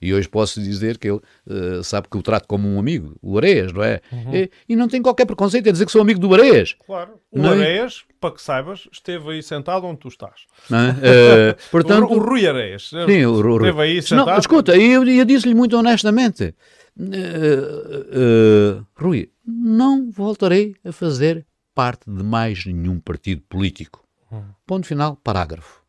[0.00, 3.38] E hoje posso dizer que ele uh, sabe que eu trato como um amigo, o
[3.38, 4.00] Areias, não é?
[4.12, 4.34] Uhum.
[4.34, 6.76] E, e, não tem qualquer preconceito em dizer que sou amigo do Areias.
[6.86, 7.60] Claro, o não é?
[7.60, 10.46] Areias para que saibas, esteve aí sentado onde tu estás.
[10.70, 14.26] Uh, portanto, o, o, Rui Areias sim, o, o, esteve aí sentado.
[14.26, 16.54] Não, escuta, eu, eu disse-lhe muito honestamente,
[16.98, 21.46] uh, uh, Rui, não voltarei a fazer
[21.78, 24.04] parte de mais nenhum partido político.
[24.32, 24.42] Hum.
[24.66, 25.80] Ponto final, parágrafo.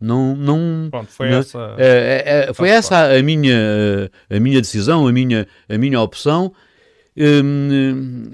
[0.00, 5.06] Não, não, Pronto, foi não, essa, é, é, foi essa a minha, a minha decisão,
[5.06, 6.52] a minha, a minha opção.
[7.16, 8.32] Hum,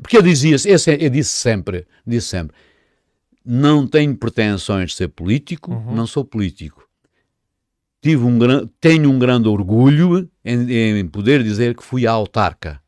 [0.00, 0.54] porque eu dizia,
[1.00, 2.56] eu disse sempre, disse sempre,
[3.44, 5.96] não tenho pretensões de ser político, uhum.
[5.96, 6.88] não sou político.
[8.00, 8.38] Tive um
[8.80, 12.80] tenho um grande orgulho em, em, poder dizer que fui autarca.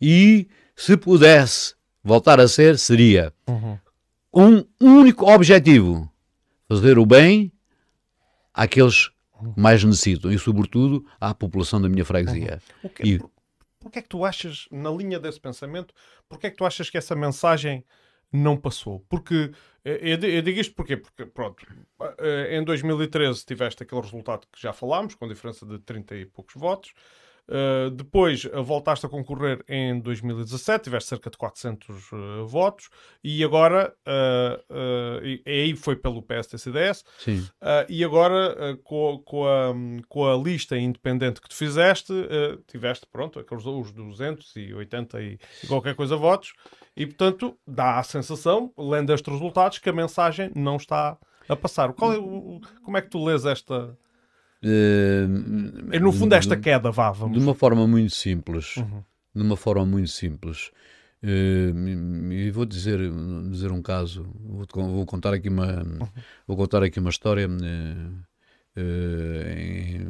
[0.00, 1.74] E se pudesse
[2.04, 3.78] voltar a ser, seria uhum.
[4.32, 6.08] um único objetivo:
[6.68, 7.50] fazer o bem
[8.52, 9.14] àqueles que
[9.60, 12.60] mais necessitam e, sobretudo, à população da minha freguesia.
[12.82, 12.90] Uhum.
[12.90, 13.14] Okay.
[13.14, 13.20] E,
[13.86, 15.94] Porquê é que tu achas, na linha desse pensamento,
[16.28, 17.84] porquê é que tu achas que essa mensagem
[18.32, 18.98] não passou?
[19.08, 19.52] Porque,
[19.84, 20.96] eh, eu, eu digo isto porquê?
[20.96, 21.64] porque, pronto,
[22.18, 26.56] eh, em 2013 tiveste aquele resultado que já falámos, com diferença de 30 e poucos
[26.56, 26.94] votos,
[27.48, 32.88] Uh, depois uh, voltaste a concorrer em 2017, tiveste cerca de 400 uh, votos,
[33.22, 33.94] e agora,
[35.22, 37.04] e, e, aí foi pelo PSTCDS,
[37.88, 39.74] e agora com, com, a,
[40.08, 42.12] com a lista independente que tu fizeste,
[42.66, 46.52] tiveste, pronto, aqueles, os 280 e, e qualquer coisa votos,
[46.96, 51.16] e portanto dá a sensação, lendo estes resultados, que a mensagem não está
[51.48, 51.90] a passar.
[51.90, 53.96] É como é que tu lês esta
[54.62, 57.38] Uh, é no fundo esta queda, vá, vamos.
[57.38, 58.76] De uma forma muito simples.
[58.76, 59.02] Uhum.
[59.34, 60.70] De uma forma muito simples.
[61.22, 62.98] Uh, e vou dizer,
[63.50, 64.26] dizer um caso.
[64.40, 65.98] Vou, vou contar aqui uma, uhum.
[66.46, 68.26] vou contar aqui uma história uh,
[69.56, 70.06] em,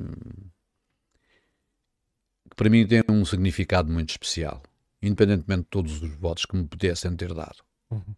[2.48, 4.62] que para mim tem um significado muito especial,
[5.02, 7.64] independentemente de todos os votos que me pudessem ter dado.
[7.90, 8.14] Uhum.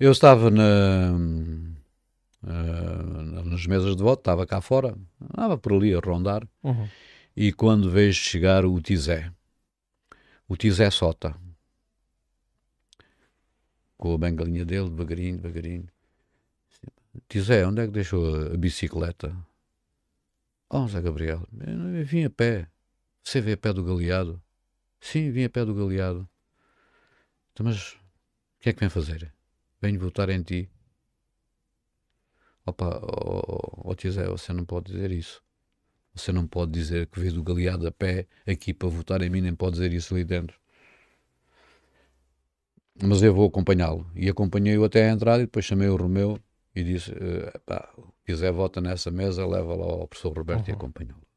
[0.00, 1.12] Eu estava na
[2.42, 6.88] uh, nas mesas de voto, estava cá fora, andava por ali a rondar, uhum.
[7.36, 9.32] e quando vejo chegar o Tizé,
[10.48, 11.36] o Tizé Sota,
[13.96, 15.88] com a bengalinha dele, devagarinho, devagarinho.
[17.28, 19.36] Tizé, onde é que deixou a bicicleta?
[20.70, 22.68] Oh, Zé Gabriel, eu vim a pé.
[23.24, 24.40] Você veio a pé do galeado?
[25.00, 26.28] Sim, vim a pé do galeado.
[27.52, 27.98] Então, mas o
[28.60, 29.32] que é que vem fazer?
[29.80, 30.70] Venho votar em ti.
[32.68, 35.42] Opa, oh, oh, Zé, você não pode dizer isso.
[36.14, 39.40] Você não pode dizer que veio do galeado a pé aqui para votar em mim,
[39.40, 40.58] nem pode dizer isso ali dentro.
[43.02, 44.10] Mas eu vou acompanhá-lo.
[44.14, 46.38] E acompanhei-o até a entrada e depois chamei o Romeu
[46.74, 50.74] e disse: uh, pá, o Zé vota nessa mesa, leva lá ao professor Roberto uhum.
[50.74, 51.28] e acompanhou-lo.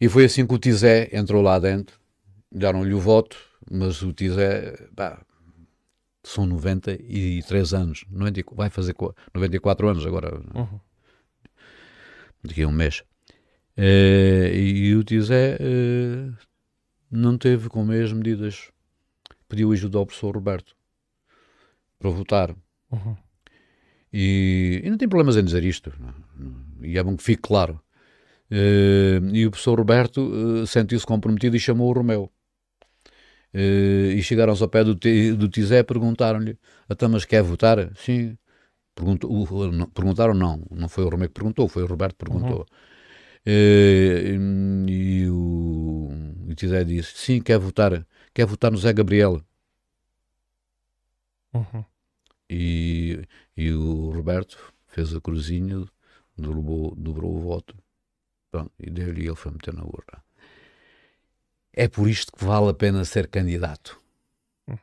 [0.00, 1.98] E foi assim que o Tizé entrou lá dentro,
[2.50, 3.36] deram-lhe o voto,
[3.70, 5.24] mas o Tizé, pá,
[6.24, 8.94] são 93 anos, 90, vai fazer
[9.34, 10.80] 94 anos agora, uhum.
[12.42, 13.02] daqui a um mês.
[13.76, 16.34] Uh, e o Tizé uh,
[17.10, 18.70] não teve com as medidas,
[19.48, 20.74] pediu ajuda ao professor Roberto
[21.98, 22.54] para votar.
[22.90, 23.16] Uhum.
[24.12, 25.92] E, e, não tem problemas em dizer isto,
[26.80, 27.80] e é bom que fique claro.
[28.50, 32.30] Uh, e o professor Roberto sentiu-se comprometido e chamou o Romeu.
[33.54, 36.58] Uh, e chegaram-se ao pé do, do Tizé e perguntaram-lhe:
[36.88, 37.90] Até, mas quer votar?
[37.96, 38.36] Sim.
[38.94, 42.60] Perguntou, o, perguntaram não, não foi o Romeu que perguntou, foi o Roberto que perguntou.
[42.60, 42.66] Uhum.
[43.46, 44.36] E,
[44.88, 46.10] e o,
[46.48, 49.42] o Tizé disse, sim, quer votar, quer votar no Zé Gabriel.
[51.52, 51.84] Uhum.
[52.48, 53.20] E,
[53.56, 55.84] e o Roberto fez a cruzinha,
[56.36, 57.76] dobrou, dobrou o voto
[58.54, 60.23] pronto, e deu-lhe e ele foi meter na urna.
[61.76, 64.00] É por isto que vale a pena ser candidato.
[64.68, 64.78] Hum.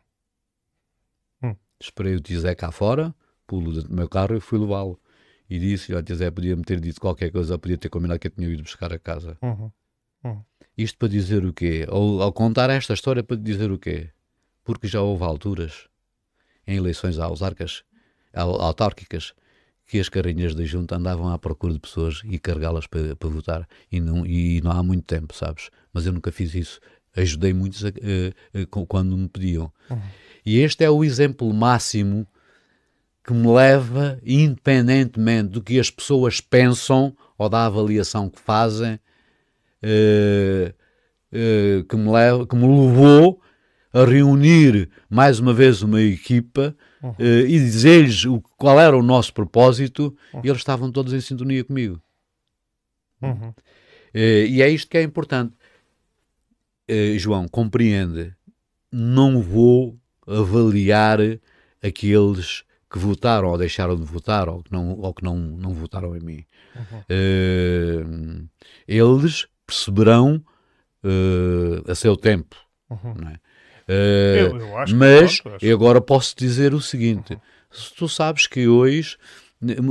[1.41, 1.55] Hum.
[1.79, 3.15] Esperei o Tizé cá fora,
[3.47, 4.99] pulo dentro do meu carro e fui levá-lo.
[5.49, 8.47] E disse: Olha, Tizé, podia-me ter dito qualquer coisa, podia ter combinado que eu tinha
[8.49, 9.37] ido buscar a casa.
[9.41, 9.71] Uhum.
[10.23, 10.43] Uhum.
[10.77, 11.87] Isto para dizer o quê?
[11.89, 14.09] Ou ao contar esta história para dizer o quê?
[14.63, 15.87] Porque já houve alturas
[16.67, 17.83] em eleições autárquicas,
[18.33, 19.33] autárquicas
[19.91, 23.67] que as carrinhas da junta andavam à procura de pessoas e carregá-las para, para, votar
[23.91, 25.69] e não, e não há muito tempo, sabes?
[25.91, 26.79] Mas eu nunca fiz isso.
[27.13, 29.69] Ajudei muitos a, a, a, quando me pediam.
[29.89, 29.99] Uhum.
[30.45, 32.25] E este é o exemplo máximo
[33.21, 38.97] que me leva, independentemente do que as pessoas pensam ou da avaliação que fazem,
[39.83, 40.73] uh,
[41.89, 43.41] que, me leva, que me levou
[43.91, 47.11] a reunir mais uma vez uma equipa uhum.
[47.11, 48.23] uh, e dizer-lhes
[48.57, 50.41] qual era o nosso propósito uhum.
[50.43, 52.01] e eles estavam todos em sintonia comigo.
[53.21, 53.49] Uhum.
[53.49, 55.53] Uh, e é isto que é importante.
[56.89, 58.33] Uh, João, compreende,
[58.91, 59.97] não vou
[60.27, 61.19] avaliar
[61.81, 66.15] aqueles que votaram ou deixaram de votar ou que não, ou que não, não votaram
[66.15, 66.45] em mim.
[68.87, 70.43] eles perceberão
[71.87, 72.55] a seu tempo.
[72.89, 73.13] Uhum.
[73.15, 73.39] Não é?
[73.87, 77.37] Uh, eu, eu mas pronto, eu agora posso dizer o seguinte:
[77.71, 79.17] se tu sabes que hoje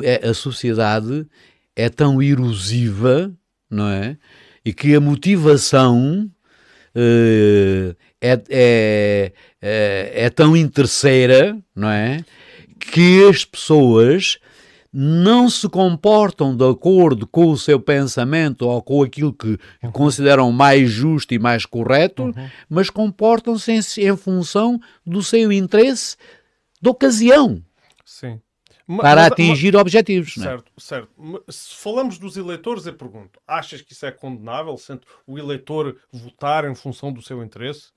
[0.02, 1.26] é, a sociedade
[1.74, 3.32] é tão erosiva,
[3.70, 4.16] não é?
[4.64, 6.30] E que a motivação
[6.94, 12.24] uh, é, é, é, é, tão interesseira, não é?
[12.78, 14.38] Que as pessoas
[14.92, 19.92] não se comportam de acordo com o seu pensamento ou com aquilo que uhum.
[19.92, 22.50] consideram mais justo e mais correto, uhum.
[22.68, 26.16] mas comportam-se em, em, função do seu interesse
[26.80, 27.62] de ocasião.
[28.04, 28.40] Sim.
[28.96, 30.34] Para mas, atingir mas, objetivos.
[30.34, 30.80] Certo, é?
[30.80, 31.08] certo.
[31.48, 36.68] Se falamos dos eleitores, eu pergunto: achas que isso é condenável, sendo o eleitor votar
[36.68, 37.92] em função do seu interesse?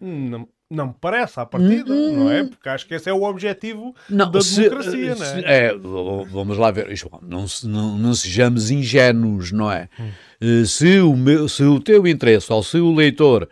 [0.00, 2.44] Não, não me parece à partida, hum, não é?
[2.44, 5.66] Porque acho que esse é o objetivo não, da se, democracia, se, não é?
[5.66, 5.74] é?
[6.30, 6.88] Vamos lá ver,
[7.22, 9.88] não, não, não sejamos ingênuos, não é?
[9.98, 10.10] Hum.
[10.40, 13.48] Eh, se, o meu, se o teu interesse ou se o leitor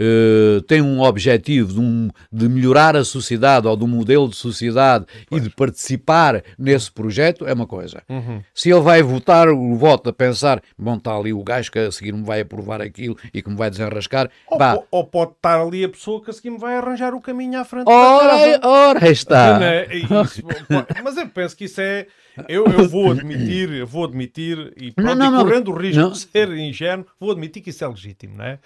[0.00, 5.04] uh, tem um objetivo de, um, de, melhorar a sociedade ou do modelo de sociedade
[5.28, 5.42] pois.
[5.42, 8.02] e de participar nesse projeto, é uma coisa.
[8.08, 8.42] Uhum.
[8.54, 11.92] Se ele vai votar o voto a pensar, bom, está ali o gajo que a
[11.92, 15.84] seguir me vai aprovar aquilo e que me vai desenrascar, ou, ou pode estar ali
[15.84, 19.58] a pessoa que a seguir me vai arranjar o caminho à frente ora, Ora, está.
[19.62, 19.94] É?
[19.94, 20.42] Isso,
[21.04, 22.06] mas eu penso que isso é
[22.48, 25.80] eu, eu vou admitir, eu vou admitir, e, pronto, não, não, e correndo não, o
[25.80, 28.58] risco de ser ingênuo, vou admitir que isso é legítimo, não é?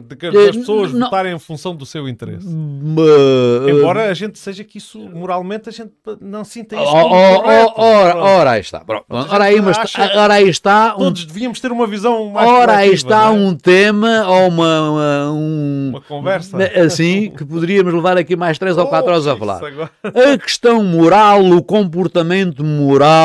[0.00, 1.00] de que as eh, pessoas não.
[1.00, 2.46] votarem em função do seu interesse.
[2.46, 3.68] Mas...
[3.68, 6.84] Embora a gente seja que isso, moralmente, a gente não sinta isso.
[6.84, 8.82] Oh, oh, correto, oh, ora, ora, aí está.
[9.08, 9.76] Ora, aí, mas,
[10.16, 10.94] ora aí está.
[10.94, 10.98] Um...
[10.98, 12.48] Todos devíamos ter uma visão mais.
[12.48, 13.28] Ora aí está é?
[13.28, 15.88] um tema ou uma, uma, um...
[15.90, 19.62] uma conversa assim que poderíamos levar aqui mais três ou quatro horas a falar.
[19.62, 19.90] Agora...
[20.02, 23.21] A questão moral, o comportamento moral,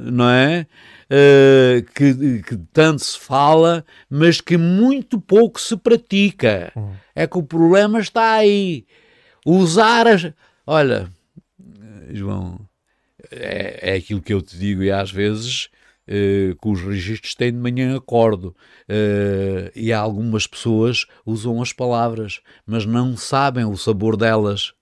[0.00, 0.66] não é?
[1.04, 6.72] uh, que, que, tanto se fala, mas que muito pouco se pratica.
[6.76, 6.92] Hum.
[7.14, 8.86] É que o problema está aí.
[9.44, 10.32] Usar as.
[10.66, 11.10] Olha,
[12.10, 12.58] João,
[13.30, 15.68] é, é aquilo que eu te digo e às vezes.
[16.06, 18.54] Uh, que os registros têm de manhã acordo
[18.90, 24.74] uh, e algumas pessoas usam as palavras, mas não sabem o sabor delas.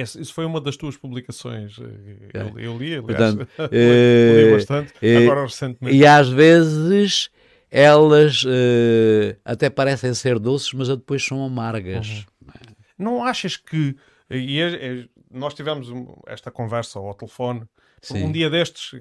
[0.00, 1.76] Isso foi uma das tuas publicações.
[1.78, 2.42] Eh, é.
[2.42, 3.04] Eu, eu li, aliás.
[3.04, 5.96] Portanto, li eh, bastante, é, agora recentemente.
[5.96, 7.30] E às vezes
[7.70, 12.24] elas uh, até parecem ser doces, mas depois são amargas.
[12.40, 12.74] Uhum.
[12.96, 13.96] Não achas que.
[14.30, 15.88] E é, é, nós tivemos
[16.26, 17.62] esta conversa ao telefone.
[18.00, 18.24] Sim.
[18.24, 19.00] Um dia destes,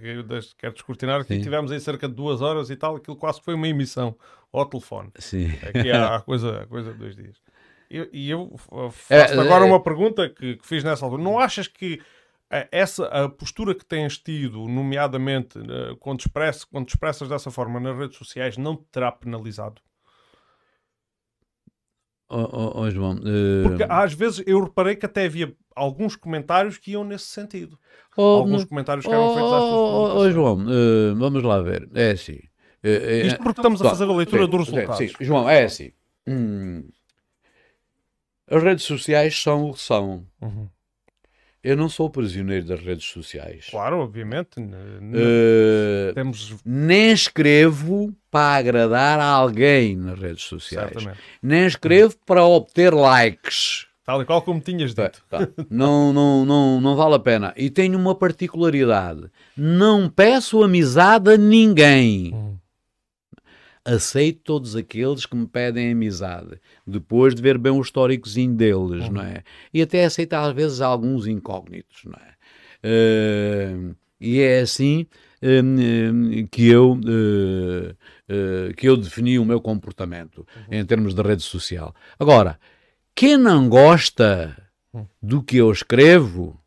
[0.57, 3.67] quero descortinar, que tivemos aí cerca de duas horas e tal, aquilo quase foi uma
[3.67, 4.15] emissão
[4.51, 5.09] ao telefone.
[5.19, 5.51] Sim.
[5.61, 7.35] Aqui há, há coisa, há coisa de dois dias.
[7.89, 11.21] E eu, eu faço é, agora é, uma pergunta que, que, fiz nessa altura.
[11.21, 12.01] Não achas que
[12.49, 17.79] eh, essa a postura que tens tido, nomeadamente eh, quando, express, quando expressas dessa forma
[17.79, 19.81] nas redes sociais, não te terá penalizado?
[22.29, 23.63] Oh, oh, oh João, uh...
[23.63, 27.77] Porque às vezes eu reparei que até havia alguns comentários que iam nesse sentido.
[28.17, 31.89] Oh, alguns comentários que eram feitos às tuas Oh, João, uh, vamos lá ver.
[31.93, 32.39] É assim.
[32.83, 34.97] Uh, Isto porque estamos a fazer a leitura sim, do resultado.
[34.97, 35.91] Sim, João, é assim.
[36.27, 36.87] Hum,
[38.49, 40.25] as redes sociais são o que são.
[40.41, 40.67] Uhum.
[41.63, 43.67] eu não sou prisioneiro das redes sociais.
[43.69, 44.59] Claro, obviamente.
[44.59, 46.55] Uh, Temos...
[46.65, 50.91] Nem escrevo para agradar a alguém nas redes sociais.
[50.91, 51.19] Certamente.
[51.41, 53.87] Nem escrevo para obter likes.
[54.05, 55.23] Tal e qual como tinhas dito.
[55.29, 55.47] Tá, tá.
[55.71, 57.53] Não, não, não, não vale a pena.
[57.55, 62.33] E tenho uma particularidade: não peço amizade a ninguém.
[62.33, 62.57] Hum.
[63.85, 69.11] Aceito todos aqueles que me pedem amizade, depois de ver bem o históricozinho deles, hum.
[69.11, 69.43] não é?
[69.73, 72.33] E até aceito às vezes alguns incógnitos, não é?
[72.85, 75.05] Uh, e é assim
[75.41, 76.93] uh, que eu.
[76.93, 77.95] Uh,
[78.77, 80.79] que eu defini o meu comportamento uhum.
[80.79, 81.93] em termos de rede social.
[82.17, 82.57] Agora,
[83.13, 84.57] quem não gosta
[85.21, 86.59] do que eu escrevo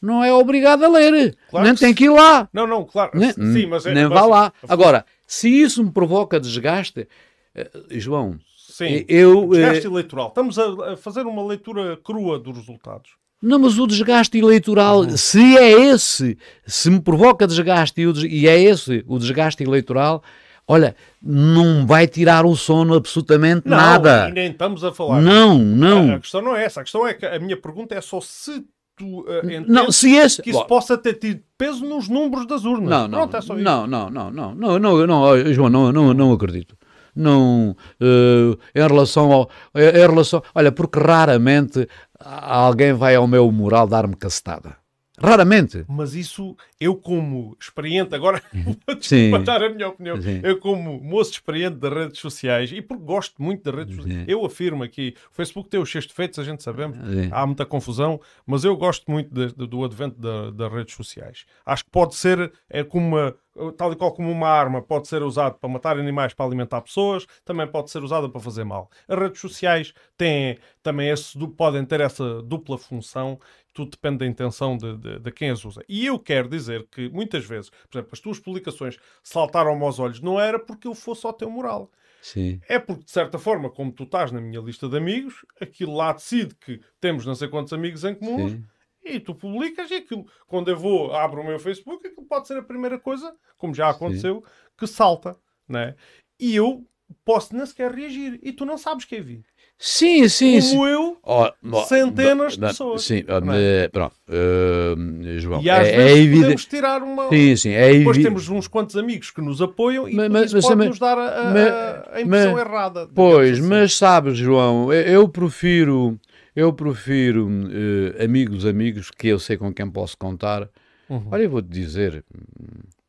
[0.00, 1.36] não é obrigado a ler.
[1.48, 2.48] Claro nem tem que ir lá.
[2.52, 3.12] Não, não, claro.
[3.14, 4.18] Nem, Sim, mas é, nem mas...
[4.18, 4.52] vá lá.
[4.68, 7.08] Agora, se isso me provoca desgaste,
[7.54, 10.28] eh, João, Sim, eu, desgaste uh, eleitoral.
[10.28, 13.12] Estamos a, fazer uma leitura crua dos resultados.
[13.40, 15.16] Não, mas o desgaste eleitoral, uhum.
[15.16, 16.36] se é esse,
[16.66, 20.22] se me provoca desgaste e, e é esse o desgaste eleitoral,
[20.68, 24.28] Olha, não vai tirar o sono absolutamente não, nada.
[24.28, 25.20] E nem estamos a falar.
[25.20, 26.12] Não, não.
[26.12, 26.80] A, a, questão não é essa.
[26.80, 28.64] A questão é que a minha pergunta é só se
[28.96, 29.26] tu uh,
[29.66, 30.42] não, se esse...
[30.42, 32.88] que isso Bom, possa ter tido peso nos números das urnas.
[32.88, 36.14] Não, não, Pronto, é só não, não, não, não, não, não, não, João, não, não,
[36.14, 36.76] não acredito.
[37.14, 41.86] Não, uh, em relação ao, em relação, olha, porque raramente
[42.18, 44.81] alguém vai ao meu moral dar-me cacetada.
[45.22, 45.84] Raramente.
[45.88, 48.42] Mas isso, eu como experiente, agora
[49.30, 50.40] vou dar a minha opinião, Sim.
[50.42, 54.44] eu como moço experiente das redes sociais, e porque gosto muito das redes sociais, eu
[54.44, 57.28] afirmo aqui, o Facebook tem os seus defeitos, a gente sabemos, Sim.
[57.30, 61.44] há muita confusão, mas eu gosto muito de, de, do advento da, das redes sociais.
[61.64, 63.34] Acho que pode ser é como uma,
[63.76, 67.26] tal e qual como uma arma, pode ser usado para matar animais, para alimentar pessoas,
[67.44, 68.90] também pode ser usada para fazer mal.
[69.06, 73.38] As redes sociais têm também esse, podem ter essa dupla função
[73.74, 75.82] tudo depende da intenção de, de, de, quem as usa.
[75.88, 80.20] E eu quero dizer que muitas vezes, por exemplo, as tuas publicações saltaram-me aos olhos,
[80.20, 81.90] não era porque eu fosse ao teu moral.
[82.20, 82.60] Sim.
[82.68, 86.12] É porque, de certa forma, como tu estás na minha lista de amigos, aquilo lá
[86.12, 88.62] decide que temos não sei quantos amigos em comum
[89.04, 92.56] e tu publicas e aquilo, quando eu vou, abro o meu Facebook, aquilo pode ser
[92.56, 94.52] a primeira coisa, como já aconteceu, Sim.
[94.78, 95.36] que salta,
[95.68, 95.94] né?
[96.38, 96.84] E eu
[97.24, 99.44] posso nem sequer reagir e tu não sabes quem vi.
[99.78, 100.60] Sim, sim.
[100.60, 100.92] Como sim.
[100.92, 103.02] eu, oh, centenas de pessoas.
[103.02, 103.88] Sim, é?
[103.88, 104.14] pronto.
[104.28, 106.40] Uh, João, e às é, vezes é evidente...
[106.40, 107.28] podemos tirar uma.
[107.28, 110.88] Sim, sim, é Depois temos uns quantos amigos que nos apoiam e mas, isso pode
[110.88, 113.08] nos dar a, a, a impressão mas, errada.
[113.12, 113.68] Pois, assim.
[113.68, 116.16] mas sabes, João, eu prefiro.
[116.54, 120.68] Eu prefiro uh, amigos, amigos que eu sei com quem posso contar.
[121.08, 121.28] Uhum.
[121.30, 122.24] Olha, eu vou-te dizer,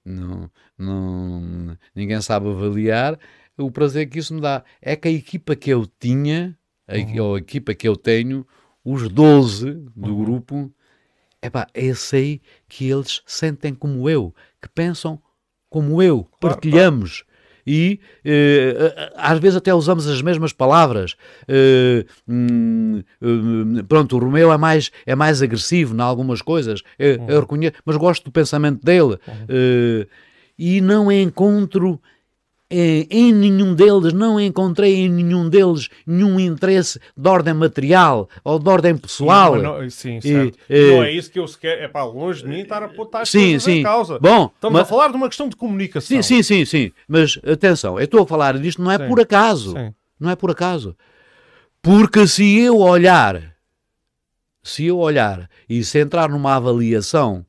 [0.05, 3.19] não, não, ninguém sabe avaliar
[3.57, 4.63] o prazer que isso me dá.
[4.81, 6.57] É que a equipa que eu tinha
[6.87, 7.35] a, uhum.
[7.35, 8.45] a equipa que eu tenho,
[8.83, 10.23] os 12 do uhum.
[10.23, 10.73] grupo,
[11.41, 15.21] epá, eu sei que eles sentem como eu, que pensam
[15.69, 17.21] como eu, claro, partilhamos.
[17.21, 17.32] Claro.
[17.65, 21.15] E eh, às vezes até usamos as mesmas palavras.
[21.47, 27.19] Eh, hum, hum, pronto, o Romeu é mais, é mais agressivo em algumas coisas, eu,
[27.19, 27.29] uhum.
[27.29, 29.17] eu reconheço, mas gosto do pensamento dele.
[29.27, 29.45] Uhum.
[29.49, 30.07] Eh,
[30.57, 31.99] e não encontro
[33.09, 38.69] em nenhum deles, não encontrei em nenhum deles nenhum interesse de ordem material ou de
[38.69, 39.55] ordem pessoal.
[39.55, 40.57] Não, sim, certo.
[40.69, 41.79] E, não é isso que eu sequer.
[41.83, 43.79] É para longe de mim estar a botar as sim, sim.
[43.79, 44.19] em causa.
[44.19, 46.07] Bom, Estamos mas, a falar de uma questão de comunicação.
[46.07, 46.91] Sim, sim, sim, sim.
[47.07, 49.73] Mas atenção, eu estou a falar disto não é sim, por acaso.
[49.73, 49.93] Sim.
[50.19, 50.95] Não é por acaso.
[51.81, 53.55] Porque se eu olhar,
[54.63, 57.45] se eu olhar e se entrar numa avaliação.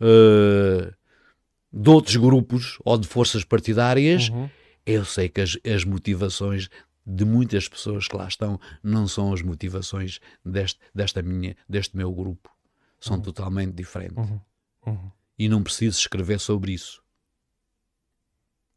[0.00, 0.90] Uh,
[1.72, 4.50] de outros grupos ou de forças partidárias, uhum.
[4.84, 6.68] eu sei que as, as, motivações
[7.06, 12.12] de muitas pessoas que lá estão não são as motivações deste, desta minha, deste meu
[12.12, 12.50] grupo.
[12.98, 13.22] São uhum.
[13.22, 14.16] totalmente diferentes.
[14.16, 14.40] Uhum.
[14.86, 15.10] uhum.
[15.38, 17.02] E não preciso escrever sobre isso.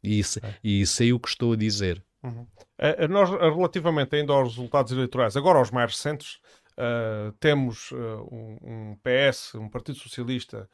[0.02, 0.54] E, isso, é.
[0.62, 2.02] e sei o que estou a dizer.
[2.22, 6.40] Uh, nós, relativamente ainda aos resultados eleitorais, agora aos mais recentes,
[6.78, 10.68] uh, temos uh, um, um, PS, um Partido Socialista,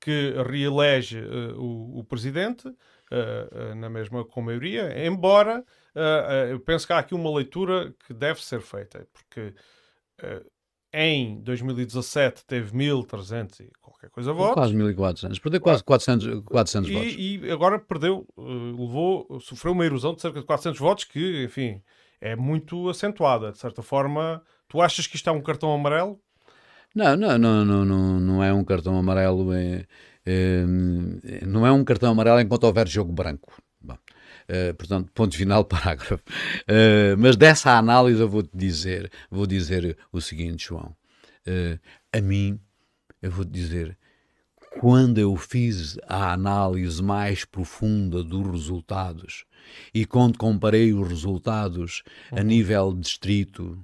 [0.00, 5.64] que reelege uh, o, o, presidente, uh, na mesma com maioria, embora
[6.50, 9.54] eu penso que há aqui uma leitura que deve ser feita, porque
[10.92, 14.54] em 2017 teve 1.300 e qualquer coisa votos.
[14.54, 17.14] Quase 1.400, perdeu quase 400, 400 e, votos.
[17.16, 21.82] E agora perdeu, levou, sofreu uma erosão de cerca de 400 votos, que, enfim,
[22.20, 23.52] é muito acentuada.
[23.52, 26.20] De certa forma, tu achas que isto é um cartão amarelo?
[26.96, 29.52] Não, não, não, não, não, não é um cartão amarelo.
[29.52, 29.84] É,
[30.24, 30.64] é,
[31.46, 33.52] não é um cartão amarelo enquanto houver jogo branco.
[33.78, 33.98] Bom,
[34.48, 36.18] é, portanto, ponto final, parágrafo.
[36.66, 40.96] É, mas dessa análise eu vou dizer, vou dizer o seguinte, João.
[41.44, 41.78] É,
[42.14, 42.58] a mim
[43.20, 43.98] eu vou-te dizer,
[44.80, 49.44] quando eu fiz a análise mais profunda dos resultados
[49.92, 52.02] e quando comparei os resultados
[52.32, 52.38] uhum.
[52.38, 53.78] a nível distrito,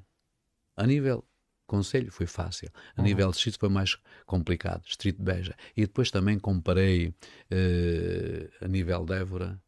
[0.75, 1.23] a nível
[1.67, 3.07] conselho foi fácil, a uhum.
[3.07, 5.57] nível distrito foi mais complicado, distrito de Beja.
[5.77, 9.61] E depois também comparei uh, a nível de Évora,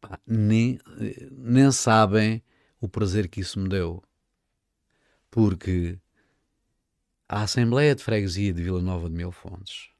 [0.00, 0.78] Pá, nem,
[1.32, 2.42] nem sabem
[2.80, 4.02] o prazer que isso me deu.
[5.30, 5.98] Porque
[7.28, 9.90] a Assembleia de Freguesia de Vila Nova de Mil Fontes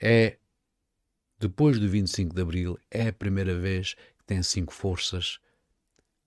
[0.00, 0.38] é,
[1.38, 5.38] depois do 25 de Abril, é a primeira vez que tem cinco forças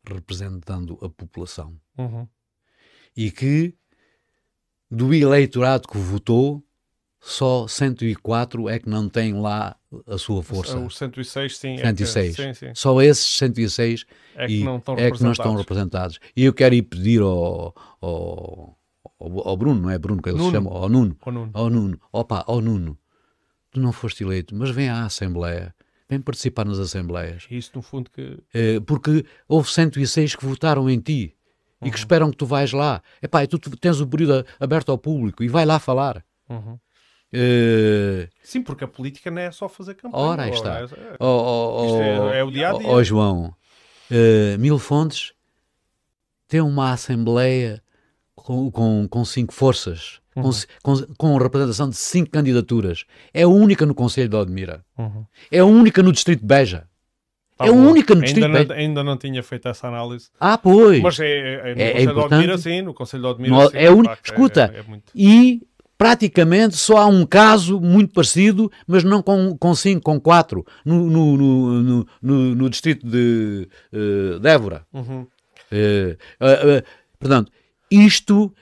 [0.05, 1.79] representando a população.
[1.97, 2.27] Uhum.
[3.17, 3.73] E que,
[4.91, 6.63] do eleitorado que votou,
[7.19, 9.75] só 104 é que não tem lá
[10.05, 10.77] a sua força.
[10.79, 11.77] Os 106, sim.
[11.77, 12.39] 106.
[12.39, 12.71] É que, sim, sim.
[12.75, 16.19] Só esses 106 é que, não, é que não estão representados.
[16.35, 18.77] E eu quero ir pedir ao, ao,
[19.19, 20.49] ao, Bruno, não é Bruno que ele Nuno.
[20.49, 21.17] se chama, ao Nuno.
[21.19, 21.51] Ao Nuno.
[21.53, 22.01] Ao Nuno.
[22.11, 22.97] Opa, ao Nuno.
[23.71, 25.73] Tu não foste eleito, mas vem à Assembleia.
[26.07, 27.47] Vem participar nas Assembleias.
[27.51, 28.39] Isso, no fundo, que.
[28.53, 31.36] É, porque houve 106 que votaram em ti
[31.81, 31.87] uhum.
[31.87, 31.99] e que uhum.
[31.99, 33.01] esperam que tu vais lá.
[33.21, 36.23] Epá, e tu tens o período aberto ao público e vai lá falar.
[36.49, 36.79] Uhum.
[37.33, 38.27] Uh...
[38.41, 40.23] Sim, porque a política não é só fazer campanha.
[40.23, 40.79] Ora, aí está.
[40.79, 40.87] É,
[41.19, 42.87] oh, oh, é, é, o dia a dia.
[42.87, 43.53] Ó oh, João,
[44.09, 45.33] uh, Mil Fontes
[46.47, 47.83] tem uma Assembleia
[48.33, 50.43] com, com, com cinco forças, uhum.
[50.43, 50.51] com,
[50.81, 53.03] com, com representação de cinco candidaturas.
[53.33, 54.85] É a única no Conselho de Odmira.
[54.97, 55.25] Uhum.
[55.51, 56.87] É a única no Distrito de Beja.
[57.57, 58.65] Tá é a única no Distrito ainda.
[58.65, 60.29] Não, ainda não tinha feito essa análise.
[60.39, 61.01] Ah, pois.
[61.01, 62.81] Mas é, é, no é, Conselho de Odmira, sim.
[62.83, 63.77] No Conselho de Odmira, no, sim.
[63.77, 64.03] É un...
[64.23, 65.11] Escuta, é, muito...
[65.15, 65.63] e
[65.97, 71.09] praticamente só há um caso muito parecido, mas não com, com cinco, com quatro, no,
[71.09, 74.85] no, no, no, no distrito de, uh, de Évora.
[74.93, 75.21] Uhum.
[75.71, 76.83] Uh, uh,
[77.17, 77.51] portanto,
[77.89, 78.53] isto.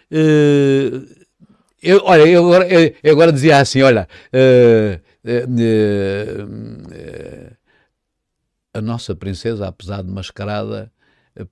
[1.84, 4.07] eu, olha, eu agora, eu, eu agora dizia assim: olha.
[8.76, 10.91] A nossa princesa, apesar de mascarada,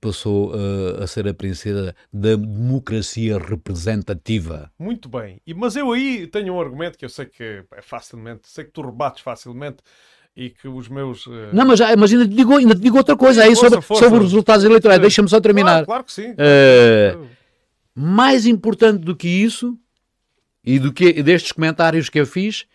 [0.00, 4.70] passou uh, a ser a princesa da democracia representativa.
[4.78, 5.40] Muito bem.
[5.46, 8.70] E, mas eu aí tenho um argumento que eu sei que é facilmente, sei que
[8.70, 9.78] tu rebates facilmente
[10.36, 11.26] e que os meus.
[11.26, 11.50] Uh...
[11.52, 14.04] Não, mas, mas ainda, te digo, ainda te digo outra coisa aí sobre, força.
[14.04, 15.00] sobre os resultados eleitorais.
[15.00, 15.84] Deixa-me só terminar.
[15.84, 16.30] Claro, claro que sim.
[16.32, 17.26] Uh,
[17.94, 19.78] mais importante do que isso
[20.64, 22.66] e do que destes comentários que eu fiz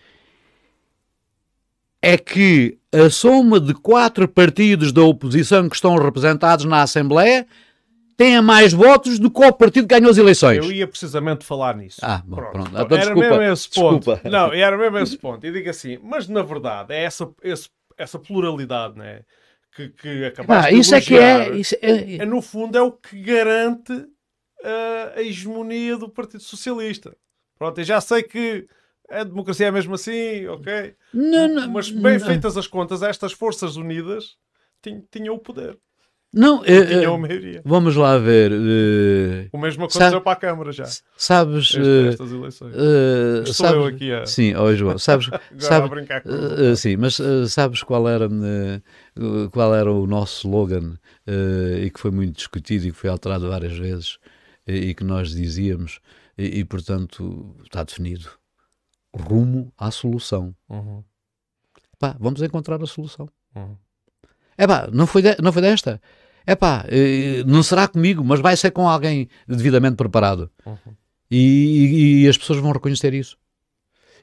[2.02, 7.46] é que a soma de quatro partidos da oposição que estão representados na Assembleia
[8.18, 10.58] tenha mais votos do que o partido que ganhou as eleições.
[10.58, 12.00] Eu ia precisamente falar nisso.
[12.02, 12.52] Ah, bom, pronto.
[12.52, 12.70] pronto.
[12.70, 13.98] Então, era desculpa, mesmo esse ponto.
[14.00, 14.30] Desculpa.
[14.30, 15.46] Não, era mesmo esse ponto.
[15.46, 19.22] E digo assim, mas na verdade é essa, esse, essa pluralidade, né?
[19.74, 22.16] Que, que acabaste ah, isso de é que é, isso é...
[22.18, 27.16] é, no fundo, é o que garante uh, a hegemonia do Partido Socialista.
[27.58, 28.66] Pronto, eu já sei que
[29.12, 30.96] a democracia é mesmo assim, ok?
[31.14, 32.26] Não, não, Mas bem não.
[32.26, 34.38] feitas as contas, estas forças unidas
[35.12, 35.78] tinham o poder.
[36.32, 37.62] Não, é, tinham a maioria.
[37.66, 38.52] Vamos lá ver.
[38.52, 40.86] Uh, o mesmo aconteceu sabe, para a Câmara já.
[41.18, 41.76] Sabes.
[41.76, 42.76] Estas eleições.
[42.76, 44.26] Uh, Estou sabes, eu aqui a.
[44.28, 45.00] Sim, oh, João.
[45.00, 45.28] Sabes,
[45.58, 47.18] sabe, a brincar com uh, Sim, mas
[47.48, 48.30] sabes qual era,
[49.52, 51.00] qual era o nosso slogan
[51.82, 54.20] e que foi muito discutido e que foi alterado várias vezes
[54.68, 56.00] e que nós dizíamos
[56.38, 58.39] e, e portanto está definido
[59.14, 60.56] rumo à solução.
[60.70, 61.04] Uhum.
[61.98, 63.28] Pá, vamos encontrar a solução.
[63.56, 63.76] Uhum.
[64.58, 66.02] É pá, não foi, de, não foi desta.
[66.46, 70.50] É pá, eh, não será comigo, mas vai ser com alguém devidamente preparado.
[70.66, 70.96] Uhum.
[71.30, 73.38] E, e, e, as pessoas vão reconhecer isso.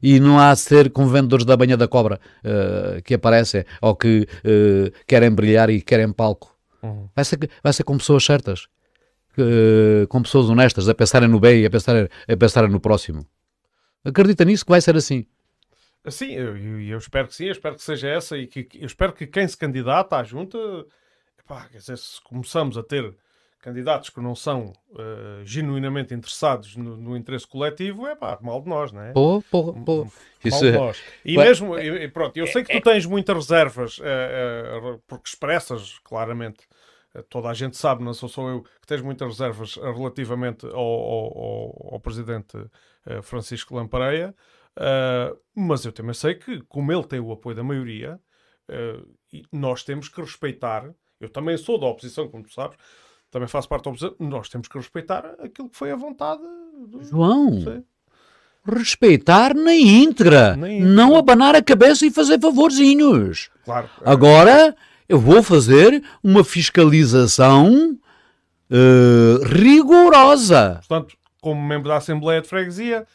[0.02, 3.94] E não há de ser com vendedores da banha da cobra uh, que aparecem ou
[3.94, 6.54] que uh, querem brilhar e querem palco.
[6.82, 7.08] Uhum.
[7.14, 8.66] Vai, ser, vai ser com pessoas certas,
[9.38, 13.24] uh, com pessoas honestas, a pensarem no bem e a pensarem, a pensarem no próximo.
[14.06, 15.26] Acredita nisso que vai ser assim?
[16.08, 19.12] Sim, eu, eu, espero que sim, eu espero que seja essa e que eu espero
[19.12, 20.56] que quem se candidata à junta,
[21.36, 23.12] epá, quer dizer, se começamos a ter
[23.60, 28.68] candidatos que não são uh, genuinamente interessados no, no, interesse coletivo, é pá, mal de
[28.68, 29.12] nós, não é?
[29.12, 30.04] Pô, pô, pô.
[30.04, 30.12] Mal
[30.44, 31.02] Isso de é- nós.
[31.24, 34.02] E mesmo, e, pronto, eu sei que tu tens muitas reservas, uh,
[34.94, 36.60] uh, porque expressas claramente
[37.28, 41.88] toda a gente sabe, não sou só eu, que tens muitas reservas relativamente ao, ao,
[41.94, 44.34] ao presidente uh, Francisco Lampareia,
[44.76, 48.20] uh, mas eu também sei que, como ele tem o apoio da maioria,
[48.70, 49.16] uh,
[49.52, 50.90] nós temos que respeitar.
[51.20, 52.76] Eu também sou da oposição, como tu sabes,
[53.30, 54.16] também faço parte da oposição.
[54.18, 56.42] Nós temos que respeitar aquilo que foi a vontade
[56.88, 57.02] do.
[57.02, 57.84] João!
[58.68, 63.48] respeitar na íntegra, na íntegra, não abanar a cabeça e fazer favorzinhos.
[63.64, 63.88] Claro.
[64.04, 64.74] Agora
[65.08, 67.96] eu vou fazer uma fiscalização
[68.70, 70.80] uh, rigorosa.
[70.86, 73.06] Portanto, como membro da Assembleia de Freguesia,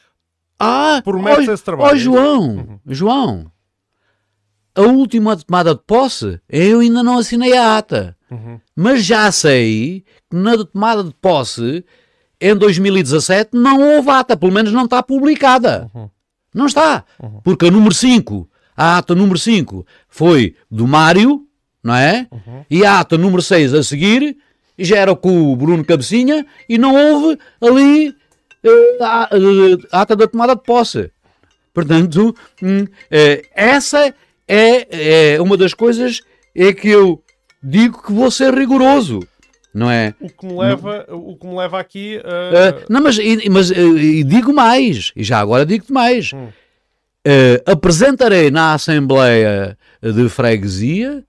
[0.60, 1.92] Ah, promete esse trabalho.
[1.92, 2.80] Ó, João, uhum.
[2.88, 3.52] João,
[4.76, 8.16] a última tomada de posse, eu ainda não assinei a ata.
[8.30, 8.60] Uhum.
[8.76, 11.84] Mas já sei que na tomada de posse,
[12.40, 15.90] em 2017, não houve ata, pelo menos não está publicada.
[15.94, 16.10] Uhum.
[16.56, 17.04] Não está.
[17.22, 17.42] Uhum.
[17.44, 21.46] Porque a número 5, a ata número 5 foi do Mário,
[21.84, 22.28] não é?
[22.32, 22.66] Uhum.
[22.70, 24.38] E a ata número 6 a seguir
[24.78, 30.16] já era com o Bruno Cabecinha e não houve ali uh, a, uh, a, ata
[30.16, 31.12] da tomada de posse.
[31.74, 34.14] Portanto, uh, essa
[34.48, 36.22] é, é uma das coisas
[36.56, 37.24] é que eu
[37.64, 39.22] digo que vou ser rigoroso
[39.74, 40.14] não é?
[40.20, 42.80] O que me leva, não, o que me leva aqui a...
[42.80, 43.18] Uh, não, mas,
[43.49, 46.32] mas uh, digo mais, e já agora digo-te mais.
[46.34, 46.49] Hum.
[47.26, 51.24] Uh, apresentarei na Assembleia de Freguesia,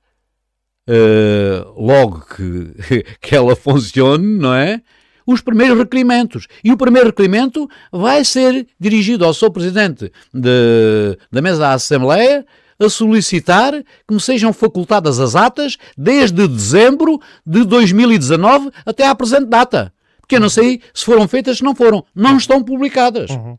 [1.77, 4.81] logo que, que ela funcione, não é?
[5.27, 6.49] Os primeiros requerimentos.
[6.65, 12.45] E o primeiro requerimento vai ser dirigido ao seu Presidente de, da mesa da Assembleia,
[12.79, 19.47] a solicitar que me sejam facultadas as atas desde dezembro de 2019 até à presente
[19.47, 19.93] data.
[20.21, 22.05] Porque eu não sei se foram feitas, se não foram.
[22.15, 23.31] Não estão publicadas.
[23.31, 23.59] Uhum.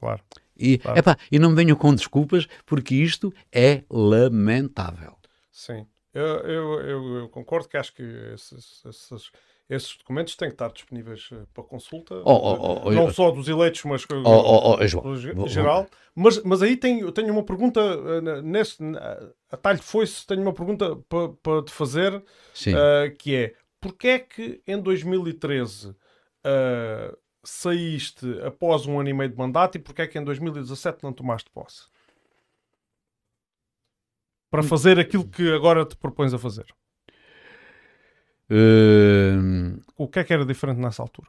[0.00, 0.20] Claro.
[0.58, 0.98] E, claro.
[0.98, 5.16] Epá, e não me venham com desculpas, porque isto é lamentável.
[5.52, 5.86] Sim.
[6.16, 8.02] Eu, eu, eu, eu concordo que acho que
[8.34, 9.30] esses, esses
[9.68, 13.48] esses documentos têm que estar disponíveis eh, para consulta, oh, oh, oh, não só dos
[13.48, 15.86] eleitos, mas oh, oh, em geral.
[16.14, 18.78] Mas, mas aí tenho, tenho uma pergunta, eh, nesse,
[19.50, 24.18] a talho foi-se, tenho uma pergunta para, para te fazer, uh, que é, porquê é
[24.20, 25.96] que em 2013 uh,
[27.42, 31.12] saíste após um ano e meio de mandato e porquê é que em 2017 não
[31.12, 31.88] tomaste posse?
[34.50, 34.68] Para hum.
[34.68, 36.66] fazer aquilo que agora te propões a fazer.
[38.50, 41.28] Uh, o que é que era diferente nessa altura?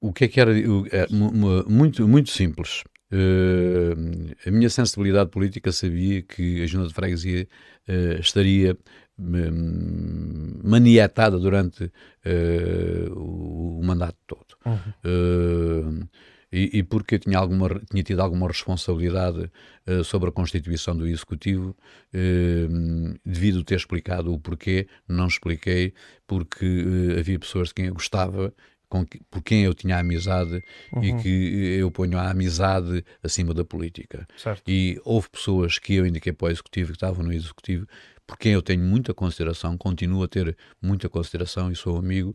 [0.00, 2.82] O que é que era é, muito, muito simples.
[3.12, 7.46] Uh, a minha sensibilidade política sabia que a Junta de Freguesia
[7.88, 8.78] uh, estaria
[9.18, 14.56] um, maniatada durante uh, o, o, mandato todo.
[14.64, 16.08] Uhum
[16.52, 19.50] e, e, porque tinha, alguma, tinha tido alguma responsabilidade
[19.86, 21.76] uh, sobre a constituição do Executivo,
[22.12, 25.94] uh, devido ter explicado o porquê, não expliquei,
[26.26, 28.52] porque uh, havia pessoas de quem eu gostava,
[28.88, 30.60] com que, por quem eu tinha amizade
[30.92, 31.04] uhum.
[31.04, 34.26] e que eu ponho a amizade acima da política.
[34.36, 34.68] Certo.
[34.68, 37.86] E houve pessoas que eu indiquei para o Executivo, que estavam no Executivo,
[38.26, 42.34] por quem eu tenho muita consideração, continuo a ter muita consideração e sou amigo,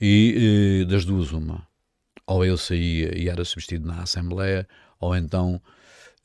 [0.00, 1.66] e das duas uma
[2.26, 4.66] ou eu saía e era substituído na Assembleia,
[5.00, 5.60] ou então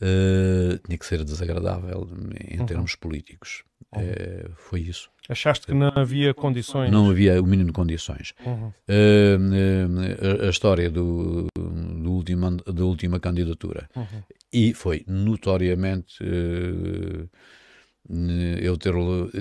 [0.02, 2.08] uh, tinha que ser desagradável
[2.50, 2.66] em uhum.
[2.66, 3.64] termos políticos.
[3.96, 4.02] Uhum.
[4.02, 5.10] Uh, foi isso.
[5.30, 6.92] Achaste que não havia condições?
[6.92, 8.34] Não havia o mínimo de condições.
[8.46, 8.68] Uhum.
[8.68, 13.90] Uh, a, a, história do, do último, da última candidatura.
[13.96, 14.24] Uhum.
[14.52, 16.18] E foi notoriamente
[18.62, 18.94] eu ter,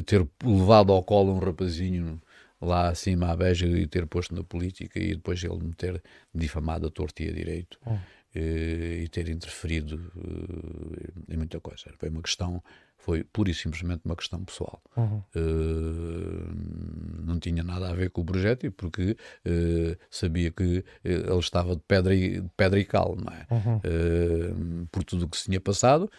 [0.04, 2.20] ter levado ao colo um rapazinho
[2.60, 6.02] lá acima à beja e ter posto na política e depois ele me ter
[6.34, 7.96] difamado a torta e a direito oh.
[8.34, 11.92] e, e ter interferido uh, em muita coisa.
[11.98, 12.62] Foi uma questão,
[13.00, 14.80] foi pura e simplesmente uma questão pessoal.
[14.96, 15.22] Uhum.
[15.34, 19.16] Uh, não tinha nada a ver com o projeto porque
[19.46, 23.46] uh, sabia que ele estava de pedra e, de pedra e cal, não é?
[23.50, 24.86] Uhum.
[24.92, 26.10] por tudo o que se tinha passado.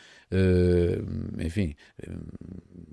[1.39, 1.75] enfim,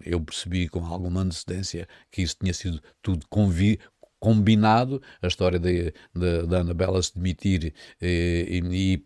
[0.05, 3.79] eu percebi com alguma antecedência que isso tinha sido tudo convi
[4.21, 9.05] combinado, a história da Anabela se demitir eh, e,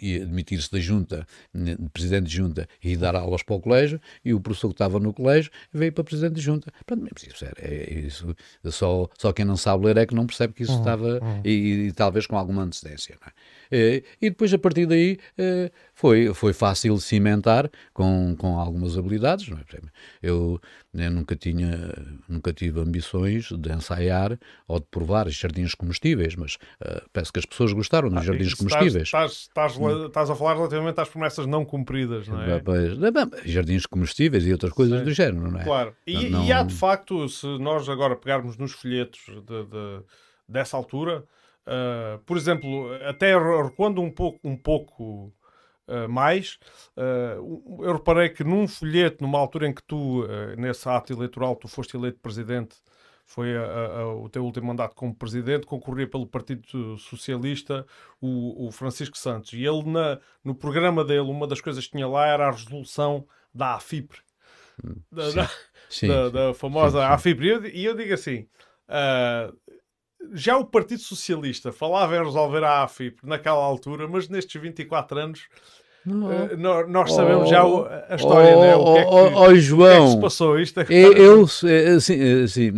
[0.00, 4.34] e admitir-se da junta, de presidente de junta e dar aulas para o colégio, e
[4.34, 6.72] o professor que estava no colégio veio para presidente de junta.
[6.84, 8.34] Pronto, isso, é, é, isso,
[8.66, 11.40] só, só quem não sabe ler é que não percebe que isso uhum, estava, uhum.
[11.44, 11.50] E,
[11.88, 13.16] e, talvez com alguma antecedência.
[13.26, 13.30] É?
[13.70, 19.50] E, e, depois, a partir daí, eh, foi, foi fácil cimentar com, com algumas habilidades.
[19.50, 19.78] É?
[20.22, 20.60] Eu,
[20.94, 21.92] eu nunca, tinha,
[22.28, 27.46] nunca tive ambições de ensaiar ou de provar jardins comestíveis, mas uh, peço que as
[27.46, 29.04] pessoas gostaram dos ah, jardins comestíveis.
[29.04, 32.60] Estás, estás, estás, a falar relativamente às promessas não cumpridas, não é?
[32.60, 32.96] Pois,
[33.44, 35.04] jardins comestíveis e outras coisas Sim.
[35.04, 35.64] do género, não é?
[35.64, 35.96] Claro.
[36.06, 36.44] E, não...
[36.44, 40.02] e, há de facto, se nós agora pegarmos nos folhetos de, de,
[40.48, 41.24] dessa altura,
[41.68, 45.32] uh, por exemplo, até recuando um pouco, um pouco
[45.90, 46.58] Uh, mais.
[46.94, 51.56] Uh, eu reparei que num folheto, numa altura em que tu, uh, nesse ato eleitoral,
[51.56, 52.76] tu foste eleito presidente,
[53.28, 57.86] foi a, a, o teu último mandato como presidente, concorria pelo Partido Socialista
[58.20, 59.52] o, o Francisco Santos.
[59.52, 63.26] E ele, na, no programa dele, uma das coisas que tinha lá era a resolução
[63.54, 64.20] da AFIPRE.
[65.10, 65.50] Da, sim, da,
[65.90, 67.46] sim, da, da, famosa sim, AFIPRE.
[67.46, 68.46] E eu, e eu digo assim,
[70.32, 75.48] já o Partido Socialista falava em resolver a AFI naquela altura, mas nestes 24 anos
[76.06, 76.56] Uh,
[76.88, 77.62] nós sabemos oh, já
[78.08, 78.76] a história, oh, né?
[78.76, 80.80] o que é que, oh, oh, João, que, é que se passou isto?
[80.80, 81.42] É eu, eu,
[81.96, 82.70] assim, assim,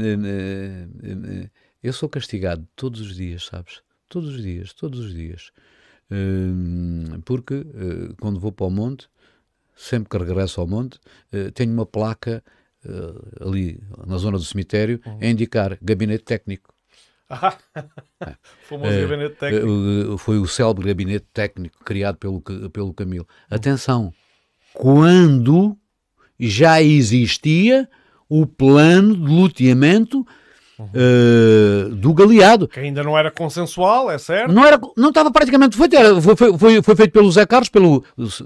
[1.82, 3.82] eu sou castigado todos os dias, sabes?
[4.08, 5.52] Todos os dias, todos os dias.
[6.10, 7.64] Hum, porque
[8.20, 9.08] quando vou para o monte,
[9.76, 10.98] sempre que regresso ao monte,
[11.54, 12.42] tenho uma placa
[13.40, 15.18] ali na zona do cemitério uhum.
[15.20, 16.69] a indicar gabinete técnico.
[17.30, 17.56] Ah,
[18.68, 20.18] famoso gabinete técnico.
[20.18, 23.26] foi o célebre gabinete técnico criado pelo, pelo Camilo.
[23.50, 23.56] Uhum.
[23.56, 24.12] Atenção,
[24.74, 25.76] quando
[26.38, 27.88] já existia
[28.28, 30.26] o plano de luteamento
[30.80, 32.66] uh, do Galeado.
[32.66, 34.52] Que ainda não era consensual, é certo?
[34.52, 35.96] Não, era, não estava praticamente feito.
[35.96, 38.04] Era, foi, foi, foi, feito pelo Zé Carlos, pelo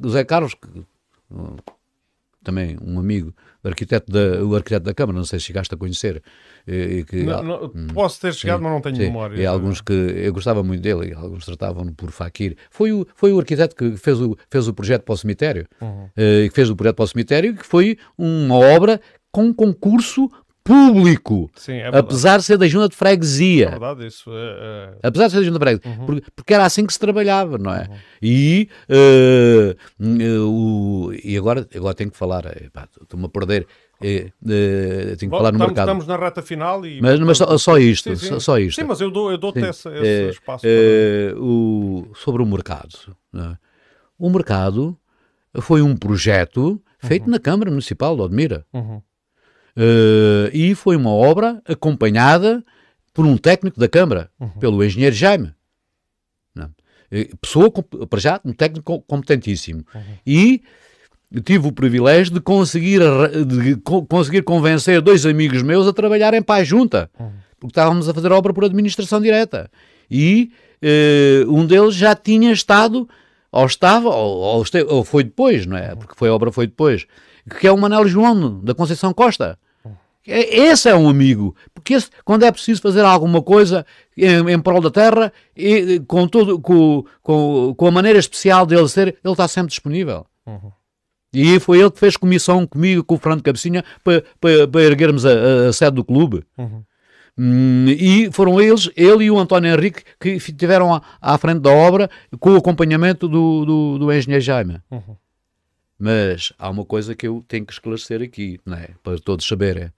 [0.09, 0.67] Zé Carlos, que,
[1.31, 1.57] uh,
[2.43, 3.35] também um amigo,
[3.69, 6.23] arquiteto da, o arquiteto da Câmara, não sei se chegaste a conhecer.
[6.67, 9.41] E, que, não, não, hum, posso ter chegado, sim, mas não tenho sim, memória.
[9.41, 12.57] E alguns que eu gostava muito dele, e alguns tratavam-no por Fakir.
[12.71, 16.05] Foi o, foi o arquiteto que fez o, fez o projeto para o cemitério, uhum.
[16.05, 19.01] uh, que fez o projeto para o cemitério, que foi uma obra
[19.31, 20.31] com concurso
[20.65, 23.67] público, Sim, é apesar de ser da junta de freguesia.
[23.67, 25.07] É verdade, isso é, é...
[25.07, 26.07] Apesar de ser da junta de freguesia, uhum.
[26.07, 27.87] porque, porque, era assim que se trabalhava, não é?
[27.89, 27.97] Uhum.
[28.23, 32.45] E, uh, uh, uh, e agora, agora tenho que falar,
[33.03, 33.67] estou-me a perder.
[34.03, 35.87] Eh, tenho que Bom, falar no estamos, mercado.
[35.87, 37.01] Estamos na reta final e.
[37.01, 38.41] Mas, mas só, só isto, sim, sim.
[38.41, 38.81] Só, isto.
[38.81, 40.63] Sim, mas eu dou-te eu dou esse, esse espaço.
[40.63, 41.41] Para...
[41.41, 43.17] O, sobre o mercado.
[43.35, 43.57] É?
[44.19, 44.99] O mercado
[45.61, 47.31] foi um projeto feito uhum.
[47.31, 48.67] na Câmara Municipal de Odmira.
[48.73, 49.01] Uhum.
[49.77, 52.65] Uh, e foi uma obra acompanhada
[53.13, 54.49] por um técnico da Câmara, uhum.
[54.51, 55.53] pelo engenheiro Jaime.
[56.55, 56.71] Não.
[57.11, 59.85] Eh, pessoa, para já, um técnico competentíssimo.
[59.95, 60.03] Uhum.
[60.27, 60.63] E
[61.45, 63.01] tive o privilégio de conseguir,
[63.47, 63.77] de
[64.09, 67.31] conseguir convencer dois amigos meus a trabalharem para a junta, uhum.
[67.59, 69.71] porque estávamos a fazer obra por administração direta.
[70.11, 70.51] E
[70.83, 73.09] uh, um deles já tinha estado,
[73.51, 75.91] ou estava, ou, ou, esteve, ou foi depois, não é?
[75.91, 75.99] Uhum.
[75.99, 77.07] Porque foi a obra foi depois,
[77.59, 79.59] que é o Manel João da Conceição Costa.
[80.27, 83.85] É, esse é um amigo, porque esse, quando é preciso fazer alguma coisa
[84.17, 88.89] em, em prol da terra, e, com, todo, com, com, com a maneira especial dele
[88.89, 90.27] ser, ele está sempre disponível.
[90.47, 90.73] Uhum.
[91.33, 95.73] E foi ele que fez comissão comigo, com o Fernando Cabecinha, para, erguermos a, a,
[95.73, 96.45] sede do clube.
[96.57, 96.85] Uhum.
[97.37, 102.09] Hum, e foram eles, ele e o António Henrique, que estiveram à, frente da obra
[102.39, 104.81] com o acompanhamento do, do, do engenheiro Jaime.
[104.91, 105.17] Uhum.
[105.99, 108.91] Mas há uma coisa que eu tenho que esclarecer aqui, não é?
[109.03, 109.91] para todos saberem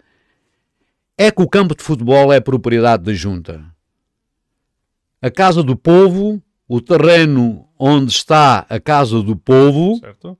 [1.16, 3.64] é que o campo de futebol é propriedade da junta.
[5.20, 10.38] A Casa do Povo, o terreno onde está a Casa do Povo, certo.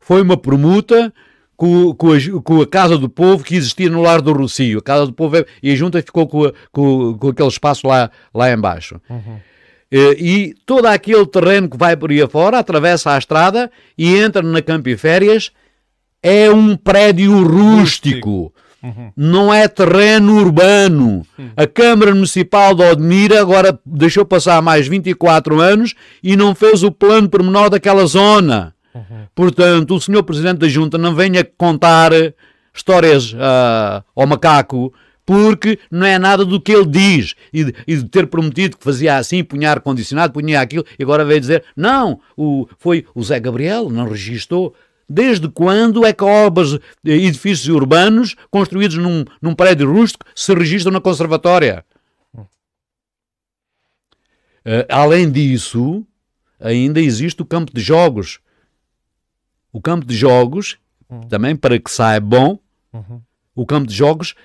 [0.00, 1.12] foi uma permuta
[1.56, 4.78] com, com, a, com, a, Casa do Povo que existia no Lar do Rocio.
[4.78, 7.86] A Casa do Povo é, e a junta ficou com, a, com, com, aquele espaço
[7.86, 9.00] lá, lá embaixo.
[9.08, 9.38] Uhum.
[9.92, 14.40] E, e todo aquele terreno que vai por aí afora, atravessa a estrada e entra
[14.40, 15.52] na Campiférias,
[16.22, 18.30] é um prédio rústico.
[18.30, 19.12] rústico Uhum.
[19.16, 21.26] Não é terreno urbano.
[21.38, 21.50] Uhum.
[21.56, 26.90] A Câmara Municipal de Odmira agora deixou passar mais 24 anos e não fez o
[26.90, 28.74] plano pormenor daquela zona.
[28.94, 29.26] Uhum.
[29.34, 32.12] Portanto, o senhor Presidente da Junta não venha contar
[32.74, 34.92] histórias uh, ao macaco
[35.24, 38.82] porque não é nada do que ele diz e de, e de, ter prometido que
[38.82, 43.38] fazia assim, punha ar-condicionado, punha aquilo e agora veio dizer não, o, foi o Zé
[43.38, 44.74] Gabriel, não registou
[45.12, 46.78] Desde quando é que obras, eh,
[47.10, 51.84] edifícios urbanos construídos num, num prédio rústico se registram na conservatória?
[52.32, 52.46] Uh,
[54.88, 56.06] além disso,
[56.60, 58.38] ainda existe o campo de jogos.
[59.72, 60.78] O campo de jogos,
[61.08, 61.22] uhum.
[61.22, 62.60] também para que saibam,
[62.92, 63.20] uhum.
[63.52, 64.36] o campo de jogos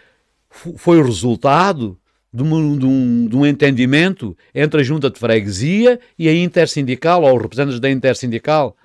[0.49, 1.95] foi o resultado
[2.33, 7.21] de um, de, um, de um, entendimento entre a junta de freguesia e a intersindical,
[7.21, 8.75] ou os representantes da intersindical.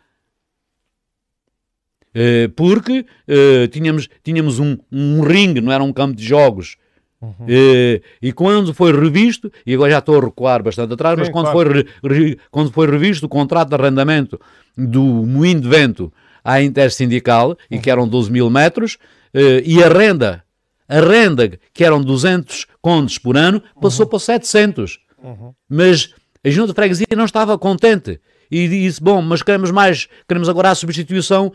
[2.10, 6.76] Uh, porque uh, tínhamos, tínhamos um, um ringue, não era um campo de jogos.
[7.20, 7.30] Uhum.
[7.30, 11.28] Uh, e quando foi revisto, e agora já estou a recuar bastante atrás, Sim, mas
[11.28, 11.70] quando, claro.
[11.70, 14.40] foi re, re, quando foi revisto o contrato de arrendamento
[14.76, 16.12] do moinho de vento
[16.42, 17.56] à intersindical, uhum.
[17.70, 18.98] e que eram 12 mil metros,
[19.64, 20.42] e a renda,
[20.88, 24.10] a renda, que eram 200 contos por ano, passou uhum.
[24.10, 24.98] para 700.
[25.22, 25.52] Uhum.
[25.68, 26.12] Mas
[26.44, 28.18] a junta de freguesia não estava contente
[28.50, 31.52] e disse: Bom, mas queremos mais, queremos agora a substituição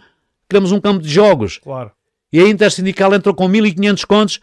[0.49, 1.57] queremos um campo de jogos.
[1.57, 1.91] Claro.
[2.31, 4.39] E a Intersindical entrou com 1500 contos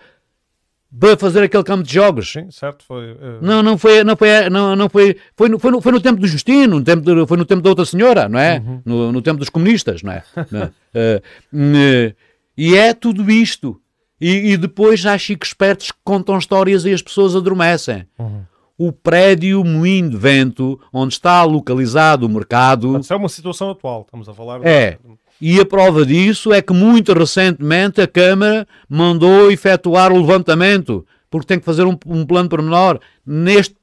[0.98, 2.32] para fazer aquele campo de jogos.
[2.32, 3.12] Sim, certo, foi.
[3.12, 3.38] Uh...
[3.40, 6.20] Não, não foi, não foi, não, não foi, foi no, foi, no, foi no tempo
[6.20, 8.58] do Justino, no tempo de, foi no tempo da outra senhora, não é?
[8.58, 8.82] Uhum.
[8.84, 10.22] No, no, tempo dos comunistas, não é?
[10.36, 11.22] Uh,
[12.56, 13.80] e é tudo isto.
[14.20, 18.06] E, e, depois há chicos espertos que contam histórias e as pessoas adormecem.
[18.18, 18.42] Uhum.
[18.78, 22.98] o prédio Moinho de Vento, onde está localizado o mercado.
[22.98, 24.64] Isso é uma situação atual, estamos a falar.
[24.64, 24.96] É.
[25.40, 31.46] E a prova disso é que muito recentemente a Câmara mandou efetuar o levantamento, porque
[31.46, 33.74] tem que fazer um, um plano pormenor neste,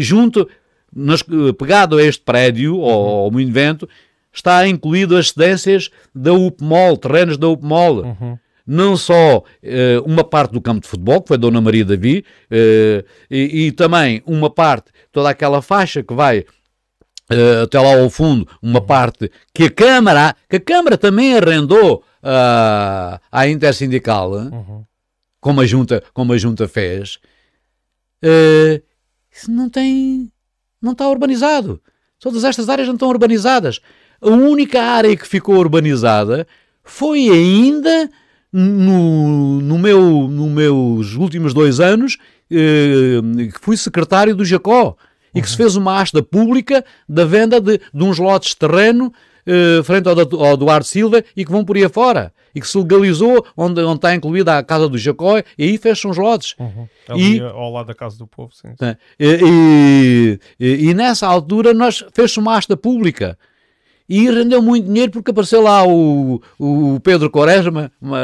[0.00, 0.48] junto,
[0.94, 1.22] nas,
[1.58, 2.84] pegado a este prédio, uhum.
[2.84, 3.88] ao, ao Moinho de Vento,
[4.32, 8.02] está incluído as cedências da UPMOL, terrenos da UPMOL.
[8.02, 9.44] Uhum não só uh,
[10.06, 14.22] uma parte do campo de futebol, que foi Dona Maria Davi, uh, e, e, também
[14.26, 16.44] uma parte, toda aquela faixa que vai
[17.62, 23.46] até lá ao fundo, uma parte que a Câmara, que a Câmara também arrendou à
[23.48, 24.84] Intersindical, uhum.
[25.40, 27.18] como, a junta, como a Junta fez,
[29.30, 30.30] isso não tem,
[30.80, 31.80] não está urbanizado.
[32.18, 33.80] Todas estas áreas não estão urbanizadas.
[34.20, 36.46] A única área que ficou urbanizada
[36.82, 38.08] foi ainda
[38.52, 42.16] no, no meu, no meus últimos dois anos,
[42.50, 43.20] eh,
[43.60, 44.96] fui secretário do Jacó
[45.34, 49.12] e que se fez uma asta pública da venda de, de uns lotes de terreno
[49.46, 52.32] eh, frente ao, ao Duarte Silva e que vão por aí afora.
[52.54, 56.10] E que se legalizou onde, onde está incluída a casa do Jacó e aí fecham
[56.10, 56.54] os lotes.
[56.58, 56.88] Uhum.
[57.08, 58.68] Ali, e, ao lado da casa do povo, sim.
[58.68, 58.96] sim.
[59.18, 63.36] E, e, e, nessa altura nós fez uma asta pública
[64.08, 68.20] e rendeu muito dinheiro porque apareceu lá o, o Pedro Quaresma, uma,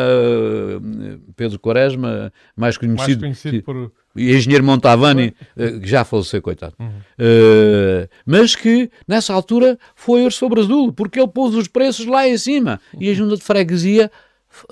[1.36, 3.92] Pedro Quaresma, mais conhecido, mais conhecido por...
[4.16, 6.88] engenheiro Montavani, eh, que já faleceu, coitado, uhum.
[6.88, 12.36] uh, mas que nessa altura foi sobre azul, porque ele pôs os preços lá em
[12.36, 14.10] cima e a junta de freguesia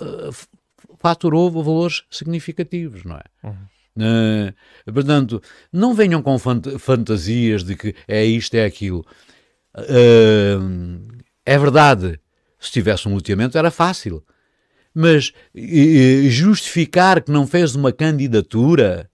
[0.01, 0.35] uh,
[0.99, 3.25] faturou valores significativos, não é?
[3.45, 3.57] Uhum.
[3.99, 5.43] Uh, portanto,
[5.73, 6.39] não venham com
[6.79, 9.05] fantasias de que é isto, é aquilo.
[9.77, 12.21] Uh, é verdade,
[12.59, 14.23] se tivesse um loteamento era fácil.
[14.95, 15.33] Mas
[16.29, 19.09] justificar que não fez uma candidatura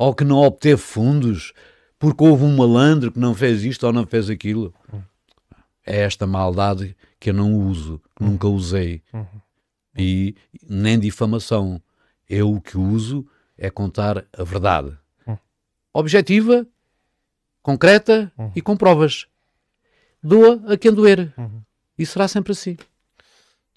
[0.00, 1.52] ou que não obteve fundos
[1.98, 4.72] porque houve um malandro que não fez isto ou não fez aquilo
[5.84, 9.02] é esta maldade que eu não uso, que nunca usei.
[9.96, 10.34] E
[10.66, 11.82] nem difamação.
[12.28, 13.26] Eu o que uso
[13.58, 14.96] é contar a verdade.
[15.92, 16.66] Objetiva,
[17.60, 19.26] concreta e com provas
[20.22, 21.34] doa a quem doer.
[21.98, 22.78] E será sempre assim.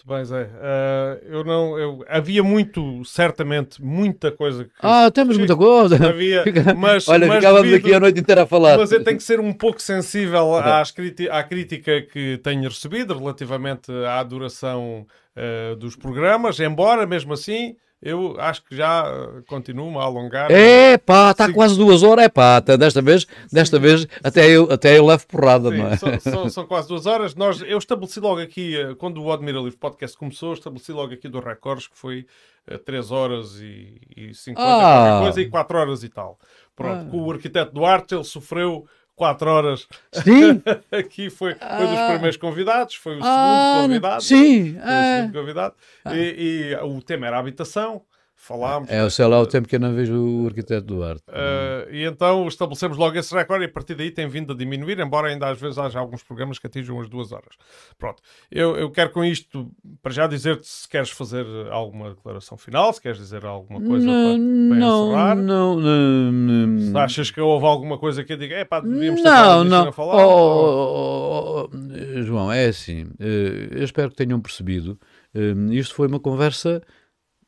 [0.05, 0.43] Muito bem, Zé.
[0.43, 1.79] Uh, eu não.
[1.79, 4.71] Eu, havia muito, certamente, muita coisa que.
[4.81, 5.95] Ah, temos muita coisa.
[5.95, 6.43] Havia,
[6.75, 7.07] mas.
[7.07, 8.77] Olha, mas ficávamos devido, aqui a noite inteira a falar.
[8.77, 10.93] Mas eu tenho que ser um pouco sensível às
[11.31, 15.07] à crítica que tenho recebido relativamente à duração
[15.37, 20.51] uh, dos programas, embora, mesmo assim, eu acho que já eh, continuo a alongar.
[20.51, 24.97] É pá, está quase duas horas, é pá, desta vez, desta vez até eu, até
[24.97, 25.97] eu levo porrada, Sim, não é?
[25.97, 27.33] São, são, são, quase duas horas.
[27.33, 31.29] Nós, eu estabeleci logo aqui, eh, quando o Admira Livre Podcast começou, estabeleci logo aqui
[31.29, 32.25] dos recordes que foi
[32.69, 35.21] uh, 3 horas e, e 50 ah.
[35.21, 36.37] coisa e 4 horas e tal.
[36.75, 37.09] Pronto, ah.
[37.09, 39.87] com o arquiteto Duarte ele sofreu 4 horas.
[40.11, 40.61] Sim.
[40.91, 42.09] Aqui foi, foi dos ah.
[42.11, 44.23] primeiros convidados, foi o segundo ah, convidado.
[44.23, 44.73] Sim.
[44.73, 45.17] Foi o ah.
[45.17, 45.75] segundo convidado.
[46.11, 48.01] E, e, o tema era habitação
[48.43, 48.89] falámos.
[48.89, 51.23] É, sei lá o tempo que eu não vejo o arquiteto Duarte.
[51.29, 54.99] Uh, e então estabelecemos logo esse recorde e a partir daí tem vindo a diminuir,
[54.99, 57.55] embora ainda às vezes haja alguns programas que atinjam as duas horas.
[57.97, 58.21] Pronto.
[58.51, 59.71] Eu, eu quero com isto,
[60.01, 64.13] para já dizer-te se queres fazer alguma declaração final, se queres dizer alguma coisa não,
[64.13, 65.35] para, para não, encerrar.
[65.35, 69.21] Não, não, não, Se achas que houve alguma coisa que eu diga, é pá, devíamos
[69.21, 69.87] ter não, não.
[69.87, 70.25] a falar.
[70.25, 74.99] Oh, oh, oh, oh, João, é assim, eh, eu espero que tenham percebido,
[75.33, 76.81] eh, isto foi uma conversa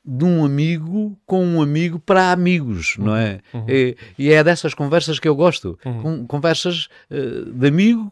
[0.05, 3.39] de um amigo com um amigo para amigos, não é?
[3.51, 3.65] Uhum.
[3.67, 5.79] E, e, é dessas conversas que eu gosto.
[5.83, 6.27] Uhum.
[6.27, 8.11] conversas uh, de amigo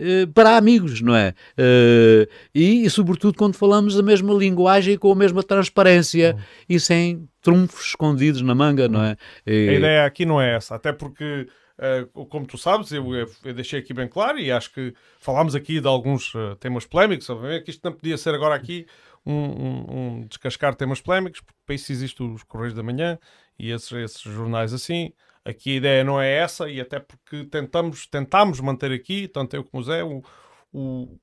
[0.00, 1.34] uh, para amigos, não é?
[1.58, 6.42] Uh, e, e, sobretudo, quando falamos a mesma linguagem e com a mesma transparência uhum.
[6.68, 9.16] e sem trunfos escondidos na manga, não é?
[9.44, 9.68] E...
[9.68, 11.48] A ideia aqui não é essa, até porque.
[12.30, 15.86] Como tu sabes, eu, eu, deixei aqui bem claro e acho que falámos aqui de
[15.86, 18.86] alguns temas polémicos, obviamente que isto não podia ser agora aqui
[19.26, 23.18] um, um, um descascar temas polémicos, porque para isso existem os Correios da Manhã
[23.58, 25.12] e esses, esses jornais assim.
[25.44, 29.64] Aqui a ideia não é essa, e até porque tentamos, tentamos manter aqui, tanto eu
[29.64, 30.22] como o Zé, o,
[30.72, 31.18] o,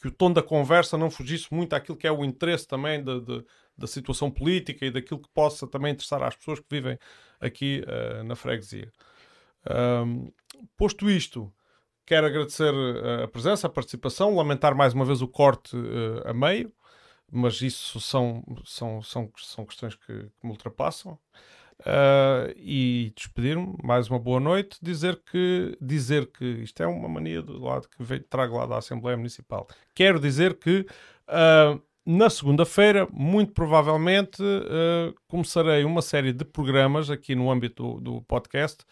[0.00, 3.20] que o tom da conversa não fugisse muito àquilo que é o interesse também de,
[3.20, 3.44] de,
[3.76, 6.98] da situação política e daquilo que possa também interessar às pessoas que vivem
[7.40, 8.90] aqui uh, na freguesia.
[10.04, 10.32] Um,
[10.76, 11.52] posto isto,
[12.06, 16.32] quero agradecer eh, a presença, a participação, lamentar mais uma vez o corte uh, a
[16.32, 16.72] meio
[17.30, 21.18] mas isso são, são, são, são questões que, que me ultrapassam.
[21.80, 27.40] Uh, e despedir-me, mais uma boa noite, dizer que, dizer que isto é uma mania
[27.40, 29.68] do lado que veio, trago lá da Assembleia Municipal.
[29.94, 30.84] Quero dizer que
[31.28, 38.00] uh, na segunda-feira, muito provavelmente, uh, começarei uma série de programas aqui no âmbito do,
[38.00, 38.84] do podcast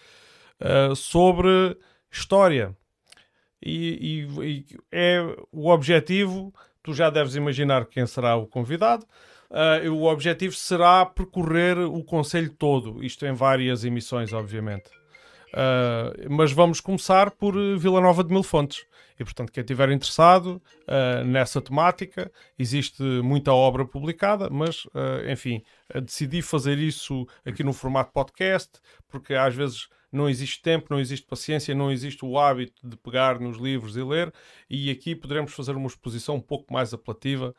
[0.97, 1.77] sobre
[2.11, 2.75] história.
[3.63, 5.21] E, e, e, é
[5.53, 6.53] o objetivo,
[6.87, 9.05] tu já deves imaginar quem será o convidado.
[9.51, 14.89] Uh, o objetivo será percorrer o Conselho todo, isto em várias emissões, obviamente.
[15.49, 18.87] Uh, mas vamos começar por Vila Nova de Mil Fontes.
[19.19, 25.63] E, portanto, quem estiver interessado uh, nessa temática, existe muita obra publicada, mas, uh, enfim,
[26.03, 28.71] decidi fazer isso aqui no formato podcast,
[29.09, 33.39] porque às vezes não existe tempo, não existe paciência, não existe o hábito de pegar
[33.39, 34.33] nos livros e ler,
[34.69, 37.55] e aqui poderemos fazer uma exposição um pouco mais apelativa,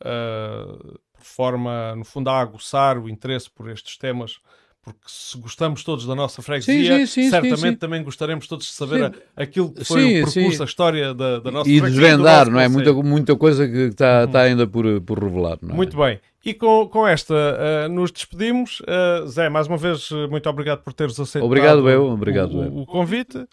[0.00, 4.40] uh, por forma, no fundo, a aguçar o interesse por estes temas
[4.82, 8.72] porque se gostamos todos da nossa freguesia, sim, sim, sim, certamente também gostaremos todos de
[8.72, 12.04] saber aquilo que foi o percurso, a história da, da nossa e freguesia.
[12.04, 12.68] E desvendar, não é?
[12.68, 15.58] Muita, muita coisa que está, está ainda por, por revelar.
[15.62, 15.72] É?
[15.72, 16.20] Muito bem.
[16.44, 18.80] E com, com esta uh, nos despedimos.
[18.80, 22.82] Uh, Zé, mais uma vez, muito obrigado por teres aceitado obrigado, eu, obrigado, o, o,
[22.82, 23.46] o convite.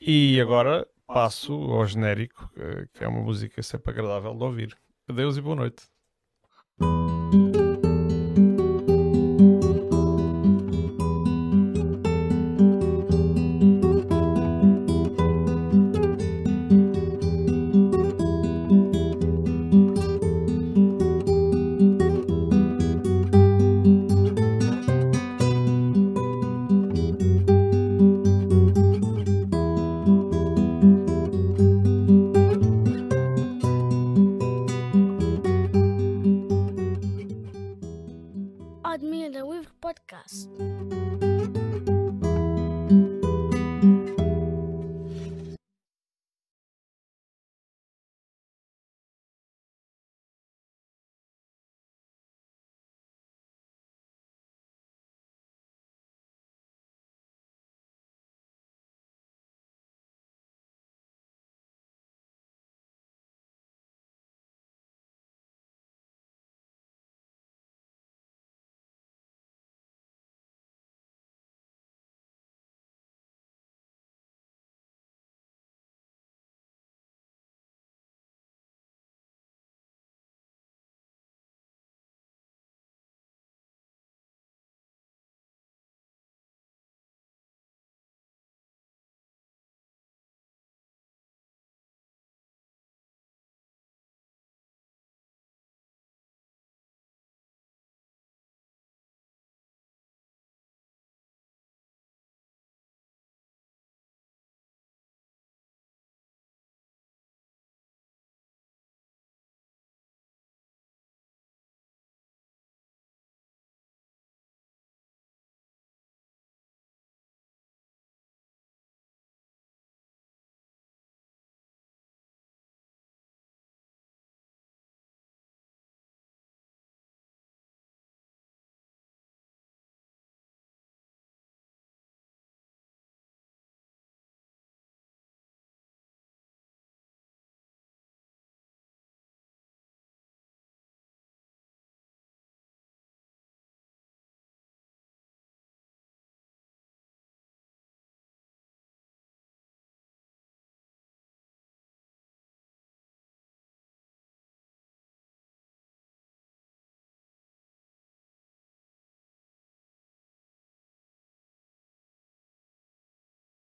[0.00, 2.48] E agora passo ao genérico,
[2.94, 4.76] que é uma música sempre agradável de ouvir.
[5.08, 5.82] Adeus e boa noite.